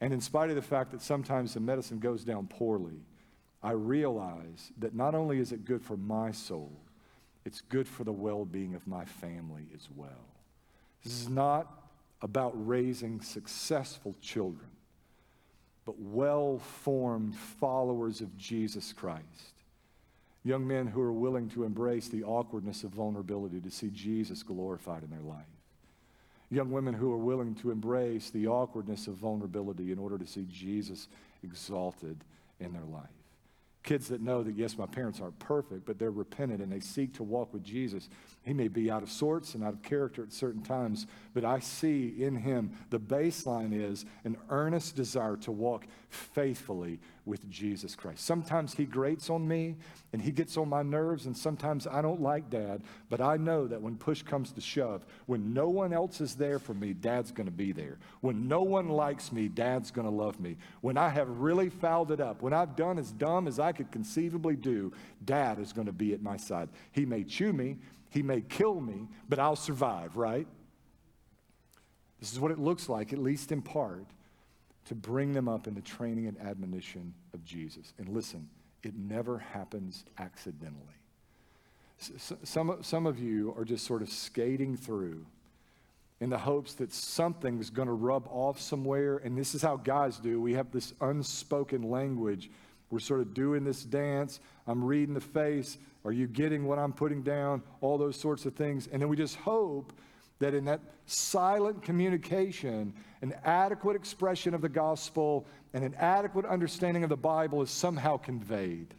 And 0.00 0.12
in 0.12 0.20
spite 0.20 0.50
of 0.50 0.56
the 0.56 0.62
fact 0.62 0.90
that 0.90 1.00
sometimes 1.00 1.54
the 1.54 1.60
medicine 1.60 2.00
goes 2.00 2.24
down 2.24 2.48
poorly, 2.48 3.04
I 3.62 3.72
realize 3.72 4.72
that 4.78 4.94
not 4.94 5.14
only 5.14 5.38
is 5.38 5.52
it 5.52 5.64
good 5.64 5.82
for 5.82 5.96
my 5.96 6.32
soul, 6.32 6.72
it's 7.44 7.60
good 7.60 7.86
for 7.86 8.04
the 8.04 8.12
well 8.12 8.44
being 8.44 8.74
of 8.74 8.86
my 8.86 9.04
family 9.04 9.66
as 9.74 9.88
well. 9.94 10.26
This 11.04 11.12
is 11.12 11.28
not 11.28 11.68
about 12.20 12.52
raising 12.54 13.20
successful 13.20 14.14
children, 14.20 14.70
but 15.84 15.98
well 15.98 16.58
formed 16.58 17.34
followers 17.34 18.20
of 18.20 18.36
Jesus 18.36 18.92
Christ 18.92 19.52
Young 20.44 20.66
men 20.66 20.88
who 20.88 21.00
are 21.00 21.12
willing 21.12 21.48
to 21.50 21.64
embrace 21.64 22.08
the 22.08 22.24
awkwardness 22.24 22.82
of 22.82 22.90
vulnerability 22.90 23.60
to 23.60 23.70
see 23.70 23.90
Jesus 23.90 24.42
glorified 24.42 25.04
in 25.04 25.10
their 25.10 25.20
life. 25.20 25.46
Young 26.50 26.70
women 26.70 26.94
who 26.94 27.12
are 27.12 27.18
willing 27.18 27.54
to 27.56 27.70
embrace 27.70 28.30
the 28.30 28.48
awkwardness 28.48 29.06
of 29.06 29.14
vulnerability 29.14 29.92
in 29.92 29.98
order 29.98 30.18
to 30.18 30.26
see 30.26 30.46
Jesus 30.50 31.08
exalted 31.44 32.18
in 32.58 32.72
their 32.72 32.84
life. 32.84 33.04
Kids 33.82 34.06
that 34.08 34.20
know 34.20 34.44
that, 34.44 34.54
yes, 34.54 34.78
my 34.78 34.86
parents 34.86 35.20
aren't 35.20 35.38
perfect, 35.40 35.86
but 35.86 35.98
they're 35.98 36.12
repentant 36.12 36.62
and 36.62 36.70
they 36.70 36.78
seek 36.78 37.14
to 37.14 37.24
walk 37.24 37.52
with 37.52 37.64
Jesus. 37.64 38.08
He 38.44 38.52
may 38.52 38.68
be 38.68 38.90
out 38.90 39.02
of 39.02 39.10
sorts 39.10 39.54
and 39.54 39.64
out 39.64 39.72
of 39.72 39.82
character 39.82 40.22
at 40.22 40.32
certain 40.32 40.62
times, 40.62 41.06
but 41.34 41.44
I 41.44 41.58
see 41.58 42.14
in 42.22 42.36
him 42.36 42.72
the 42.90 43.00
baseline 43.00 43.72
is 43.72 44.04
an 44.24 44.36
earnest 44.50 44.94
desire 44.94 45.36
to 45.38 45.50
walk 45.50 45.86
faithfully 46.10 47.00
with 47.24 47.48
Jesus 47.48 47.94
Christ. 47.94 48.24
Sometimes 48.24 48.74
he 48.74 48.84
grates 48.84 49.30
on 49.30 49.46
me 49.46 49.76
and 50.12 50.20
he 50.20 50.32
gets 50.32 50.56
on 50.56 50.68
my 50.68 50.82
nerves, 50.82 51.26
and 51.26 51.36
sometimes 51.36 51.86
I 51.86 52.02
don't 52.02 52.20
like 52.20 52.50
dad, 52.50 52.82
but 53.08 53.20
I 53.20 53.36
know 53.36 53.66
that 53.68 53.80
when 53.80 53.96
push 53.96 54.22
comes 54.22 54.50
to 54.52 54.60
shove, 54.60 55.06
when 55.26 55.54
no 55.54 55.68
one 55.68 55.92
else 55.92 56.20
is 56.20 56.34
there 56.34 56.58
for 56.58 56.74
me, 56.74 56.92
dad's 56.92 57.30
to 57.46 57.52
be 57.52 57.72
there. 57.72 57.98
When 58.20 58.48
no 58.48 58.62
one 58.62 58.88
likes 58.88 59.30
me, 59.30 59.48
dad's 59.48 59.90
to 60.06 60.14
love 60.14 60.40
me. 60.40 60.56
When 60.80 60.98
I 60.98 61.08
have 61.10 61.28
really 61.28 61.68
fouled 61.68 62.10
it 62.10 62.20
up, 62.20 62.42
when 62.42 62.52
I've 62.52 62.76
done 62.76 62.98
as 62.98 63.12
dumb 63.12 63.46
as 63.46 63.58
I 63.58 63.72
could 63.72 63.90
conceivably 63.92 64.56
do, 64.56 64.92
dad 65.24 65.58
is 65.60 65.72
to 65.86 65.92
be 65.92 66.12
at 66.12 66.22
my 66.22 66.36
side. 66.36 66.68
He 66.90 67.06
may 67.06 67.22
chew 67.22 67.52
me, 67.52 67.78
he 68.10 68.22
may 68.22 68.40
kill 68.40 68.80
me, 68.80 69.08
but 69.28 69.38
I'll 69.38 69.56
survive, 69.56 70.16
right? 70.16 70.46
This 72.20 72.32
is 72.32 72.40
what 72.40 72.50
it 72.50 72.58
looks 72.58 72.88
like, 72.88 73.12
at 73.12 73.18
least 73.18 73.52
in 73.52 73.62
part 73.62 74.06
to 74.86 74.94
bring 74.94 75.32
them 75.32 75.48
up 75.48 75.66
in 75.66 75.74
the 75.74 75.80
training 75.80 76.26
and 76.26 76.38
admonition 76.40 77.14
of 77.34 77.44
Jesus. 77.44 77.92
And 77.98 78.08
listen, 78.08 78.48
it 78.82 78.94
never 78.96 79.38
happens 79.38 80.04
accidentally. 80.18 80.96
Some, 82.42 82.78
some 82.82 83.06
of 83.06 83.20
you 83.20 83.54
are 83.56 83.64
just 83.64 83.86
sort 83.86 84.02
of 84.02 84.08
skating 84.08 84.76
through 84.76 85.24
in 86.20 86.30
the 86.30 86.38
hopes 86.38 86.74
that 86.74 86.92
something's 86.92 87.70
going 87.70 87.88
to 87.88 87.94
rub 87.94 88.26
off 88.28 88.60
somewhere. 88.60 89.18
And 89.18 89.36
this 89.36 89.54
is 89.54 89.62
how 89.62 89.76
guys 89.76 90.18
do. 90.18 90.40
We 90.40 90.54
have 90.54 90.70
this 90.72 90.94
unspoken 91.00 91.82
language. 91.82 92.50
We're 92.90 92.98
sort 92.98 93.20
of 93.20 93.34
doing 93.34 93.64
this 93.64 93.84
dance. 93.84 94.40
I'm 94.66 94.84
reading 94.84 95.14
the 95.14 95.20
face. 95.20 95.78
Are 96.04 96.12
you 96.12 96.26
getting 96.26 96.64
what 96.64 96.78
I'm 96.78 96.92
putting 96.92 97.22
down? 97.22 97.62
All 97.80 97.98
those 97.98 98.18
sorts 98.18 98.46
of 98.46 98.54
things. 98.54 98.88
And 98.92 99.00
then 99.00 99.08
we 99.08 99.16
just 99.16 99.36
hope 99.36 99.92
that 100.42 100.54
in 100.54 100.64
that 100.66 100.80
silent 101.06 101.82
communication, 101.82 102.94
an 103.20 103.34
adequate 103.44 103.96
expression 103.96 104.54
of 104.54 104.60
the 104.60 104.68
gospel 104.68 105.46
and 105.74 105.84
an 105.84 105.94
adequate 105.98 106.44
understanding 106.44 107.02
of 107.02 107.08
the 107.08 107.16
Bible 107.16 107.62
is 107.62 107.70
somehow 107.70 108.16
conveyed. 108.16 108.94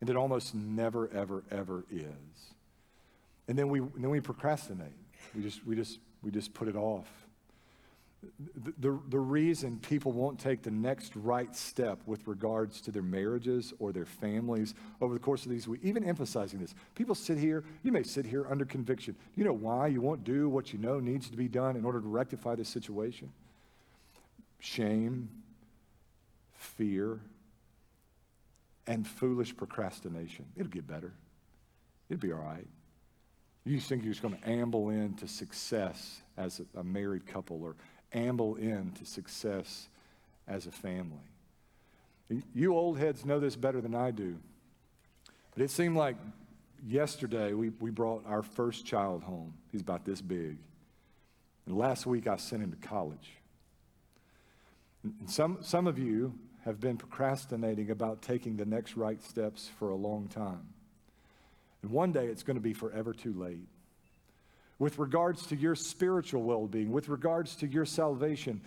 And 0.00 0.10
it 0.10 0.16
almost 0.16 0.54
never, 0.54 1.08
ever, 1.12 1.44
ever 1.50 1.84
is. 1.90 2.06
And 3.48 3.58
then 3.58 3.68
we, 3.68 3.78
and 3.78 4.02
then 4.02 4.10
we 4.10 4.20
procrastinate. 4.20 4.92
We 5.34 5.42
just, 5.42 5.64
we, 5.66 5.76
just, 5.76 5.98
we 6.22 6.30
just 6.30 6.52
put 6.54 6.68
it 6.68 6.76
off. 6.76 7.08
The, 8.78 8.98
the, 9.08 9.18
reason 9.18 9.78
people 9.80 10.12
won't 10.12 10.38
take 10.38 10.62
the 10.62 10.70
next 10.70 11.16
right 11.16 11.54
step 11.56 11.98
with 12.06 12.26
regards 12.28 12.80
to 12.82 12.92
their 12.92 13.02
marriages 13.02 13.72
or 13.80 13.92
their 13.92 14.04
families 14.04 14.74
over 15.00 15.12
the 15.12 15.18
course 15.18 15.44
of 15.44 15.50
these 15.50 15.66
weeks, 15.66 15.84
even 15.84 16.04
emphasizing 16.04 16.60
this, 16.60 16.72
people 16.94 17.16
sit 17.16 17.36
here, 17.36 17.64
you 17.82 17.90
may 17.90 18.04
sit 18.04 18.24
here 18.24 18.46
under 18.48 18.64
conviction. 18.64 19.16
You 19.34 19.44
know 19.44 19.52
why 19.52 19.88
you 19.88 20.00
won't 20.00 20.22
do 20.22 20.48
what 20.48 20.72
you 20.72 20.78
know 20.78 21.00
needs 21.00 21.28
to 21.30 21.36
be 21.36 21.48
done 21.48 21.74
in 21.74 21.84
order 21.84 22.00
to 22.00 22.06
rectify 22.06 22.54
this 22.54 22.68
situation? 22.68 23.32
Shame, 24.60 25.28
fear, 26.52 27.18
and 28.86 29.06
foolish 29.06 29.56
procrastination. 29.56 30.44
It'll 30.56 30.70
get 30.70 30.86
better. 30.86 31.12
It'll 32.08 32.20
be 32.20 32.32
all 32.32 32.38
right. 32.38 32.66
You 33.64 33.78
think 33.78 34.02
you're 34.02 34.12
just 34.12 34.22
going 34.22 34.36
to 34.36 34.48
amble 34.48 34.90
into 34.90 35.28
success 35.28 36.20
as 36.36 36.60
a, 36.60 36.80
a 36.80 36.84
married 36.84 37.26
couple 37.26 37.62
or 37.62 37.76
amble 38.14 38.56
into 38.56 39.04
success 39.04 39.88
as 40.46 40.66
a 40.66 40.70
family. 40.70 41.18
You 42.54 42.74
old 42.74 42.98
heads 42.98 43.24
know 43.24 43.40
this 43.40 43.56
better 43.56 43.80
than 43.80 43.94
I 43.94 44.10
do. 44.10 44.36
But 45.54 45.62
it 45.62 45.70
seemed 45.70 45.96
like 45.96 46.16
yesterday 46.86 47.52
we, 47.52 47.70
we 47.80 47.90
brought 47.90 48.24
our 48.26 48.42
first 48.42 48.86
child 48.86 49.22
home. 49.22 49.54
He's 49.70 49.82
about 49.82 50.04
this 50.04 50.20
big. 50.20 50.56
And 51.66 51.76
last 51.76 52.06
week 52.06 52.26
I 52.26 52.36
sent 52.36 52.62
him 52.62 52.70
to 52.70 52.88
college. 52.88 53.32
And 55.04 55.28
some, 55.28 55.58
some 55.60 55.86
of 55.86 55.98
you 55.98 56.34
have 56.64 56.80
been 56.80 56.96
procrastinating 56.96 57.90
about 57.90 58.22
taking 58.22 58.56
the 58.56 58.64
next 58.64 58.96
right 58.96 59.22
steps 59.22 59.70
for 59.78 59.90
a 59.90 59.96
long 59.96 60.28
time. 60.28 60.68
And 61.82 61.90
one 61.90 62.12
day 62.12 62.26
it's 62.26 62.42
going 62.42 62.56
to 62.56 62.62
be 62.62 62.72
forever 62.72 63.12
too 63.12 63.32
late 63.32 63.66
with 64.82 64.98
regards 64.98 65.46
to 65.46 65.54
your 65.54 65.76
spiritual 65.76 66.42
well 66.42 66.66
being, 66.66 66.90
with 66.90 67.08
regards 67.08 67.54
to 67.54 67.68
your 67.68 67.84
salvation, 67.84 68.60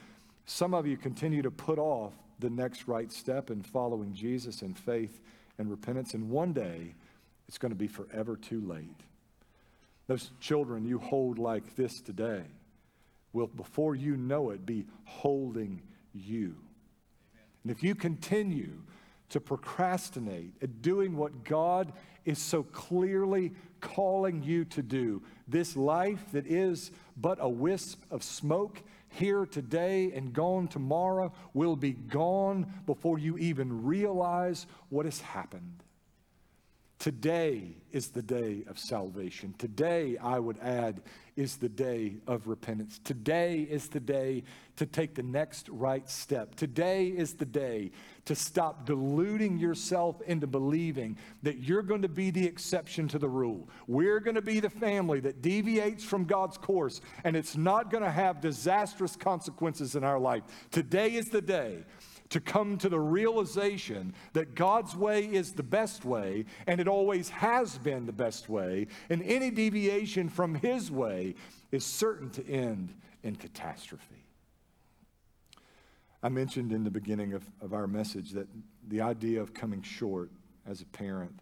some 0.45 0.74
of 0.74 0.88
you 0.88 0.95
continue 0.95 1.41
to 1.41 1.51
put 1.51 1.78
off 1.78 2.13
the 2.39 2.49
next 2.49 2.88
right 2.88 3.11
step 3.11 3.51
in 3.51 3.61
following 3.61 4.13
Jesus 4.13 4.61
in 4.61 4.74
faith 4.74 5.20
and 5.57 5.70
repentance. 5.70 6.13
And 6.13 6.30
one 6.30 6.53
day, 6.53 6.95
it's 7.49 7.57
going 7.57 7.74
to 7.74 7.78
be 7.78 7.89
forever 7.89 8.38
too 8.38 8.61
late. 8.61 9.01
Those 10.07 10.32
children 10.39 10.86
you 10.86 10.99
hold 10.99 11.38
like 11.38 11.76
this 11.76 11.99
today 11.99 12.43
will, 13.34 13.47
before 13.47 13.93
you 13.93 14.16
know 14.16 14.51
it, 14.51 14.66
be 14.66 14.86
holding 15.03 15.82
you. 16.13 16.55
And 17.63 17.74
if 17.74 17.84
you 17.84 17.93
continue 17.93 18.72
to 19.30 19.39
procrastinate 19.39 20.53
at 20.61 20.82
doing 20.82 21.15
what 21.15 21.43
God 21.43 21.93
is 22.26 22.39
so 22.39 22.63
clearly 22.63 23.53
calling 23.82 24.43
you 24.43 24.65
to 24.65 24.82
do. 24.82 25.21
This 25.47 25.76
life 25.76 26.23
that 26.32 26.47
is 26.47 26.91
but 27.17 27.38
a 27.39 27.49
wisp 27.49 28.03
of 28.11 28.23
smoke 28.23 28.82
here 29.09 29.45
today 29.45 30.11
and 30.13 30.34
gone 30.34 30.67
tomorrow 30.67 31.32
will 31.53 31.76
be 31.76 31.93
gone 31.93 32.71
before 32.86 33.17
you 33.17 33.38
even 33.38 33.86
realize 33.86 34.67
what 34.89 35.05
has 35.05 35.21
happened. 35.21 35.84
Today 36.98 37.76
is 37.91 38.08
the 38.08 38.22
day 38.22 38.64
of 38.68 38.80
salvation. 38.80 39.54
Today, 39.58 40.18
I 40.18 40.39
would 40.39 40.58
add, 40.60 41.02
is 41.36 41.58
the 41.58 41.70
day 41.70 42.16
of 42.26 42.48
repentance. 42.48 43.00
Today 43.04 43.68
is 43.70 43.89
the 43.89 44.00
day 44.00 44.43
to 44.78 44.86
take 44.86 45.14
the 45.14 45.22
next 45.24 45.68
right 45.70 46.10
step. 46.10 46.56
Today 46.56 47.08
is 47.08 47.34
the 47.34 47.46
day 47.46 47.91
to 48.26 48.34
stop 48.34 48.86
deluding 48.86 49.58
yourself 49.58 50.22
into 50.22 50.48
believing 50.48 51.18
that 51.43 51.60
you're 51.60 51.84
going 51.84 52.02
to 52.02 52.10
be 52.10 52.32
the 52.32 52.46
exception 52.46 53.08
to 53.10 53.20
the 53.20 53.30
rule. 53.30 53.70
We're 53.88 54.22
going 54.22 54.36
to 54.36 54.41
be 54.41 54.62
the 54.62 54.70
family 54.70 55.20
that 55.20 55.41
deviates 55.41 56.04
from 56.04 56.26
God's 56.26 56.58
course, 56.58 57.02
and 57.26 57.36
it's 57.36 57.58
not 57.58 57.91
going 57.91 58.04
to 58.04 58.12
have 58.12 58.39
disastrous 58.39 59.16
consequences 59.18 59.96
in 59.96 60.04
our 60.04 60.20
life. 60.20 60.43
Today 60.72 61.14
is 61.14 61.28
the 61.30 61.41
day 61.41 61.84
to 62.30 62.39
come 62.39 62.78
to 62.78 62.89
the 62.89 62.99
realization 62.99 64.13
that 64.34 64.55
God's 64.55 64.95
way 64.95 65.26
is 65.26 65.53
the 65.53 65.63
best 65.63 66.05
way, 66.05 66.45
and 66.67 66.82
it 66.82 66.88
always 66.88 67.30
has 67.30 67.78
been 67.78 68.05
the 68.05 68.13
best 68.13 68.49
way, 68.49 68.88
and 69.09 69.21
any 69.23 69.51
deviation 69.51 70.30
from 70.30 70.55
His 70.55 70.91
way 70.91 71.36
is 71.71 71.86
certain 71.86 72.30
to 72.32 72.47
end 72.47 72.93
in 73.23 73.36
catastrophe. 73.36 74.26
I 76.23 76.30
mentioned 76.30 76.71
in 76.71 76.84
the 76.84 76.89
beginning 76.89 77.34
of, 77.34 77.43
of 77.61 77.73
our 77.73 77.86
message 77.86 78.32
that 78.32 78.47
the 78.88 79.01
idea 79.01 79.41
of 79.41 79.53
coming 79.53 79.84
short 79.84 80.32
as 80.65 80.82
a 80.82 80.86
parent 80.86 81.39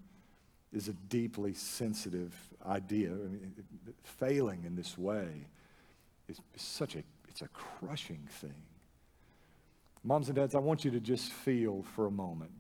is 0.74 0.90
a 0.90 0.94
deeply 0.94 1.54
sensitive 1.54 2.34
idea. 2.66 3.10
I 3.10 3.14
mean, 3.14 3.54
failing 4.04 4.64
in 4.66 4.76
this 4.76 4.98
way 4.98 5.48
is 6.28 6.42
such 6.58 6.96
a, 6.96 7.04
it's 7.30 7.42
a 7.42 7.48
crushing 7.50 8.28
thing. 8.30 8.64
Moms 10.04 10.28
and 10.28 10.36
dads, 10.36 10.54
I 10.54 10.60
want 10.60 10.84
you 10.84 10.92
to 10.92 11.00
just 11.00 11.32
feel 11.32 11.84
for 11.96 12.08
a 12.08 12.12
moment 12.12 12.52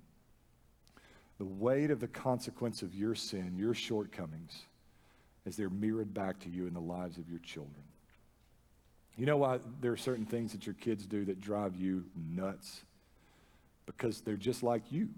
the 1.40 1.46
weight 1.46 1.92
of 1.92 2.00
the 2.00 2.08
consequence 2.08 2.84
of 2.84 2.94
your 2.94 3.16
sin, 3.16 3.56
your 3.58 3.74
shortcomings, 3.74 4.62
as 5.46 5.58
they're 5.58 5.70
mirrored 5.70 6.14
back 6.14 6.40
to 6.40 6.50
you 6.50 6.68
in 6.68 6.74
the 6.74 6.80
lives 6.80 7.18
of 7.18 7.30
your 7.30 7.40
children. 7.40 7.84
You 9.18 9.26
know 9.26 9.38
why 9.38 9.60
there 9.82 9.92
are 9.92 9.98
certain 9.98 10.26
things 10.26 10.54
that 10.54 10.66
your 10.66 10.76
kids 10.76 11.06
do 11.06 11.26
that 11.26 11.42
drive 11.42 11.76
you 11.76 12.06
nuts? 12.16 12.84
Because 13.86 14.22
they're 14.22 14.36
just 14.38 14.64
like 14.64 14.84
you. 14.92 15.10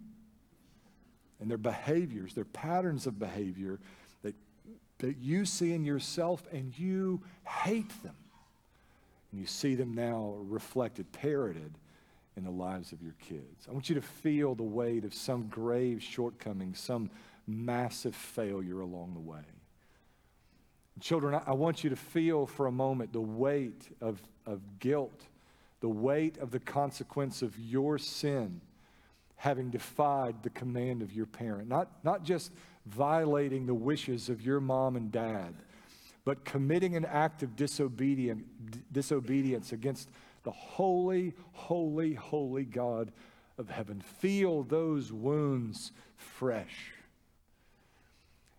And 1.39 1.49
their 1.49 1.57
behaviors, 1.57 2.33
their 2.33 2.45
patterns 2.45 3.07
of 3.07 3.19
behavior 3.19 3.79
that, 4.23 4.35
that 4.99 5.17
you 5.17 5.45
see 5.45 5.73
in 5.73 5.83
yourself 5.83 6.43
and 6.51 6.77
you 6.79 7.21
hate 7.45 8.03
them. 8.03 8.15
And 9.31 9.41
you 9.41 9.47
see 9.47 9.75
them 9.75 9.93
now 9.93 10.35
reflected, 10.39 11.11
parroted 11.11 11.77
in 12.37 12.43
the 12.43 12.51
lives 12.51 12.91
of 12.91 13.01
your 13.01 13.15
kids. 13.27 13.67
I 13.69 13.71
want 13.71 13.89
you 13.89 13.95
to 13.95 14.01
feel 14.01 14.55
the 14.55 14.63
weight 14.63 15.05
of 15.05 15.13
some 15.13 15.47
grave 15.47 16.03
shortcoming, 16.03 16.73
some 16.75 17.09
massive 17.47 18.15
failure 18.15 18.81
along 18.81 19.13
the 19.13 19.19
way. 19.19 19.41
Children, 20.99 21.41
I 21.45 21.53
want 21.53 21.83
you 21.83 21.89
to 21.89 21.95
feel 21.95 22.45
for 22.45 22.67
a 22.67 22.71
moment 22.71 23.11
the 23.11 23.19
weight 23.19 23.89
of, 24.01 24.21
of 24.45 24.61
guilt, 24.79 25.27
the 25.81 25.89
weight 25.89 26.37
of 26.37 26.51
the 26.51 26.59
consequence 26.59 27.41
of 27.41 27.57
your 27.59 27.97
sin 27.97 28.61
having 29.37 29.69
defied 29.69 30.41
the 30.43 30.49
command 30.49 31.01
of 31.01 31.13
your 31.13 31.25
parent. 31.25 31.67
Not, 31.67 31.89
not 32.03 32.23
just 32.23 32.51
violating 32.85 33.65
the 33.65 33.73
wishes 33.73 34.29
of 34.29 34.41
your 34.41 34.59
mom 34.59 34.95
and 34.95 35.11
dad, 35.11 35.53
but 36.23 36.45
committing 36.45 36.95
an 36.95 37.05
act 37.05 37.43
of 37.43 37.55
disobedience, 37.55 38.43
disobedience 38.91 39.71
against 39.71 40.09
the 40.45 40.51
holy, 40.51 41.33
holy, 41.51 42.13
holy 42.13 42.63
God 42.63 43.11
of 43.57 43.69
heaven. 43.69 44.01
Feel 44.19 44.63
those 44.63 45.11
wounds 45.11 45.91
fresh. 46.15 46.93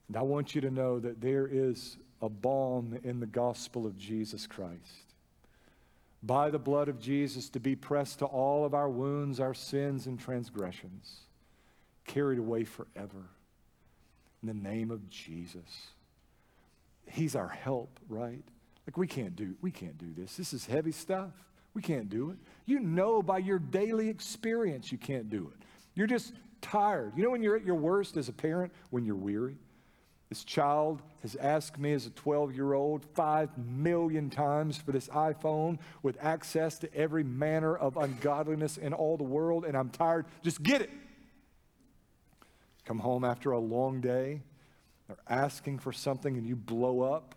And 0.08 0.16
I 0.16 0.22
want 0.22 0.54
you 0.54 0.60
to 0.60 0.70
know 0.70 1.00
that 1.00 1.20
there 1.20 1.48
is 1.50 1.96
a 2.20 2.28
balm 2.28 2.98
in 3.02 3.20
the 3.20 3.26
gospel 3.26 3.86
of 3.86 3.96
Jesus 3.96 4.46
Christ. 4.46 5.14
By 6.22 6.50
the 6.50 6.58
blood 6.58 6.88
of 6.88 6.98
Jesus 6.98 7.48
to 7.50 7.60
be 7.60 7.76
pressed 7.76 8.18
to 8.18 8.24
all 8.24 8.64
of 8.64 8.74
our 8.74 8.88
wounds, 8.88 9.38
our 9.38 9.54
sins, 9.54 10.06
and 10.06 10.18
transgressions, 10.18 11.20
carried 12.04 12.38
away 12.38 12.64
forever. 12.64 13.30
In 14.42 14.48
the 14.48 14.68
name 14.68 14.90
of 14.90 15.08
Jesus. 15.08 15.88
He's 17.06 17.36
our 17.36 17.48
help, 17.48 18.00
right? 18.08 18.42
Like 18.86 18.96
we 18.96 19.06
can't 19.06 19.36
do 19.36 19.54
we 19.60 19.70
can't 19.70 19.98
do 19.98 20.12
this. 20.16 20.36
This 20.36 20.52
is 20.52 20.66
heavy 20.66 20.92
stuff. 20.92 21.32
We 21.76 21.82
can't 21.82 22.08
do 22.08 22.30
it. 22.30 22.38
You 22.64 22.80
know 22.80 23.22
by 23.22 23.36
your 23.36 23.58
daily 23.58 24.08
experience 24.08 24.90
you 24.90 24.96
can't 24.96 25.28
do 25.28 25.52
it. 25.54 25.62
You're 25.94 26.06
just 26.06 26.32
tired. 26.62 27.12
You 27.14 27.22
know 27.22 27.28
when 27.28 27.42
you're 27.42 27.54
at 27.54 27.66
your 27.66 27.74
worst 27.74 28.16
as 28.16 28.30
a 28.30 28.32
parent 28.32 28.72
when 28.88 29.04
you're 29.04 29.14
weary? 29.14 29.58
This 30.30 30.42
child 30.42 31.02
has 31.20 31.36
asked 31.36 31.78
me 31.78 31.92
as 31.92 32.06
a 32.06 32.10
12 32.10 32.54
year 32.54 32.72
old 32.72 33.04
five 33.14 33.50
million 33.58 34.30
times 34.30 34.78
for 34.78 34.90
this 34.90 35.08
iPhone 35.08 35.78
with 36.02 36.16
access 36.22 36.78
to 36.78 36.94
every 36.94 37.22
manner 37.22 37.76
of 37.76 37.98
ungodliness 37.98 38.78
in 38.78 38.94
all 38.94 39.18
the 39.18 39.24
world, 39.24 39.66
and 39.66 39.76
I'm 39.76 39.90
tired. 39.90 40.24
Just 40.42 40.62
get 40.62 40.80
it. 40.80 40.90
Come 42.86 43.00
home 43.00 43.22
after 43.22 43.50
a 43.50 43.58
long 43.58 44.00
day, 44.00 44.40
they're 45.08 45.18
asking 45.28 45.80
for 45.80 45.92
something, 45.92 46.38
and 46.38 46.46
you 46.46 46.56
blow 46.56 47.02
up, 47.02 47.34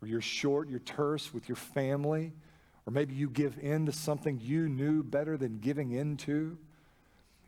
or 0.00 0.08
you're 0.08 0.22
short, 0.22 0.70
you're 0.70 0.78
terse 0.78 1.34
with 1.34 1.46
your 1.46 1.56
family, 1.56 2.32
or 2.86 2.92
maybe 2.92 3.14
you 3.14 3.28
give 3.28 3.58
in 3.60 3.86
to 3.86 3.92
something 3.92 4.40
you 4.40 4.68
knew 4.68 5.02
better 5.02 5.36
than 5.36 5.58
giving 5.58 5.90
in 5.90 6.16
to. 6.18 6.56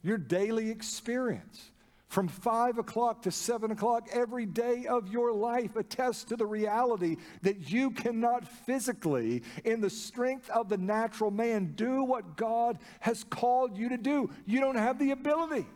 Your 0.02 0.18
daily 0.18 0.70
experience 0.70 1.70
from 2.08 2.26
five 2.26 2.78
o'clock 2.78 3.22
to 3.22 3.30
seven 3.30 3.70
o'clock 3.70 4.08
every 4.12 4.46
day 4.46 4.86
of 4.86 5.08
your 5.08 5.32
life 5.32 5.76
attests 5.76 6.24
to 6.24 6.36
the 6.36 6.46
reality 6.46 7.16
that 7.42 7.70
you 7.70 7.90
cannot 7.90 8.48
physically, 8.66 9.42
in 9.64 9.80
the 9.80 9.90
strength 9.90 10.48
of 10.50 10.68
the 10.68 10.78
natural 10.78 11.30
man, 11.30 11.72
do 11.76 12.02
what 12.02 12.36
God 12.36 12.78
has 13.00 13.24
called 13.24 13.76
you 13.76 13.90
to 13.90 13.98
do. 13.98 14.30
You 14.46 14.60
don't 14.60 14.76
have 14.76 14.98
the 14.98 15.10
ability. 15.10 15.66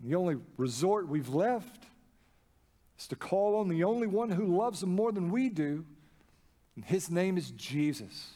The 0.00 0.14
only 0.14 0.36
resort 0.58 1.08
we've 1.08 1.30
left 1.30 1.86
is 2.98 3.08
to 3.08 3.16
call 3.16 3.56
on 3.56 3.68
the 3.68 3.84
only 3.84 4.06
one 4.06 4.28
who 4.28 4.56
loves 4.56 4.80
them 4.80 4.94
more 4.94 5.12
than 5.12 5.30
we 5.30 5.48
do, 5.48 5.86
and 6.76 6.84
his 6.84 7.10
name 7.10 7.36
is 7.36 7.50
Jesus. 7.52 8.34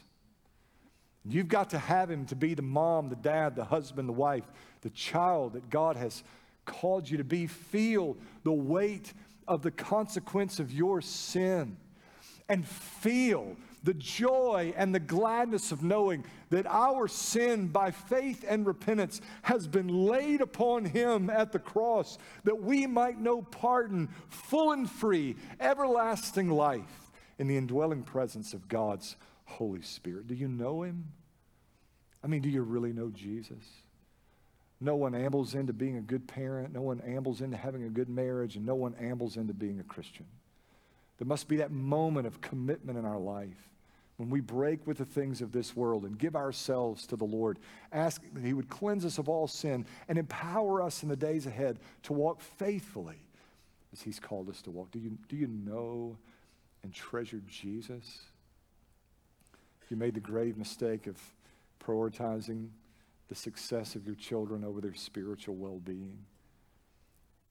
You've 1.24 1.48
got 1.48 1.70
to 1.70 1.78
have 1.78 2.10
him 2.10 2.24
to 2.26 2.36
be 2.36 2.54
the 2.54 2.62
mom, 2.62 3.08
the 3.08 3.16
dad, 3.16 3.56
the 3.56 3.64
husband, 3.64 4.08
the 4.08 4.14
wife, 4.14 4.44
the 4.80 4.90
child 4.90 5.54
that 5.54 5.68
God 5.68 5.96
has 5.96 6.22
called 6.64 7.08
you 7.08 7.18
to 7.18 7.24
be. 7.24 7.46
Feel 7.46 8.16
the 8.44 8.52
weight 8.52 9.12
of 9.46 9.62
the 9.62 9.70
consequence 9.70 10.60
of 10.60 10.72
your 10.72 11.00
sin 11.00 11.76
and 12.48 12.66
feel 12.66 13.56
the 13.84 13.94
joy 13.94 14.72
and 14.76 14.94
the 14.94 15.00
gladness 15.00 15.70
of 15.70 15.82
knowing 15.82 16.24
that 16.50 16.66
our 16.66 17.08
sin 17.08 17.66
by 17.68 17.90
faith 17.90 18.44
and 18.48 18.66
repentance 18.66 19.20
has 19.42 19.66
been 19.66 19.88
laid 19.88 20.40
upon 20.40 20.84
him 20.84 21.30
at 21.30 21.52
the 21.52 21.58
cross 21.58 22.18
that 22.44 22.60
we 22.60 22.86
might 22.86 23.20
know 23.20 23.42
pardon, 23.42 24.08
full 24.28 24.72
and 24.72 24.90
free, 24.90 25.36
everlasting 25.60 26.48
life 26.48 27.07
in 27.38 27.46
the 27.46 27.56
indwelling 27.56 28.02
presence 28.02 28.52
of 28.52 28.68
God's 28.68 29.16
Holy 29.44 29.82
Spirit. 29.82 30.26
Do 30.26 30.34
you 30.34 30.48
know 30.48 30.82
him? 30.82 31.12
I 32.22 32.26
mean, 32.26 32.42
do 32.42 32.48
you 32.48 32.62
really 32.62 32.92
know 32.92 33.10
Jesus? 33.10 33.64
No 34.80 34.96
one 34.96 35.14
ambles 35.14 35.54
into 35.54 35.72
being 35.72 35.96
a 35.96 36.02
good 36.02 36.28
parent. 36.28 36.72
No 36.72 36.82
one 36.82 37.00
ambles 37.00 37.40
into 37.40 37.56
having 37.56 37.84
a 37.84 37.88
good 37.88 38.08
marriage. 38.08 38.56
And 38.56 38.66
no 38.66 38.74
one 38.74 38.94
ambles 39.00 39.36
into 39.36 39.54
being 39.54 39.80
a 39.80 39.84
Christian. 39.84 40.26
There 41.18 41.26
must 41.26 41.48
be 41.48 41.56
that 41.56 41.72
moment 41.72 42.26
of 42.26 42.40
commitment 42.40 42.98
in 42.98 43.04
our 43.04 43.18
life 43.18 43.68
when 44.18 44.30
we 44.30 44.40
break 44.40 44.84
with 44.86 44.98
the 44.98 45.04
things 45.04 45.40
of 45.40 45.52
this 45.52 45.76
world 45.76 46.04
and 46.04 46.18
give 46.18 46.34
ourselves 46.34 47.06
to 47.06 47.16
the 47.16 47.24
Lord, 47.24 47.58
asking 47.92 48.30
that 48.34 48.44
He 48.44 48.52
would 48.52 48.68
cleanse 48.68 49.04
us 49.04 49.18
of 49.18 49.28
all 49.28 49.46
sin 49.46 49.86
and 50.08 50.18
empower 50.18 50.82
us 50.82 51.02
in 51.02 51.08
the 51.08 51.16
days 51.16 51.46
ahead 51.46 51.78
to 52.04 52.12
walk 52.12 52.40
faithfully 52.40 53.20
as 53.92 54.02
He's 54.02 54.20
called 54.20 54.48
us 54.48 54.60
to 54.62 54.70
walk. 54.70 54.90
Do 54.90 54.98
you, 54.98 55.18
do 55.28 55.36
you 55.36 55.46
know 55.46 56.16
and 56.82 56.92
treasure 56.92 57.42
Jesus? 57.46 58.20
You 59.88 59.96
made 59.96 60.14
the 60.14 60.20
grave 60.20 60.56
mistake 60.56 61.06
of 61.06 61.16
prioritizing 61.82 62.68
the 63.28 63.34
success 63.34 63.94
of 63.94 64.06
your 64.06 64.14
children 64.14 64.64
over 64.64 64.80
their 64.80 64.94
spiritual 64.94 65.54
well 65.54 65.78
being. 65.78 66.18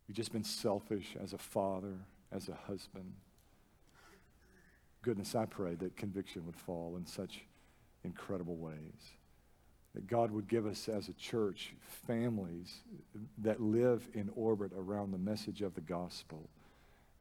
You've 0.07 0.17
just 0.17 0.31
been 0.31 0.43
selfish 0.43 1.15
as 1.21 1.33
a 1.33 1.37
father, 1.37 1.95
as 2.31 2.49
a 2.49 2.55
husband. 2.67 3.13
Goodness, 5.01 5.35
I 5.35 5.45
pray 5.45 5.75
that 5.75 5.95
conviction 5.95 6.45
would 6.45 6.55
fall 6.55 6.95
in 6.97 7.05
such 7.05 7.41
incredible 8.03 8.57
ways. 8.57 9.13
That 9.93 10.07
God 10.07 10.31
would 10.31 10.47
give 10.47 10.65
us 10.65 10.89
as 10.89 11.09
a 11.09 11.13
church 11.13 11.73
families 12.05 12.81
that 13.39 13.61
live 13.61 14.07
in 14.13 14.29
orbit 14.35 14.71
around 14.75 15.11
the 15.11 15.17
message 15.17 15.61
of 15.61 15.73
the 15.75 15.81
gospel 15.81 16.49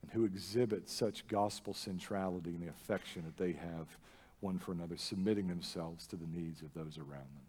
and 0.02 0.10
who 0.12 0.24
exhibit 0.24 0.88
such 0.88 1.26
gospel 1.28 1.74
centrality 1.74 2.50
and 2.50 2.62
the 2.62 2.68
affection 2.70 3.22
that 3.24 3.36
they 3.36 3.52
have 3.52 3.86
one 4.40 4.58
for 4.58 4.72
another, 4.72 4.96
submitting 4.96 5.48
themselves 5.48 6.06
to 6.06 6.16
the 6.16 6.26
needs 6.26 6.62
of 6.62 6.72
those 6.74 6.98
around 6.98 7.10
them. 7.10 7.46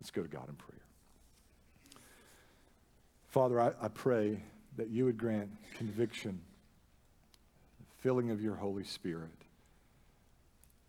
Let's 0.00 0.10
go 0.10 0.22
to 0.22 0.28
God 0.28 0.48
in 0.48 0.54
prayer. 0.54 0.80
Father, 3.28 3.60
I, 3.60 3.72
I 3.80 3.88
pray 3.88 4.40
that 4.76 4.88
you 4.88 5.04
would 5.04 5.18
grant 5.18 5.50
conviction, 5.74 6.40
filling 7.98 8.30
of 8.30 8.40
your 8.40 8.54
Holy 8.54 8.84
Spirit, 8.84 9.30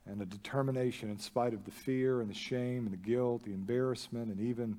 and 0.06 0.22
a 0.22 0.26
determination 0.26 1.10
in 1.10 1.18
spite 1.18 1.54
of 1.54 1.66
the 1.66 1.72
fear 1.72 2.22
and 2.22 2.30
the 2.30 2.36
shame 2.36 2.86
and 2.86 2.92
the 2.92 2.98
guilt, 2.98 3.44
the 3.44 3.54
embarrassment, 3.54 4.30
and 4.30 4.40
even 4.40 4.78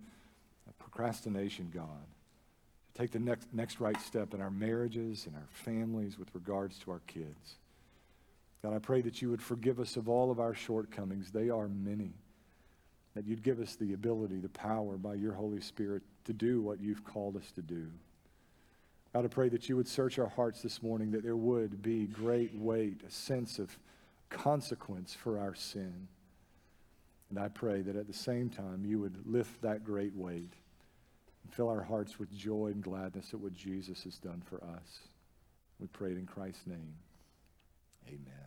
procrastination, 0.96 1.70
God, 1.74 2.06
take 2.96 3.10
the 3.10 3.18
next, 3.18 3.48
next 3.52 3.80
right 3.80 4.00
step 4.00 4.32
in 4.32 4.40
our 4.40 4.50
marriages 4.50 5.26
and 5.26 5.36
our 5.36 5.48
families 5.50 6.18
with 6.18 6.34
regards 6.34 6.78
to 6.80 6.90
our 6.90 7.00
kids. 7.06 7.56
God, 8.62 8.74
I 8.74 8.78
pray 8.78 9.02
that 9.02 9.20
you 9.20 9.30
would 9.30 9.42
forgive 9.42 9.78
us 9.78 9.96
of 9.96 10.08
all 10.08 10.30
of 10.30 10.40
our 10.40 10.54
shortcomings. 10.54 11.30
They 11.30 11.50
are 11.50 11.68
many 11.68 12.12
that 13.14 13.26
you'd 13.26 13.42
give 13.42 13.60
us 13.60 13.76
the 13.76 13.92
ability, 13.92 14.40
the 14.40 14.48
power 14.48 14.96
by 14.96 15.14
your 15.14 15.32
Holy 15.32 15.60
Spirit 15.60 16.02
to 16.24 16.32
do 16.32 16.60
what 16.60 16.80
you've 16.80 17.04
called 17.04 17.36
us 17.36 17.50
to 17.52 17.62
do. 17.62 17.86
God, 19.12 19.24
I 19.24 19.28
pray 19.28 19.48
that 19.48 19.68
you 19.68 19.76
would 19.76 19.88
search 19.88 20.18
our 20.18 20.28
hearts 20.28 20.60
this 20.60 20.82
morning, 20.82 21.10
that 21.12 21.22
there 21.22 21.36
would 21.36 21.80
be 21.80 22.06
great 22.06 22.54
weight, 22.54 23.00
a 23.06 23.10
sense 23.10 23.58
of 23.58 23.78
consequence 24.28 25.14
for 25.14 25.38
our 25.38 25.54
sin. 25.54 26.08
And 27.30 27.38
I 27.38 27.48
pray 27.48 27.80
that 27.82 27.96
at 27.96 28.06
the 28.06 28.12
same 28.12 28.50
time 28.50 28.84
you 28.84 28.98
would 29.00 29.26
lift 29.26 29.62
that 29.62 29.84
great 29.84 30.14
weight, 30.14 30.52
Fill 31.52 31.68
our 31.68 31.82
hearts 31.82 32.18
with 32.18 32.30
joy 32.36 32.68
and 32.68 32.82
gladness 32.82 33.32
at 33.32 33.40
what 33.40 33.54
Jesus 33.54 34.02
has 34.04 34.18
done 34.18 34.42
for 34.48 34.62
us. 34.62 34.98
We 35.78 35.86
pray 35.86 36.12
it 36.12 36.18
in 36.18 36.26
Christ's 36.26 36.66
name. 36.66 36.94
Amen. 38.08 38.45